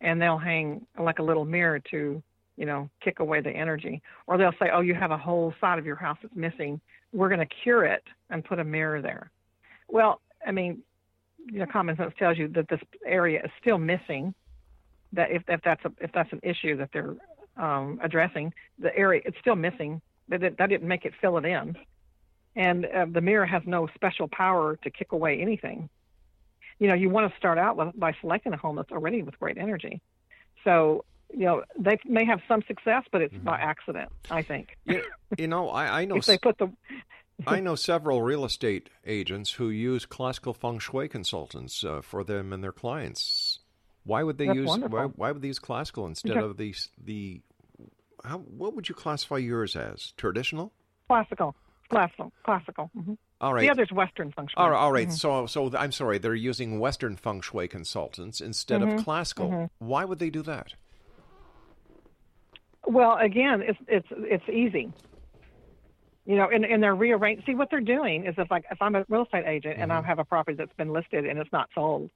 and 0.00 0.22
they'll 0.22 0.38
hang 0.38 0.86
like 0.98 1.18
a 1.18 1.22
little 1.22 1.44
mirror 1.44 1.80
to, 1.90 2.22
you 2.56 2.66
know, 2.66 2.88
kick 3.02 3.18
away 3.18 3.40
the 3.40 3.50
energy. 3.50 4.00
Or 4.28 4.38
they'll 4.38 4.54
say, 4.60 4.70
oh, 4.72 4.80
you 4.80 4.94
have 4.94 5.10
a 5.10 5.18
whole 5.18 5.52
side 5.60 5.80
of 5.80 5.86
your 5.86 5.96
house 5.96 6.18
that's 6.22 6.36
missing. 6.36 6.80
We're 7.12 7.28
going 7.28 7.40
to 7.40 7.54
cure 7.64 7.84
it 7.84 8.04
and 8.30 8.44
put 8.44 8.60
a 8.60 8.64
mirror 8.64 9.02
there. 9.02 9.32
Well, 9.88 10.20
I 10.46 10.52
mean, 10.52 10.82
you 11.46 11.58
know, 11.58 11.66
common 11.66 11.96
sense 11.96 12.12
tells 12.18 12.38
you 12.38 12.48
that 12.48 12.68
this 12.68 12.80
area 13.06 13.42
is 13.44 13.50
still 13.60 13.78
missing. 13.78 14.34
That 15.12 15.30
if, 15.30 15.42
if 15.48 15.60
that's 15.62 15.84
a 15.84 15.92
if 16.00 16.10
that's 16.12 16.32
an 16.32 16.40
issue 16.42 16.76
that 16.78 16.90
they're 16.92 17.14
um, 17.56 18.00
addressing, 18.02 18.52
the 18.78 18.94
area 18.96 19.20
it's 19.24 19.38
still 19.40 19.56
missing. 19.56 20.00
That 20.28 20.42
it, 20.42 20.58
that 20.58 20.68
didn't 20.68 20.88
make 20.88 21.04
it 21.04 21.12
fill 21.20 21.36
it 21.38 21.44
in, 21.44 21.76
and 22.56 22.86
uh, 22.86 23.06
the 23.10 23.20
mirror 23.20 23.44
has 23.44 23.62
no 23.66 23.88
special 23.94 24.28
power 24.28 24.76
to 24.84 24.90
kick 24.90 25.12
away 25.12 25.40
anything. 25.40 25.88
You 26.78 26.88
know, 26.88 26.94
you 26.94 27.10
want 27.10 27.30
to 27.30 27.36
start 27.36 27.58
out 27.58 27.76
with, 27.76 27.98
by 27.98 28.14
selecting 28.20 28.52
a 28.52 28.56
home 28.56 28.76
that's 28.76 28.90
already 28.90 29.22
with 29.22 29.38
great 29.38 29.58
energy. 29.58 30.00
So 30.64 31.04
you 31.32 31.44
know 31.44 31.64
they 31.78 31.98
may 32.04 32.24
have 32.24 32.40
some 32.48 32.62
success, 32.66 33.04
but 33.10 33.22
it's 33.22 33.34
by 33.34 33.58
accident. 33.58 34.10
I 34.30 34.42
think. 34.42 34.76
You, 34.84 35.02
you 35.36 35.48
know, 35.48 35.68
I, 35.68 36.02
I 36.02 36.04
know 36.06 36.16
if 36.16 36.26
they 36.26 36.38
put 36.38 36.58
the 36.58 36.72
I 37.46 37.60
know 37.60 37.74
several 37.74 38.22
real 38.22 38.44
estate 38.44 38.90
agents 39.06 39.52
who 39.52 39.68
use 39.70 40.06
classical 40.06 40.52
feng 40.54 40.78
shui 40.78 41.08
consultants 41.08 41.82
uh, 41.84 42.00
for 42.02 42.24
them 42.24 42.52
and 42.52 42.62
their 42.62 42.72
clients. 42.72 43.58
Why 44.04 44.22
would 44.22 44.38
they 44.38 44.46
That's 44.46 44.56
use 44.56 44.78
why, 44.78 45.04
why 45.06 45.30
would 45.32 45.42
they 45.42 45.48
use 45.48 45.58
classical 45.58 46.06
instead 46.06 46.34
Because- 46.34 46.50
of 46.50 46.56
the 46.56 46.74
the 47.04 47.40
how 48.24 48.38
what 48.38 48.74
would 48.74 48.88
you 48.88 48.94
classify 48.94 49.38
yours 49.38 49.74
as? 49.76 50.12
Traditional? 50.16 50.72
classical, 51.08 51.54
classical, 51.88 52.32
classical. 52.44 52.90
hmm 52.94 53.14
All 53.40 53.52
right. 53.52 53.60
The 53.62 53.70
other's 53.70 53.92
Western 53.92 54.30
feng 54.32 54.46
shui. 54.46 54.54
All 54.56 54.70
right, 54.70 54.78
all 54.78 54.92
right. 54.92 55.08
Mhm. 55.08 55.12
So 55.12 55.46
so 55.46 55.70
I'm 55.76 55.92
sorry, 55.92 56.18
they're 56.18 56.34
using 56.34 56.78
western 56.80 57.16
feng 57.16 57.40
shui 57.40 57.68
consultants 57.68 58.40
instead 58.40 58.80
of 58.82 58.88
Mhm, 58.90 59.04
classical. 59.04 59.48
mhm. 59.50 59.70
Why 59.78 60.04
would 60.04 60.18
they 60.18 60.30
do 60.30 60.42
that? 60.42 60.74
Well, 62.86 63.16
again, 63.18 63.62
it's 63.62 63.78
it's 63.88 64.08
it's 64.10 64.48
easy. 64.48 64.92
You 66.24 66.36
know, 66.36 66.48
and, 66.52 66.64
and 66.64 66.82
they're 66.82 66.94
rearranged. 66.94 67.44
See, 67.46 67.54
what 67.54 67.68
they're 67.70 67.80
doing 67.80 68.26
is 68.26 68.34
if 68.38 68.50
like 68.50 68.64
if 68.70 68.80
I'm 68.80 68.94
a 68.94 69.04
real 69.08 69.24
estate 69.24 69.44
agent 69.46 69.76
and 69.78 69.92
I 69.92 69.96
mm-hmm. 69.96 70.06
have 70.06 70.18
a 70.18 70.24
property 70.24 70.56
that's 70.56 70.72
been 70.74 70.92
listed 70.92 71.26
and 71.26 71.38
it's 71.38 71.50
not 71.52 71.68
sold, 71.74 72.10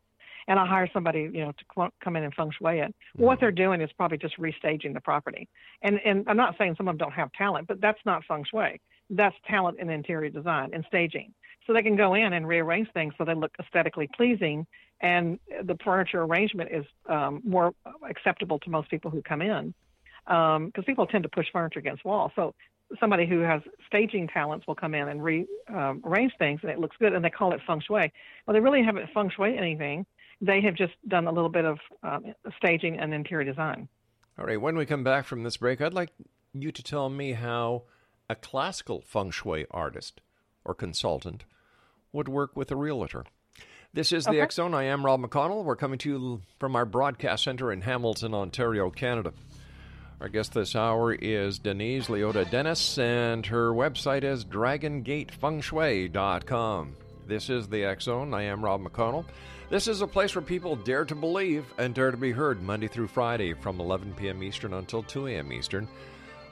and 0.48 0.61
I 0.61 0.66
hire 0.66 0.88
somebody, 0.92 1.28
you 1.32 1.44
know, 1.44 1.52
to 1.52 1.90
come 2.02 2.16
in 2.16 2.22
and 2.22 2.32
feng 2.34 2.52
shui 2.57 2.78
it. 2.78 2.94
What 3.16 3.34
mm-hmm. 3.34 3.40
they're 3.40 3.52
doing 3.52 3.80
is 3.80 3.90
probably 3.96 4.18
just 4.18 4.38
restaging 4.38 4.94
the 4.94 5.00
property. 5.00 5.48
And 5.82 6.00
and 6.04 6.24
I'm 6.28 6.36
not 6.36 6.54
saying 6.57 6.74
some 6.76 6.86
of 6.86 6.92
them 6.92 6.98
don't 6.98 7.14
have 7.14 7.32
talent, 7.32 7.66
but 7.66 7.80
that's 7.80 7.98
not 8.07 8.22
feng 8.28 8.44
shui. 8.48 8.80
That's 9.11 9.34
talent 9.48 9.78
in 9.80 9.90
interior 9.90 10.30
design 10.30 10.70
and 10.72 10.84
staging. 10.88 11.32
So 11.66 11.72
they 11.72 11.82
can 11.82 11.96
go 11.96 12.14
in 12.14 12.32
and 12.32 12.46
rearrange 12.46 12.88
things 12.94 13.12
so 13.18 13.24
they 13.24 13.34
look 13.34 13.52
aesthetically 13.59 14.09
pleasing, 14.16 14.66
and 15.00 15.38
the 15.64 15.76
furniture 15.84 16.22
arrangement 16.22 16.70
is 16.72 16.84
um, 17.09 17.42
more 17.44 17.72
acceptable 18.09 18.61
to 18.61 18.70
most 18.70 18.88
people 18.88 19.11
who 19.11 19.20
come 19.22 19.42
in 19.42 19.74
um, 20.26 20.66
because 20.66 20.84
people 20.84 21.07
tend 21.07 21.24
to 21.24 21.28
push 21.28 21.46
furniture 21.52 21.80
against 21.80 22.04
walls. 22.04 22.32
So 22.36 22.54
somebody 23.01 23.26
who 23.26 23.41
has 23.41 23.62
staging 23.87 24.28
talents 24.28 24.66
will 24.66 24.74
come 24.74 24.95
in 24.95 25.09
and 25.09 25.22
rearrange 25.22 26.32
things, 26.39 26.61
and 26.62 26.70
it 26.70 26.78
looks 26.78 26.97
good, 26.99 27.12
and 27.12 27.24
they 27.24 27.30
call 27.30 27.53
it 27.53 27.61
feng 27.66 27.80
shui. 27.87 28.12
Well, 28.47 28.55
they 28.55 28.61
really 28.61 28.82
haven't 28.84 29.09
feng 29.12 29.30
shui 29.34 29.57
anything. 29.57 30.07
They 30.41 30.61
have 30.62 30.74
just 30.74 30.93
done 31.09 31.26
a 31.26 31.32
little 31.32 31.49
bit 31.49 31.64
of 31.64 31.78
um, 32.03 32.34
staging 32.59 32.99
and 32.99 33.12
interior 33.14 33.45
design. 33.45 33.89
All 34.39 34.45
right, 34.45 34.61
when 34.61 34.76
we 34.76 34.84
come 34.87 35.03
back 35.03 35.24
from 35.24 35.43
this 35.43 35.57
break, 35.57 35.80
I'd 35.80 35.95
like 35.95 36.11
you 36.53 36.70
to 36.72 36.82
tell 36.82 37.09
me 37.09 37.32
how 37.32 37.84
a 38.28 38.34
classical 38.34 39.03
feng 39.07 39.30
shui 39.30 39.66
artist 39.70 40.20
or 40.64 40.74
consultant 40.74 41.45
would 42.12 42.28
work 42.28 42.57
with 42.57 42.70
a 42.70 42.76
realtor. 42.76 43.24
This 43.95 44.12
is 44.12 44.24
the 44.24 44.30
Okay. 44.32 44.41
X 44.43 44.57
Zone. 44.57 44.74
I 44.74 44.84
am 44.84 45.07
Rob 45.07 45.22
McConnell. 45.22 45.64
We're 45.64 45.76
coming 45.76 45.99
to 46.01 46.11
you 46.11 46.43
from 46.59 46.76
our 46.76 46.84
broadcast 46.84 47.45
center 47.45 47.72
in 47.72 47.80
Hamilton, 47.82 48.34
Ontario, 48.34 48.91
Canada. 48.91 49.32
Our 50.18 50.30
guest 50.30 50.54
this 50.54 50.74
hour 50.74 51.12
is 51.12 51.58
Denise 51.58 52.06
Liotta 52.06 52.50
Dennis, 52.50 52.96
and 52.96 53.44
her 53.46 53.70
website 53.70 54.24
is 54.24 54.46
dragongatefengshui.com. 54.46 56.96
This 57.26 57.50
is 57.50 57.68
the 57.68 57.84
X 57.84 58.04
Zone. 58.04 58.32
I 58.32 58.44
am 58.44 58.64
Rob 58.64 58.82
McConnell. 58.82 59.26
This 59.68 59.88
is 59.88 60.00
a 60.00 60.06
place 60.06 60.34
where 60.34 60.40
people 60.40 60.74
dare 60.76 61.04
to 61.04 61.14
believe 61.14 61.66
and 61.76 61.94
dare 61.94 62.12
to 62.12 62.16
be 62.16 62.32
heard 62.32 62.62
Monday 62.62 62.88
through 62.88 63.08
Friday 63.08 63.52
from 63.52 63.78
11 63.78 64.14
p.m. 64.14 64.42
Eastern 64.42 64.72
until 64.72 65.02
2 65.02 65.26
a.m. 65.26 65.52
Eastern 65.52 65.86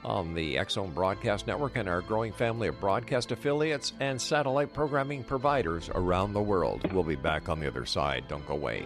on 0.03 0.35
the 0.35 0.59
X 0.59 0.73
Zone 0.73 0.91
Broadcast 0.91 1.47
Network 1.47 1.75
and 1.75 1.89
our 1.89 2.01
growing 2.01 2.33
family 2.33 2.67
of 2.67 2.79
broadcast 2.79 3.31
affiliates 3.31 3.93
and 3.99 4.21
satellite 4.21 4.73
programming 4.73 5.23
providers 5.23 5.89
around 5.95 6.33
the 6.33 6.41
world. 6.41 6.93
We'll 6.93 7.03
be 7.03 7.15
back 7.15 7.49
on 7.49 7.59
the 7.59 7.65
other 7.67 7.87
side. 7.87 8.25
Don't 8.27 8.45
go 8.45 8.53
away. 8.53 8.85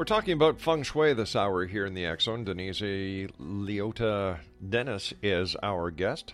We're 0.00 0.06
talking 0.06 0.32
about 0.32 0.62
feng 0.62 0.82
shui 0.82 1.12
this 1.12 1.36
hour 1.36 1.66
here 1.66 1.84
in 1.84 1.92
the 1.92 2.06
Zone. 2.18 2.44
Denise 2.44 2.80
Liotta 2.80 4.38
Dennis 4.66 5.12
is 5.22 5.56
our 5.62 5.90
guest, 5.90 6.32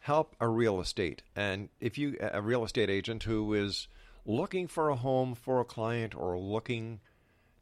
help 0.00 0.34
a 0.40 0.48
real 0.48 0.80
estate 0.80 1.22
and 1.36 1.68
if 1.78 1.96
you 1.96 2.16
a 2.20 2.42
real 2.42 2.64
estate 2.64 2.90
agent 2.90 3.22
who 3.22 3.54
is 3.54 3.86
looking 4.26 4.66
for 4.66 4.88
a 4.88 4.96
home 4.96 5.36
for 5.36 5.60
a 5.60 5.64
client 5.64 6.12
or 6.12 6.36
looking 6.36 6.98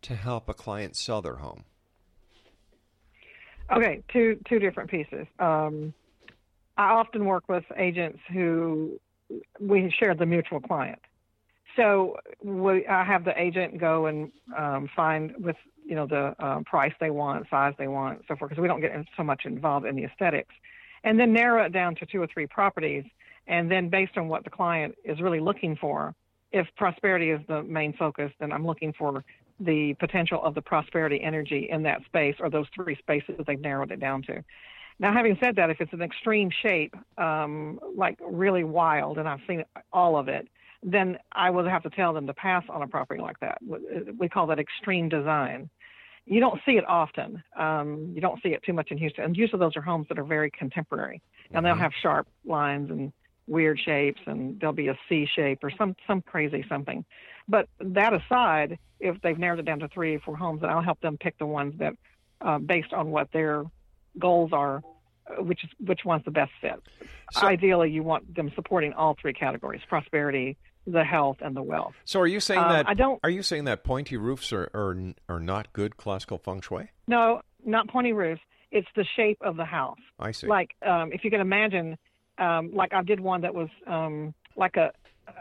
to 0.01 0.17
help 0.17 0.49
a 0.49 0.55
client 0.55 0.97
sell 0.97 1.21
their 1.21 1.37
home? 1.37 1.65
Okay, 3.73 4.03
two 4.13 4.39
two 4.49 4.59
different 4.59 4.91
pieces. 4.91 5.27
Um, 5.39 5.95
I 6.77 6.91
often 6.91 7.25
work 7.25 7.49
with 7.49 7.65
agents 7.77 8.19
who 8.33 8.99
we 9.61 9.95
share 9.99 10.15
the 10.15 10.27
mutual 10.27 10.61
client. 10.61 10.99
So 11.77 12.17
we, 12.43 12.87
I 12.87 13.05
have 13.05 13.25
the 13.25 13.41
agent 13.41 13.79
go 13.79 14.07
and 14.07 14.33
um, 14.57 14.89
find 14.97 15.33
with 15.39 15.57
you 15.85 15.95
know 15.95 16.07
the 16.07 16.35
uh, 16.45 16.61
price 16.67 16.93
they 17.01 17.11
want, 17.11 17.47
size 17.49 17.75
they 17.79 17.89
want, 17.89 18.23
so 18.27 18.37
forth, 18.37 18.51
because 18.51 18.61
we 18.61 18.69
don't 18.69 18.81
get 18.81 18.93
so 19.17 19.23
much 19.23 19.43
involved 19.45 19.87
in 19.87 19.95
the 19.95 20.05
aesthetics, 20.05 20.55
and 21.05 21.19
then 21.19 21.33
narrow 21.33 21.65
it 21.65 21.73
down 21.73 21.95
to 21.97 22.07
two 22.07 22.21
or 22.21 22.27
three 22.27 22.47
properties, 22.47 23.05
and 23.47 23.71
then 23.71 23.89
based 23.89 24.17
on 24.17 24.29
what 24.29 24.45
the 24.45 24.51
client 24.51 24.95
is 25.05 25.21
really 25.21 25.41
looking 25.41 25.77
for, 25.77 26.15
if 26.53 26.67
prosperity 26.77 27.31
is 27.31 27.41
the 27.47 27.63
main 27.63 27.93
focus, 27.93 28.33
then 28.41 28.53
I'm 28.53 28.67
looking 28.67 28.93
for 28.99 29.25
the 29.61 29.95
potential 29.95 30.43
of 30.43 30.55
the 30.55 30.63
prosperity 30.63 31.21
energy 31.23 31.69
in 31.71 31.83
that 31.85 32.05
space 32.07 32.37
or 32.41 32.51
those 32.51 32.67
three 32.75 32.97
spaces 32.97 33.37
that 33.37 33.47
they've 33.47 33.61
narrowed 33.61 33.93
it 33.93 34.01
down 34.01 34.23
to. 34.23 34.43
Now, 34.99 35.13
having 35.13 35.39
said 35.43 35.57
that, 35.57 35.71
if 35.71 35.81
it's 35.81 35.93
an 35.93 36.03
extreme 36.03 36.51
shape, 36.63 36.95
um, 37.17 37.79
like 37.97 38.19
really 38.23 38.65
wild, 38.65 39.19
and 39.19 39.29
I've 39.29 39.41
seen 39.47 39.65
all 39.93 40.17
of 40.17 40.29
it, 40.29 40.49
then 40.83 41.19
I 41.33 41.51
would 41.51 41.67
have 41.67 41.83
to 41.85 41.91
tell 41.91 42.13
them 42.13 42.27
to 42.27 42.35
pass 42.35 42.65
on 42.69 42.83
a 42.83 42.87
property 42.87 43.21
like 43.21 43.39
that. 43.41 43.59
We 44.19 44.29
call 44.29 44.47
that 44.49 44.59
extreme 44.59 45.09
design. 45.09 45.71
You 46.27 46.41
don't 46.41 46.61
see 46.67 46.73
it 46.73 46.85
often. 46.87 47.43
Um, 47.57 48.13
you 48.15 48.21
don't 48.21 48.43
see 48.43 48.51
it 48.51 48.63
too 48.63 48.73
much 48.73 48.91
in 48.91 48.99
Houston. 48.99 49.25
And 49.25 49.37
usually 49.37 49.59
those 49.59 49.77
are 49.77 49.83
homes 49.83 50.07
that 50.09 50.19
are 50.19 50.25
very 50.25 50.51
contemporary. 50.51 51.23
And 51.53 51.67
they'll 51.67 51.75
have 51.75 51.93
sharp 52.03 52.29
lines 52.45 52.91
and 52.91 53.13
weird 53.51 53.79
shapes, 53.85 54.21
and 54.27 54.59
there'll 54.61 54.73
be 54.75 54.89
a 54.89 54.99
C 55.09 55.27
shape 55.37 55.59
or 55.63 55.71
some 55.77 55.95
some 56.07 56.23
crazy 56.23 56.65
something. 56.69 57.05
But 57.49 57.69
that 57.81 58.15
aside, 58.15 58.79
if 59.01 59.21
they've 59.23 59.39
narrowed 59.39 59.59
it 59.59 59.65
down 59.67 59.81
to 59.81 59.89
three 59.89 60.15
or 60.15 60.21
four 60.21 60.37
homes, 60.37 60.61
then 60.63 60.71
I'll 60.71 60.81
help 60.83 61.01
them 61.01 61.19
pick 61.19 61.37
the 61.39 61.47
ones 61.47 61.75
that, 61.79 61.95
uh, 62.41 62.59
based 62.59 62.93
on 62.93 63.11
what 63.11 63.31
their 63.33 63.65
goals 64.19 64.53
are, 64.53 64.83
uh, 65.27 65.43
which 65.43 65.65
is 65.65 65.71
which 65.85 66.01
one's 66.05 66.25
the 66.25 66.31
best 66.31 66.53
fit. 66.61 66.81
So- 67.33 67.47
Ideally, 67.47 67.91
you 67.91 68.03
want 68.05 68.35
them 68.35 68.51
supporting 68.55 68.93
all 68.93 69.17
three 69.21 69.33
categories: 69.33 69.81
prosperity, 69.89 70.57
the 70.87 71.05
health, 71.05 71.39
and 71.41 71.57
the 71.57 71.63
wealth. 71.63 71.95
So 72.05 72.21
are 72.21 72.27
you 72.29 72.41
saying 72.41 72.61
Um, 72.61 72.69
that 72.71 72.89
I 72.89 72.95
don't- 72.95 73.21
are 73.25 73.31
you 73.31 73.43
saying 73.43 73.65
that 73.65 73.83
pointy 73.85 74.17
roofs 74.17 74.53
are, 74.53 74.71
are 74.75 74.97
are 75.29 75.41
not 75.41 75.73
good 75.73 75.97
classical 75.97 76.39
feng 76.39 76.61
shui? 76.61 76.89
No, 77.09 77.43
not 77.65 77.89
pointy 77.89 78.13
roofs. 78.13 78.41
It's 78.71 78.89
the 78.95 79.05
shape 79.17 79.39
of 79.41 79.57
the 79.57 79.65
house. 79.65 79.99
I 80.21 80.31
see. 80.31 80.47
Like 80.47 80.71
um, 80.87 81.13
if 81.13 81.25
you 81.25 81.31
can 81.33 81.41
imagine, 81.41 81.99
um, 82.41 82.71
like 82.73 82.93
I 82.93 83.03
did 83.03 83.21
one 83.21 83.43
that 83.43 83.55
was 83.55 83.69
um, 83.87 84.35
like 84.57 84.77
a 84.77 84.93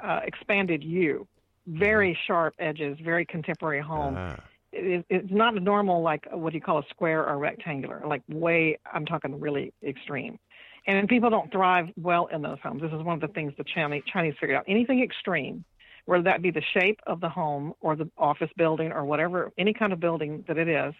uh, 0.03 0.19
expanded 0.23 0.83
U, 0.83 1.27
very 1.67 2.17
sharp 2.27 2.55
edges, 2.59 2.97
very 3.03 3.25
contemporary 3.25 3.81
home. 3.81 4.15
Ah. 4.17 4.39
It, 4.71 5.03
it's 5.09 5.31
not 5.31 5.57
a 5.57 5.59
normal 5.59 6.03
like 6.03 6.27
what 6.31 6.51
do 6.51 6.57
you 6.57 6.61
call 6.61 6.77
a 6.77 6.83
square 6.89 7.27
or 7.27 7.37
rectangular? 7.39 8.03
Like 8.05 8.21
way, 8.29 8.77
I'm 8.93 9.05
talking 9.05 9.39
really 9.39 9.73
extreme. 9.83 10.37
And 10.85 11.07
people 11.07 11.29
don't 11.29 11.51
thrive 11.51 11.87
well 11.97 12.27
in 12.27 12.41
those 12.41 12.57
homes. 12.63 12.81
This 12.81 12.91
is 12.91 13.01
one 13.03 13.15
of 13.15 13.21
the 13.21 13.33
things 13.33 13.53
the 13.57 13.63
Chinese, 13.63 14.03
Chinese 14.11 14.35
figured 14.39 14.57
out. 14.57 14.65
Anything 14.67 15.03
extreme, 15.03 15.63
whether 16.05 16.23
that 16.23 16.41
be 16.41 16.51
the 16.51 16.63
shape 16.73 16.99
of 17.05 17.19
the 17.19 17.29
home 17.29 17.73
or 17.81 17.95
the 17.95 18.09
office 18.17 18.49
building 18.57 18.91
or 18.91 19.05
whatever, 19.05 19.51
any 19.57 19.73
kind 19.73 19.91
of 19.91 19.99
building 19.99 20.43
that 20.47 20.57
it 20.57 20.67
is, 20.67 20.93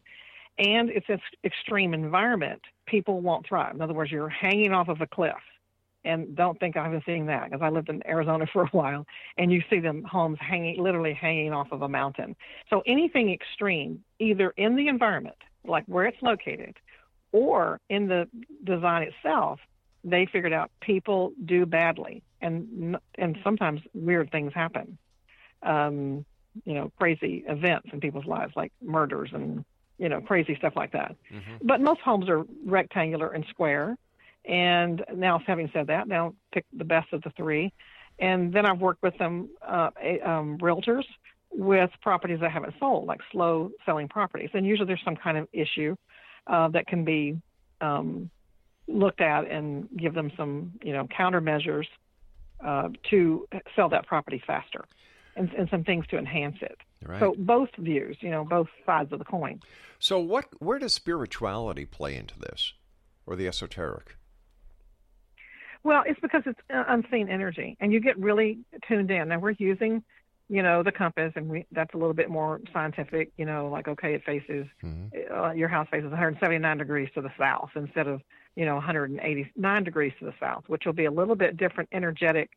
and 0.60 0.89
it's 0.89 1.08
an 1.10 1.20
extreme 1.43 1.93
environment, 1.93 2.62
people 2.86 3.22
won't 3.22 3.47
thrive. 3.47 3.74
In 3.74 3.82
other 3.82 3.93
words, 3.93 4.12
you're 4.12 4.30
hanging 4.30 4.74
off 4.74 4.89
of 4.89 5.00
a 5.02 5.08
cliff. 5.08 5.34
And 6.06 6.36
don't 6.36 6.60
think 6.60 6.78
I 6.78 6.84
haven't 6.84 7.04
seen 7.06 7.26
that 7.26 7.50
because 7.50 7.62
I 7.62 7.70
lived 7.70 7.89
in 7.89 8.06
Arizona 8.08 8.45
for 8.54 8.64
a 8.64 8.68
while, 8.68 9.06
and 9.38 9.52
you 9.52 9.62
see 9.70 9.80
them 9.80 10.04
homes 10.04 10.38
hanging, 10.39 10.82
literally 10.82 11.14
hanging 11.14 11.54
off 11.54 11.72
of 11.72 11.82
a 11.82 11.89
mountain. 11.89 12.36
So 12.70 12.82
anything 12.86 13.32
extreme, 13.32 14.04
either 14.20 14.52
in 14.58 14.76
the 14.76 14.88
environment, 14.88 15.38
like 15.66 15.84
where 15.88 16.06
it's 16.06 16.22
located, 16.22 16.78
or 17.32 17.80
in 17.89 18.08
the 18.08 18.28
design 18.64 19.04
itself, 19.04 19.60
they 20.04 20.26
figured 20.26 20.54
out 20.54 20.72
people 20.82 21.34
do 21.45 21.66
badly, 21.66 22.24
and 22.41 22.97
and 23.16 23.38
sometimes 23.43 23.82
weird 23.93 24.32
things 24.32 24.54
happen. 24.54 24.97
Um, 25.62 26.26
you 26.66 26.74
know, 26.74 26.91
crazy 26.97 27.43
events 27.47 27.89
in 27.91 28.00
people's 28.00 28.26
lives, 28.26 28.54
like 28.56 28.72
murders 28.82 29.30
and 29.34 29.66
you 30.00 30.08
know, 30.08 30.22
crazy 30.22 30.56
stuff 30.56 30.74
like 30.76 30.93
that. 30.93 31.16
But 31.62 31.82
most 31.82 32.00
homes 32.00 32.30
are 32.30 32.45
rectangular 32.66 33.30
and 33.32 33.45
square. 33.50 33.97
And 34.50 35.06
now, 35.16 35.39
having 35.45 35.70
said 35.74 35.88
that, 35.88 36.08
now 36.08 36.34
pick 36.52 36.66
the 36.76 36.84
best 36.84 37.14
of 37.14 37.22
the 37.22 37.30
three. 37.38 37.72
And 38.18 38.52
then 38.52 38.66
I've 38.66 38.80
worked 38.80 39.04
with 39.04 39.16
them, 39.20 39.50
uh, 39.66 39.91
um, 40.26 40.58
realtors, 40.58 41.06
with 41.52 41.91
properties 42.02 42.39
that 42.41 42.52
haven't 42.52 42.74
sold, 42.80 43.06
like 43.06 43.20
slow 43.32 43.72
selling 43.86 44.08
properties. 44.08 44.50
And 44.54 44.66
usually 44.66 44.88
there's 44.88 45.04
some 45.06 45.16
kind 45.16 45.38
of 45.38 45.47
issue 45.54 45.95
uh, 46.47 46.68
that 46.70 46.88
can 46.88 47.06
be 47.06 47.39
um, 47.80 48.32
looked 48.88 49.22
at 49.22 49.50
and 49.50 49.88
give 49.95 50.16
them 50.16 50.32
some, 50.36 50.74
you 50.84 50.93
know, 50.93 51.06
countermeasures 51.06 51.86
uh, 52.66 52.89
to 53.12 53.47
sell 53.76 53.89
that 53.89 54.08
property 54.08 54.41
faster 54.45 54.84
and, 55.36 55.52
and 55.54 55.70
some 55.70 55.84
things 55.84 56.08
to 56.08 56.18
enhance 56.18 56.58
it. 56.62 56.78
Right. 57.06 57.20
So 57.20 57.36
both 57.38 57.70
views, 57.78 58.18
you 58.20 58.32
know, 58.32 58.43
both 58.43 58.68
sides 58.86 59.14
of 59.14 59.20
the 59.20 59.26
coin. 59.26 59.62
So 60.00 60.20
what 60.20 60.45
where 60.60 60.80
does 60.80 60.93
spirituality 60.93 61.86
play 61.86 62.16
into 62.16 62.39
this, 62.39 62.74
or 63.26 63.36
the 63.36 63.47
esoteric? 63.47 64.16
Well, 65.84 66.03
it's 66.05 66.19
because 66.19 66.43
it's 66.45 66.59
uh, 66.73 66.84
unseen 66.88 67.30
energy, 67.30 67.77
and 67.80 67.93
you 67.93 67.99
get 67.99 68.17
really 68.17 68.59
tuned 68.88 69.11
in. 69.11 69.30
Now 69.30 69.39
we're 69.39 69.51
using, 69.51 70.03
you 70.49 70.61
know, 70.61 70.84
the 70.84 70.91
compass, 70.91 71.32
and 71.36 71.49
we, 71.49 71.65
that's 71.71 71.93
a 71.93 71.97
little 71.97 72.13
bit 72.13 72.30
more 72.30 72.59
scientific. 72.73 73.32
You 73.38 73.45
know, 73.45 73.69
like 73.69 73.88
okay, 73.88 74.13
it 74.13 74.23
faces 74.25 74.67
uh, 75.34 75.51
your 75.51 75.69
house 75.69 75.88
faces 75.89 76.09
179 76.09 76.77
degrees 76.77 77.09
to 77.15 77.21
the 77.21 77.32
south 77.38 77.69
instead 77.75 78.07
of 78.07 78.21
you 78.55 78.65
know 78.65 78.75
189 78.75 79.84
degrees 79.84 80.13
to 80.19 80.25
the 80.25 80.34
south, 80.39 80.63
which 80.67 80.86
will 80.86 80.93
be 80.93 81.05
a 81.05 81.11
little 81.11 81.36
bit 81.36 81.55
different 81.55 81.89
energetic, 81.93 82.51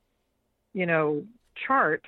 you 0.74 0.86
know, 0.86 1.24
chart. 1.54 2.04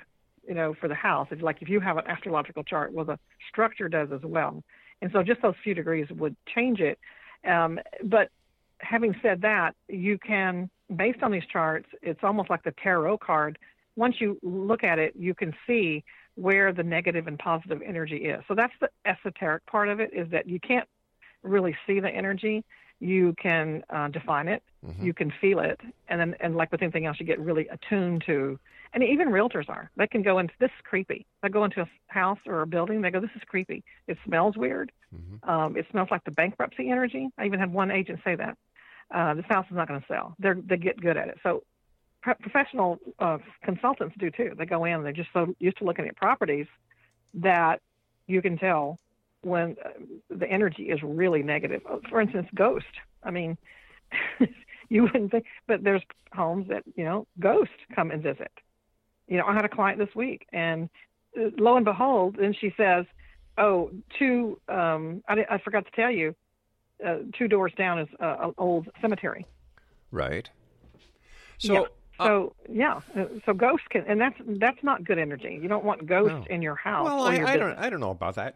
You 0.47 0.53
know, 0.53 0.75
for 0.79 0.89
the 0.89 0.95
house, 0.95 1.29
if 1.31 1.41
like 1.41 1.63
if 1.63 1.71
you 1.71 1.81
have 1.81 1.97
an 1.97 2.07
astrological 2.07 2.65
chart, 2.65 2.93
well, 2.93 3.07
the 3.07 3.19
structure 3.49 3.89
does 3.89 4.11
as 4.13 4.21
well, 4.23 4.63
and 5.01 5.11
so 5.13 5.23
just 5.23 5.41
those 5.41 5.55
few 5.63 5.75
degrees 5.75 6.07
would 6.11 6.37
change 6.55 6.81
it. 6.81 6.99
Um, 7.47 7.79
but 8.03 8.31
having 8.85 9.15
said 9.23 9.43
that, 9.43 9.75
you 9.89 10.19
can, 10.19 10.71
based 10.95 11.23
on 11.23 11.31
these 11.31 11.47
charts, 11.51 11.89
it's 12.03 12.21
almost 12.23 12.51
like 12.51 12.63
the 12.63 12.75
tarot 12.83 13.19
card. 13.19 13.59
Once 13.97 14.17
you 14.21 14.39
look 14.43 14.83
at 14.85 14.99
it, 14.99 15.15
you 15.17 15.35
can 15.35 15.55
see 15.67 16.05
where 16.35 16.73
the 16.73 16.83
negative 16.83 17.27
and 17.27 17.39
positive 17.39 17.81
energy 17.85 18.17
is. 18.17 18.43
So 18.49 18.55
that's 18.55 18.73
the 18.81 18.89
esoteric 19.07 19.65
part 19.67 19.89
of 19.89 20.01
it, 20.01 20.11
is 20.13 20.29
that 20.31 20.49
you 20.49 20.59
can't 20.59 20.89
really 21.43 21.77
see 21.87 22.01
the 22.01 22.09
energy. 22.09 22.65
You 23.01 23.35
can 23.41 23.83
uh, 23.91 24.09
define 24.09 24.49
it, 24.49 24.63
you 25.05 25.13
can 25.13 25.33
feel 25.41 25.59
it, 25.59 25.81
and 26.09 26.21
then, 26.21 26.35
and 26.41 26.57
like 26.57 26.73
with 26.73 26.81
anything 26.81 27.07
else, 27.07 27.19
you 27.21 27.27
get 27.27 27.41
really 27.41 27.69
attuned 27.69 28.23
to. 28.27 28.59
And 28.95 29.03
even 29.03 29.29
realtors 29.29 29.69
are. 29.69 29.91
They 29.97 30.07
can 30.07 30.23
go 30.23 30.39
into 30.39 30.55
this 30.61 30.71
is 30.71 30.83
creepy. 30.85 31.27
They 31.43 31.49
go 31.49 31.65
into 31.65 31.83
a 31.83 31.89
house 32.07 32.39
or 32.47 32.63
a 32.63 32.67
building. 32.67 33.03
They 33.03 33.11
go, 33.11 33.21
this 33.21 33.31
is 33.35 33.43
creepy. 33.47 33.83
It 34.07 34.17
smells 34.25 34.57
weird. 34.57 34.93
Um, 35.49 35.77
it 35.77 35.87
smells 35.91 36.09
like 36.13 36.23
the 36.25 36.31
bankruptcy 36.31 36.91
energy. 36.91 37.29
I 37.37 37.47
even 37.47 37.59
had 37.59 37.73
one 37.73 37.91
agent 37.91 38.21
say 38.25 38.37
that 38.37 38.57
uh, 39.13 39.35
this 39.35 39.45
house 39.49 39.67
is 39.71 39.77
not 39.77 39.89
going 39.89 40.01
to 40.01 40.07
sell. 40.07 40.35
They're, 40.39 40.57
they 40.57 40.77
get 40.77 41.01
good 41.01 41.17
at 41.17 41.29
it. 41.29 41.39
So 41.43 41.63
pro- 42.23 42.35
professional 42.35 42.99
uh, 43.19 43.39
consultants 43.63 44.17
do 44.19 44.31
too. 44.31 44.53
They 44.57 44.67
go 44.67 44.85
in 44.85 45.03
they're 45.03 45.13
just 45.13 45.31
so 45.33 45.55
used 45.59 45.79
to 45.79 45.85
looking 45.85 46.07
at 46.07 46.17
properties 46.17 46.67
that 47.35 47.81
you 48.27 48.41
can 48.43 48.59
tell 48.59 48.99
when 49.43 49.77
uh, 49.85 49.91
the 50.31 50.51
energy 50.51 50.85
is 50.85 51.01
really 51.03 51.43
negative. 51.43 51.83
Uh, 51.89 51.99
For 52.09 52.21
instance, 52.21 52.49
ghost. 52.55 52.87
I 53.23 53.31
mean, 53.31 53.57
you 54.89 55.03
wouldn't 55.03 55.31
think, 55.31 55.45
but 55.67 55.85
there's 55.85 56.03
homes 56.33 56.69
that 56.69 56.83
you 56.97 57.05
know 57.05 57.27
ghosts 57.39 57.75
come 57.95 58.11
and 58.11 58.23
visit. 58.23 58.51
You 59.29 59.39
know, 59.39 59.45
I 59.47 59.55
had 59.55 59.65
a 59.65 59.69
client 59.69 59.99
this 59.99 60.15
week, 60.15 60.47
and 60.53 60.89
uh, 61.39 61.51
lo 61.59 61.77
and 61.77 61.85
behold, 61.85 62.37
then 62.39 62.55
she 62.59 62.73
says, 62.77 63.05
"Oh, 63.59 63.91
two. 64.19 64.61
Um, 64.69 65.23
I, 65.29 65.45
I 65.51 65.59
forgot 65.59 65.85
to 65.85 65.91
tell 65.95 66.11
you, 66.11 66.35
uh, 67.05 67.17
two 67.37 67.49
doors 67.49 67.73
down 67.77 67.99
is 68.01 68.09
uh, 68.21 68.37
an 68.49 68.55
old 68.59 68.89
cemetery." 69.01 69.47
Right. 70.11 70.49
So. 71.59 71.73
yeah. 71.73 71.83
So 72.21 72.55
yeah, 72.71 73.01
uh, 73.17 73.25
so 73.45 73.53
ghosts 73.55 73.89
can, 73.91 74.05
and 74.07 74.21
that's 74.21 74.37
that's 74.47 74.81
not 74.85 75.03
good 75.03 75.19
energy. 75.19 75.59
You 75.61 75.67
don't 75.67 75.85
want 75.85 76.07
ghosts 76.07 76.47
No. 76.49 76.55
in 76.55 76.63
your 76.63 76.77
house. 76.77 77.07
Well, 77.07 77.25
I, 77.25 77.39
I 77.43 77.57
don't. 77.57 77.77
I 77.77 77.91
don't 77.91 77.99
know 77.99 78.13
about 78.13 78.37
that. 78.37 78.55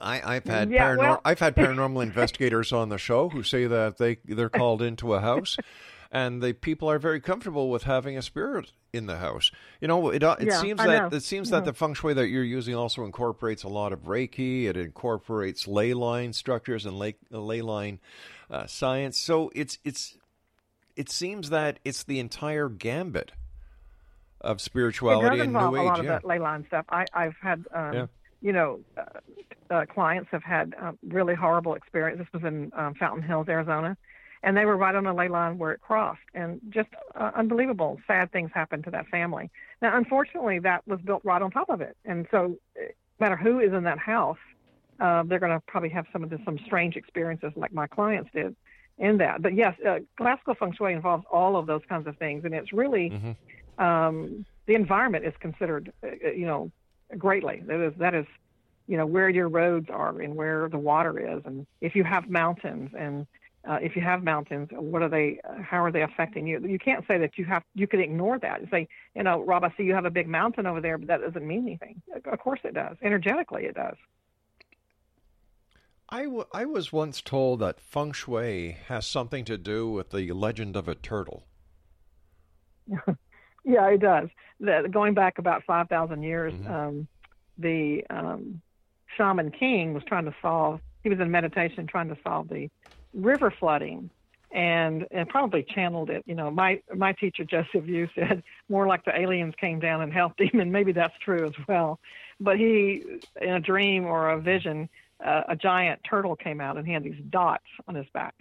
I, 0.00 0.36
I've 0.36 0.44
had 0.46 0.70
Yeah, 0.70 0.86
paranor- 0.94 0.98
well- 0.98 1.20
I've 1.26 1.40
had 1.40 1.54
paranormal 1.56 2.02
investigators 2.02 2.72
on 2.72 2.88
the 2.88 2.96
show 2.96 3.28
who 3.28 3.42
say 3.42 3.66
that 3.66 3.98
they 3.98 4.16
they're 4.24 4.48
called 4.48 4.80
into 4.80 5.12
a 5.12 5.20
house, 5.20 5.58
and 6.14 6.40
the 6.40 6.52
people 6.54 6.88
are 6.88 7.00
very 7.00 7.20
comfortable 7.20 7.68
with 7.68 7.82
having 7.82 8.16
a 8.16 8.22
spirit 8.22 8.70
in 8.92 9.06
the 9.06 9.18
house. 9.18 9.50
You 9.80 9.88
know, 9.88 10.10
it 10.10 10.22
uh, 10.22 10.36
it 10.38 10.46
Yeah, 10.46 10.60
seems 10.60 10.80
I 10.80 10.86
that 10.86 11.10
know. 11.10 11.16
it 11.16 11.22
seems 11.24 11.48
Mhm. 11.48 11.50
that 11.50 11.64
the 11.64 11.72
feng 11.72 11.92
shui 11.94 12.14
that 12.14 12.28
you're 12.28 12.44
using 12.44 12.74
also 12.76 13.04
incorporates 13.04 13.64
a 13.64 13.68
lot 13.68 13.92
of 13.92 14.04
Reiki. 14.04 14.64
It 14.66 14.76
incorporates 14.76 15.66
ley 15.66 15.92
line 15.92 16.32
structures 16.32 16.86
and 16.86 16.96
ley, 16.98 17.16
ley 17.30 17.60
line 17.60 17.98
uh, 18.48 18.66
science. 18.66 19.18
So 19.18 19.50
it's 19.54 19.78
it's 19.84 20.16
it 20.96 21.10
seems 21.10 21.50
that 21.50 21.80
it's 21.84 22.04
the 22.04 22.20
entire 22.20 22.68
gambit 22.68 23.32
of 24.40 24.58
It 24.58 24.60
spirituality 24.60 25.40
and 25.40 25.52
new 25.52 25.58
a 25.58 25.80
age. 25.80 25.86
lot 25.86 26.00
of 26.00 26.06
that 26.06 26.24
ley 26.24 26.38
line 26.38 26.64
stuff. 26.68 26.84
I, 26.90 27.06
I've 27.14 27.34
had, 27.40 27.64
um, 27.74 27.94
Yeah. 27.94 28.06
you 28.42 28.52
know, 28.52 28.80
uh, 28.96 29.02
uh, 29.74 29.86
clients 29.86 30.28
have 30.30 30.44
had 30.44 30.74
uh, 30.80 30.92
really 31.08 31.34
horrible 31.34 31.74
experience. 31.74 32.18
This 32.20 32.28
was 32.32 32.44
in 32.44 32.70
um, 32.76 32.94
Fountain 32.94 33.22
Hills, 33.22 33.48
Arizona, 33.48 33.96
and 34.44 34.56
they 34.56 34.66
were 34.66 34.76
right 34.76 34.94
on 34.94 35.04
the 35.04 35.12
ley 35.12 35.28
line 35.28 35.58
where 35.58 35.72
it 35.72 35.80
crossed, 35.80 36.28
and 36.34 36.60
just 36.68 36.90
uh, 37.20 37.30
unbelievable, 37.34 37.92
sad 38.06 38.30
things 38.30 38.50
happened 38.54 38.84
to 38.84 38.90
that 38.90 39.06
family. 39.08 39.50
Now, 39.82 39.96
unfortunately, 39.96 40.58
that 40.60 40.80
was 40.86 41.00
built 41.00 41.22
right 41.24 41.42
on 41.42 41.50
top 41.50 41.70
of 41.70 41.80
it, 41.80 41.96
and 42.04 42.26
so 42.30 42.56
uh, 42.78 42.84
no 43.18 43.20
matter 43.24 43.36
who 43.36 43.60
is 43.60 43.72
in 43.72 43.84
that 43.84 43.98
house, 43.98 44.44
uh, 45.00 45.22
they're 45.26 45.40
going 45.40 45.58
to 45.58 45.62
probably 45.66 45.88
have 45.90 46.06
some 46.12 46.22
of 46.24 46.30
the, 46.30 46.38
some 46.44 46.58
strange 46.66 46.94
experiences 46.96 47.52
like 47.56 47.72
my 47.72 47.86
clients 47.86 48.30
did 48.32 48.54
in 48.98 49.18
that. 49.18 49.42
But 49.42 49.54
yes, 49.54 49.74
uh, 49.88 50.00
classical 50.16 50.54
feng 50.54 50.72
shui 50.72 50.92
involves 50.92 51.24
all 51.32 51.56
of 51.56 51.66
those 51.66 51.82
kinds 51.88 52.06
of 52.06 52.16
things, 52.18 52.44
and 52.44 52.54
it's 52.54 52.72
really 52.72 53.06
Mm-hmm. 53.14 53.84
um, 53.84 54.46
the 54.66 54.74
environment 54.74 55.24
is 55.24 55.34
considered, 55.40 55.92
uh, 56.02 56.30
you 56.30 56.46
know, 56.46 56.70
greatly. 57.18 57.62
That 57.66 57.80
is 57.80 57.92
that 57.98 58.14
is, 58.14 58.26
you 58.86 58.96
know, 58.96 59.06
where 59.06 59.28
your 59.28 59.48
roads 59.48 59.88
are 59.90 60.20
and 60.20 60.34
where 60.34 60.68
the 60.68 60.78
water 60.78 61.18
is, 61.36 61.42
and 61.44 61.66
if 61.80 61.94
you 61.94 62.04
have 62.04 62.28
mountains 62.28 62.90
and 62.98 63.26
uh, 63.68 63.78
if 63.80 63.96
you 63.96 64.02
have 64.02 64.22
mountains, 64.22 64.68
what 64.72 65.02
are 65.02 65.08
they? 65.08 65.40
uh, 65.48 65.62
How 65.62 65.82
are 65.82 65.90
they 65.90 66.02
affecting 66.02 66.46
you? 66.46 66.60
You 66.60 66.78
can't 66.78 67.04
say 67.06 67.18
that 67.18 67.38
you 67.38 67.44
have. 67.46 67.62
You 67.74 67.86
can 67.86 68.00
ignore 68.00 68.38
that. 68.38 68.60
You 68.60 68.68
say, 68.70 68.88
you 69.14 69.22
know, 69.22 69.42
Rob, 69.42 69.64
I 69.64 69.72
see 69.76 69.84
you 69.84 69.94
have 69.94 70.04
a 70.04 70.10
big 70.10 70.28
mountain 70.28 70.66
over 70.66 70.80
there, 70.80 70.98
but 70.98 71.08
that 71.08 71.20
doesn't 71.20 71.46
mean 71.46 71.66
anything. 71.66 72.02
Of 72.24 72.38
course, 72.40 72.60
it 72.64 72.74
does. 72.74 72.96
Energetically, 73.02 73.64
it 73.64 73.74
does. 73.74 73.96
I, 76.10 76.24
w- 76.24 76.44
I 76.52 76.66
was 76.66 76.92
once 76.92 77.22
told 77.22 77.60
that 77.60 77.80
feng 77.80 78.12
shui 78.12 78.76
has 78.88 79.06
something 79.06 79.44
to 79.46 79.56
do 79.56 79.90
with 79.90 80.10
the 80.10 80.30
legend 80.32 80.76
of 80.76 80.88
a 80.88 80.94
turtle. 80.94 81.44
Yeah, 83.64 83.88
it 83.88 84.00
does. 84.00 84.28
The, 84.60 84.88
going 84.90 85.14
back 85.14 85.38
about 85.38 85.64
5,000 85.66 86.22
years, 86.22 86.52
um, 86.68 87.08
the 87.56 88.02
um, 88.10 88.60
shaman 89.16 89.50
king 89.50 89.94
was 89.94 90.02
trying 90.06 90.26
to 90.26 90.34
solve, 90.42 90.80
he 91.02 91.08
was 91.08 91.18
in 91.18 91.30
meditation 91.30 91.86
trying 91.86 92.08
to 92.08 92.16
solve 92.22 92.48
the 92.48 92.68
river 93.14 93.52
flooding 93.58 94.10
and, 94.50 95.06
and 95.10 95.28
probably 95.28 95.64
channeled 95.64 96.10
it. 96.10 96.22
You 96.26 96.34
know, 96.34 96.50
my, 96.50 96.80
my 96.94 97.12
teacher, 97.12 97.44
Joseph 97.44 97.86
Yu, 97.86 98.08
said 98.14 98.42
more 98.68 98.86
like 98.86 99.04
the 99.04 99.18
aliens 99.18 99.54
came 99.60 99.80
down 99.80 100.02
and 100.02 100.12
helped 100.12 100.40
him, 100.40 100.60
and 100.60 100.72
maybe 100.72 100.92
that's 100.92 101.14
true 101.24 101.46
as 101.46 101.54
well. 101.68 101.98
But 102.40 102.58
he, 102.58 103.02
in 103.40 103.50
a 103.50 103.60
dream 103.60 104.04
or 104.04 104.30
a 104.30 104.40
vision, 104.40 104.88
uh, 105.24 105.42
a 105.48 105.56
giant 105.56 106.00
turtle 106.08 106.36
came 106.36 106.60
out 106.60 106.76
and 106.76 106.86
he 106.86 106.92
had 106.92 107.04
these 107.04 107.20
dots 107.30 107.64
on 107.88 107.94
his 107.94 108.06
back. 108.12 108.34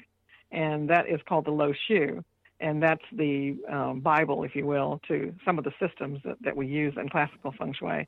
And 0.51 0.89
that 0.89 1.07
is 1.07 1.19
called 1.27 1.45
the 1.45 1.51
Lo 1.51 1.73
Shu 1.87 2.23
and 2.63 2.81
that's 2.81 3.03
the 3.11 3.57
um, 3.69 3.99
Bible, 3.99 4.43
if 4.43 4.55
you 4.55 4.65
will, 4.65 5.01
to 5.09 5.35
some 5.43 5.57
of 5.57 5.65
the 5.65 5.73
systems 5.79 6.21
that, 6.23 6.37
that 6.41 6.55
we 6.55 6.65
use 6.65 6.93
in 6.97 7.09
classical 7.09 7.53
feng 7.57 7.73
shui. 7.73 8.07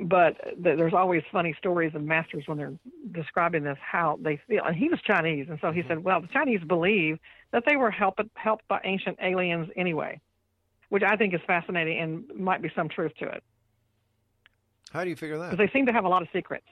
But 0.00 0.36
th- 0.62 0.76
there's 0.76 0.94
always 0.94 1.22
funny 1.32 1.54
stories 1.58 1.92
and 1.94 2.06
masters 2.06 2.44
when 2.46 2.56
they're 2.58 2.74
describing 3.12 3.64
this 3.64 3.78
how 3.80 4.18
they 4.22 4.36
feel. 4.46 4.62
And 4.64 4.76
he 4.76 4.88
was 4.88 5.00
Chinese, 5.02 5.46
and 5.48 5.58
so 5.60 5.72
he 5.72 5.82
said, 5.88 6.04
"Well, 6.04 6.20
the 6.20 6.28
Chinese 6.28 6.60
believe 6.62 7.18
that 7.50 7.64
they 7.66 7.76
were 7.76 7.90
helped 7.90 8.20
helped 8.34 8.68
by 8.68 8.80
ancient 8.84 9.18
aliens 9.20 9.68
anyway," 9.76 10.20
which 10.90 11.02
I 11.02 11.16
think 11.16 11.34
is 11.34 11.40
fascinating 11.46 11.98
and 11.98 12.24
might 12.38 12.62
be 12.62 12.70
some 12.76 12.88
truth 12.88 13.12
to 13.18 13.26
it 13.26 13.42
How 14.92 15.04
do 15.04 15.10
you 15.10 15.16
figure 15.16 15.38
that? 15.38 15.50
because 15.50 15.66
they 15.66 15.72
seem 15.76 15.86
to 15.86 15.92
have 15.92 16.04
a 16.04 16.08
lot 16.08 16.22
of 16.22 16.28
secrets. 16.32 16.66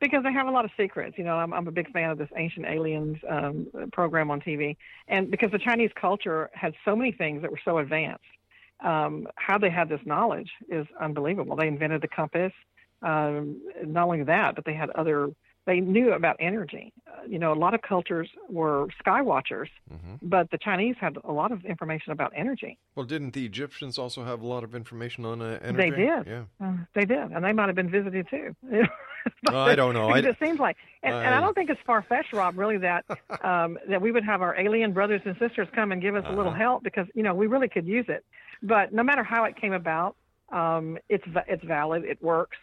Because 0.00 0.22
they 0.22 0.32
have 0.32 0.46
a 0.46 0.50
lot 0.50 0.64
of 0.64 0.70
secrets, 0.78 1.18
you 1.18 1.24
know. 1.24 1.36
I'm, 1.36 1.52
I'm 1.52 1.68
a 1.68 1.70
big 1.70 1.92
fan 1.92 2.08
of 2.08 2.16
this 2.16 2.30
Ancient 2.34 2.64
Aliens 2.64 3.18
um, 3.28 3.66
program 3.92 4.30
on 4.30 4.40
TV, 4.40 4.76
and 5.08 5.30
because 5.30 5.50
the 5.50 5.58
Chinese 5.58 5.90
culture 5.94 6.48
had 6.54 6.72
so 6.86 6.96
many 6.96 7.12
things 7.12 7.42
that 7.42 7.50
were 7.50 7.60
so 7.62 7.78
advanced, 7.78 8.24
um, 8.84 9.26
how 9.36 9.58
they 9.58 9.70
had 9.70 9.88
this 9.88 10.00
knowledge 10.04 10.50
is 10.68 10.86
unbelievable. 11.00 11.56
They 11.56 11.68
invented 11.68 12.02
the 12.02 12.08
compass. 12.08 12.52
Um, 13.02 13.60
not 13.84 14.04
only 14.04 14.22
that, 14.24 14.54
but 14.54 14.64
they 14.64 14.74
had 14.74 14.90
other. 14.90 15.30
They 15.66 15.78
knew 15.80 16.12
about 16.12 16.36
energy. 16.40 16.92
Uh, 17.06 17.20
you 17.28 17.38
know, 17.38 17.52
a 17.52 17.54
lot 17.54 17.74
of 17.74 17.82
cultures 17.82 18.28
were 18.48 18.86
sky 18.98 19.20
watchers, 19.20 19.68
but 20.22 20.50
the 20.50 20.58
Chinese 20.58 20.96
had 20.98 21.16
a 21.22 21.30
lot 21.32 21.52
of 21.52 21.64
information 21.66 22.12
about 22.12 22.32
energy. 22.34 22.78
Well, 22.94 23.04
didn't 23.06 23.32
the 23.34 23.44
Egyptians 23.44 23.98
also 23.98 24.24
have 24.24 24.40
a 24.40 24.46
lot 24.46 24.64
of 24.64 24.74
information 24.74 25.24
on 25.26 25.40
uh, 25.42 25.58
energy? 25.62 25.90
They 25.90 25.96
did. 25.96 26.26
Yeah. 26.26 26.42
Uh, 26.62 26.72
they 26.94 27.04
did, 27.04 27.30
and 27.30 27.44
they 27.44 27.52
might 27.52 27.66
have 27.66 27.76
been 27.76 27.90
visited 27.90 28.26
too. 28.30 28.54
But 29.42 29.54
Oh, 29.54 29.58
I 29.58 29.74
don't 29.74 29.92
know. 29.92 30.08
I- 30.14 30.20
it 30.20 30.36
seems 30.42 30.58
like, 30.58 30.78
and, 31.02 31.14
and 31.14 31.34
I 31.34 31.36
I- 31.36 31.40
don't 31.42 31.52
think 31.54 31.68
it's 31.68 31.80
far 31.86 32.00
fetched, 32.02 32.32
Rob. 32.32 32.56
Really, 32.58 32.78
that 32.78 33.04
um, 33.44 33.78
that 33.88 34.00
we 34.00 34.12
would 34.12 34.24
have 34.24 34.40
our 34.40 34.58
alien 34.58 34.92
brothers 34.94 35.20
and 35.26 35.36
sisters 35.38 35.68
come 35.74 35.92
and 35.92 36.00
give 36.00 36.16
us 36.16 36.24
a 36.26 36.30
little 36.32 36.48
Uh-huh. 36.52 36.58
help 36.58 36.82
because 36.84 37.06
you 37.14 37.22
know 37.22 37.34
we 37.34 37.46
really 37.46 37.68
could 37.68 37.86
use 37.86 38.06
it. 38.08 38.24
But 38.62 38.92
no 38.92 39.02
matter 39.02 39.22
how 39.22 39.44
it 39.44 39.56
came 39.56 39.72
about, 39.72 40.16
um, 40.52 40.98
it's 41.08 41.24
it's 41.48 41.64
valid. 41.64 42.04
It 42.04 42.22
works. 42.22 42.56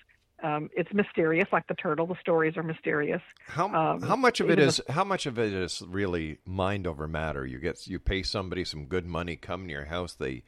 Um, 0.44 0.70
it's 0.76 0.94
mysterious, 0.94 1.48
like 1.52 1.66
the 1.68 1.74
turtle. 1.74 2.06
The 2.06 2.20
stories 2.22 2.58
are 2.58 2.64
mysterious. 2.64 3.22
How 3.48 3.74
Um, 3.74 4.02
how 4.02 4.16
much 4.16 4.40
of 4.40 4.52
it 4.52 4.60
is 4.60 4.80
is 4.80 4.86
how 4.94 5.04
much 5.04 5.26
of 5.26 5.40
it 5.40 5.52
is 5.52 5.82
really 5.88 6.38
mind 6.46 6.86
over 6.86 7.08
matter? 7.08 7.46
You 7.46 7.58
get 7.60 7.88
you 7.88 7.98
pay 8.00 8.22
somebody 8.22 8.64
some 8.64 8.86
good 8.86 9.06
money, 9.06 9.36
come 9.36 9.66
to 9.66 9.72
your 9.72 9.86
house, 9.86 10.14
they 10.14 10.44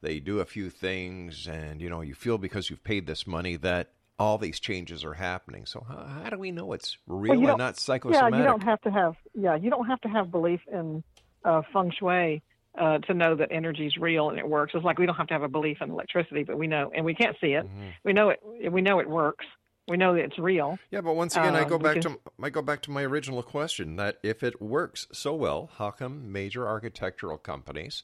they 0.00 0.18
do 0.20 0.40
a 0.40 0.46
few 0.46 0.70
things, 0.70 1.46
and 1.46 1.82
you 1.82 1.90
know 1.90 2.00
you 2.00 2.14
feel 2.14 2.38
because 2.38 2.70
you've 2.70 2.84
paid 2.84 3.06
this 3.06 3.26
money 3.26 3.56
that 3.56 3.90
all 4.18 4.38
these 4.38 4.60
changes 4.60 5.04
are 5.04 5.14
happening. 5.14 5.66
So 5.66 5.84
how, 5.86 6.22
how 6.22 6.30
do 6.30 6.38
we 6.38 6.52
know 6.52 6.72
it's 6.72 6.96
real 7.06 7.40
Well, 7.40 7.50
and 7.50 7.58
not 7.58 7.76
psychosomatic? 7.76 8.32
Yeah, 8.32 8.38
you 8.38 8.44
don't 8.44 8.62
have 8.62 8.80
to 8.82 8.90
have 8.90 9.16
yeah, 9.34 9.56
you 9.56 9.68
don't 9.68 9.86
have 9.86 10.00
to 10.02 10.08
have 10.08 10.30
belief 10.30 10.60
in 10.72 11.02
uh, 11.44 11.62
feng 11.72 11.92
shui 11.98 12.42
uh, 12.78 12.98
to 12.98 13.14
know 13.14 13.34
that 13.36 13.48
energy 13.50 13.86
is 13.86 13.96
real 13.96 14.30
and 14.30 14.38
it 14.38 14.48
works. 14.48 14.72
It's 14.74 14.84
like 14.84 14.98
we 14.98 15.06
don't 15.06 15.16
have 15.16 15.28
to 15.28 15.34
have 15.34 15.42
a 15.42 15.48
belief 15.48 15.78
in 15.80 15.90
electricity, 15.90 16.44
but 16.44 16.58
we 16.58 16.66
know, 16.66 16.90
and 16.94 17.04
we 17.04 17.14
can't 17.14 17.36
see 17.40 17.52
it. 17.52 17.64
Mm-hmm. 17.64 17.88
We 18.04 18.12
know 18.12 18.30
it. 18.30 18.40
We 18.72 18.80
know 18.82 18.98
it 18.98 19.08
works. 19.08 19.46
We 19.86 19.96
know 19.96 20.14
that 20.14 20.24
it's 20.24 20.38
real. 20.38 20.78
Yeah, 20.90 21.02
but 21.02 21.14
once 21.14 21.36
again, 21.36 21.54
I 21.54 21.62
Um, 21.62 21.68
go 21.68 21.78
back 21.78 22.00
to 22.00 22.18
I 22.42 22.50
go 22.50 22.62
back 22.62 22.80
to 22.82 22.90
my 22.90 23.02
original 23.02 23.42
question 23.42 23.96
that 23.96 24.18
if 24.22 24.42
it 24.42 24.60
works 24.60 25.06
so 25.12 25.34
well, 25.34 25.70
how 25.76 25.90
come 25.90 26.32
major 26.32 26.66
architectural 26.66 27.36
companies 27.36 28.02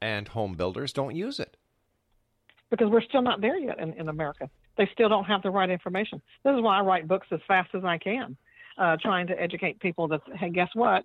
and 0.00 0.28
home 0.28 0.54
builders 0.54 0.92
don't 0.92 1.14
use 1.16 1.40
it? 1.40 1.56
because 2.70 2.88
we're 2.88 3.02
still 3.02 3.22
not 3.22 3.40
there 3.40 3.58
yet 3.58 3.78
in, 3.78 3.92
in 3.94 4.08
America. 4.08 4.48
They 4.76 4.88
still 4.92 5.08
don't 5.08 5.24
have 5.24 5.42
the 5.42 5.50
right 5.50 5.68
information. 5.68 6.22
This 6.44 6.54
is 6.54 6.62
why 6.62 6.78
I 6.78 6.82
write 6.82 7.08
books 7.08 7.26
as 7.32 7.40
fast 7.46 7.70
as 7.74 7.84
I 7.84 7.98
can, 7.98 8.36
uh, 8.78 8.96
trying 9.02 9.26
to 9.26 9.40
educate 9.40 9.80
people 9.80 10.08
that, 10.08 10.20
hey, 10.34 10.50
guess 10.50 10.68
what? 10.74 11.04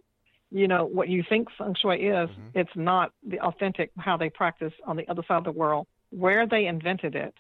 You 0.52 0.68
know, 0.68 0.86
what 0.86 1.10
you 1.10 1.24
think 1.28 1.50
feng 1.58 1.76
shui 1.80 2.08
is, 2.08 2.30
mm-hmm. 2.30 2.50
it's 2.54 2.76
not 2.76 3.12
the 3.28 3.40
authentic 3.42 3.92
how 3.98 4.16
they 4.16 4.30
practice 4.30 4.74
on 4.86 4.96
the 4.96 5.08
other 5.10 5.24
side 5.28 5.38
of 5.38 5.44
the 5.44 5.52
world, 5.52 5.88
where 6.12 6.48
they 6.48 6.68
invented 6.68 7.16
it. 7.16 7.34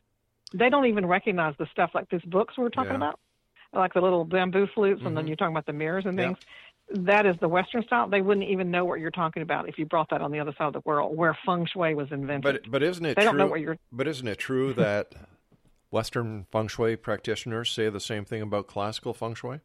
They 0.53 0.69
don't 0.69 0.85
even 0.85 1.05
recognize 1.05 1.55
the 1.57 1.67
stuff 1.71 1.91
like 1.93 2.09
these 2.09 2.21
books 2.21 2.57
we're 2.57 2.69
talking 2.69 2.91
Yeah. 2.91 2.97
about, 2.97 3.19
like 3.73 3.93
the 3.93 4.01
little 4.01 4.25
bamboo 4.25 4.67
flutes, 4.73 5.01
and 5.05 5.15
then 5.15 5.23
mm-hmm. 5.23 5.27
you're 5.27 5.35
talking 5.37 5.53
about 5.53 5.65
the 5.65 5.73
mirrors 5.73 6.05
and 6.05 6.17
Yeah. 6.17 6.25
things. 6.25 6.37
That 7.05 7.25
is 7.25 7.35
the 7.39 7.47
Western 7.47 7.83
style. 7.83 8.07
They 8.07 8.21
wouldn't 8.21 8.47
even 8.47 8.69
know 8.69 8.85
what 8.85 8.99
you're 8.99 9.11
talking 9.11 9.41
about 9.41 9.67
if 9.67 9.79
you 9.79 9.85
brought 9.85 10.09
that 10.09 10.21
on 10.21 10.31
the 10.31 10.39
other 10.39 10.53
side 10.57 10.67
of 10.67 10.73
the 10.73 10.81
world, 10.85 11.15
where 11.17 11.37
feng 11.45 11.65
shui 11.65 11.95
was 11.95 12.11
invented. 12.11 12.61
But 12.63 12.71
but 12.71 12.83
isn't 12.83 13.05
it 13.05 13.15
they 13.15 13.23
true? 13.23 13.31
don't 13.31 13.37
know 13.37 13.47
what 13.47 13.59
you're 13.61 13.77
But 13.91 14.07
isn't 14.07 14.27
it 14.27 14.37
true 14.37 14.73
that 14.85 15.15
Western 15.89 16.45
feng 16.51 16.67
shui 16.67 16.95
practitioners 16.95 17.71
say 17.71 17.89
the 17.89 17.99
same 17.99 18.25
thing 18.25 18.41
about 18.41 18.67
classical 18.67 19.13
feng 19.13 19.33
shui? 19.35 19.61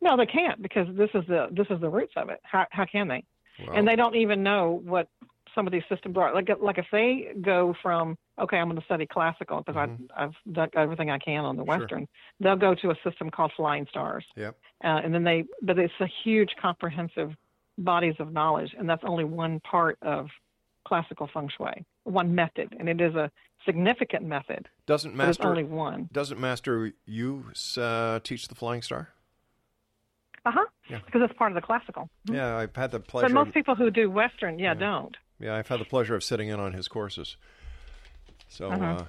No, 0.00 0.16
they 0.16 0.26
can't 0.26 0.60
because 0.62 0.86
this 0.96 1.10
is 1.14 1.24
the 1.28 1.48
this 1.50 1.66
is 1.70 1.80
the 1.80 1.88
roots 1.90 2.12
of 2.16 2.28
it. 2.30 2.40
How 2.42 2.66
how 2.70 2.84
can 2.86 3.08
they? 3.08 3.24
Well- 3.66 3.76
and 3.76 3.86
they 3.86 3.96
don't 3.96 4.16
even 4.16 4.42
know 4.42 4.80
what 4.84 5.08
some 5.54 5.66
of 5.66 5.72
these 5.72 5.82
systems 5.88 6.16
are. 6.16 6.32
Like 6.34 6.48
like 6.60 6.78
if 6.78 6.86
they 6.92 7.32
go 7.40 7.74
from 7.82 8.16
okay, 8.40 8.56
I'm 8.56 8.68
going 8.68 8.78
to 8.78 8.84
study 8.84 9.06
classical 9.06 9.62
because 9.62 9.76
I've 9.76 9.98
I've 10.16 10.52
done 10.54 10.70
everything 10.74 11.10
I 11.10 11.18
can 11.18 11.44
on 11.44 11.56
the 11.56 11.62
Mm-hmm. 11.62 11.70
Sure. 11.72 11.80
Western. 11.80 12.08
They'll 12.40 12.56
go 12.56 12.74
to 12.76 12.90
a 12.90 12.94
system 13.04 13.30
called 13.30 13.52
Flying 13.56 13.86
Stars, 13.90 14.24
Yep. 14.36 14.56
uh, 14.82 14.86
and 15.04 15.12
then 15.12 15.24
they 15.24 15.44
but 15.62 15.78
it's 15.78 15.92
a 16.00 16.06
huge 16.24 16.50
comprehensive 16.60 17.32
bodies 17.76 18.14
of 18.18 18.32
knowledge, 18.32 18.74
and 18.78 18.88
that's 18.88 19.02
only 19.04 19.24
one 19.24 19.60
part 19.60 19.98
of 20.02 20.28
classical 20.86 21.28
feng 21.32 21.48
shui, 21.56 21.84
one 22.04 22.34
method, 22.34 22.74
and 22.78 22.88
it 22.88 23.00
is 23.00 23.14
a 23.14 23.30
significant 23.66 24.24
method. 24.24 24.68
Doesn't 24.86 25.14
Master 25.14 25.46
only 25.48 25.64
one? 25.64 26.08
Doesn't 26.12 26.40
Master 26.40 26.92
Yu 27.06 27.44
uh, 27.76 28.20
teach 28.20 28.48
the 28.48 28.54
Flying 28.54 28.80
Star? 28.82 29.10
Uh 30.44 30.50
huh. 30.52 30.64
Yeah. 30.88 30.98
Because 31.04 31.22
it's 31.24 31.36
part 31.38 31.52
of 31.52 31.54
the 31.54 31.60
classical. 31.60 32.08
Yeah, 32.24 32.56
I've 32.56 32.74
had 32.74 32.90
the 32.90 33.00
pleasure. 33.00 33.26
But 33.28 33.34
most 33.34 33.48
of, 33.48 33.54
people 33.54 33.74
who 33.74 33.90
do 33.90 34.10
Western, 34.10 34.58
yeah, 34.58 34.74
don't. 34.74 35.16
yeah, 35.38 35.54
I've 35.56 35.68
had 35.68 35.80
the 35.80 35.84
pleasure 35.84 36.14
of 36.14 36.24
sitting 36.24 36.48
in 36.48 36.58
on 36.58 36.72
his 36.72 36.88
courses. 36.88 37.36
So, 38.48 38.70
Uh-huh. 38.70 38.84
uh, 38.84 39.04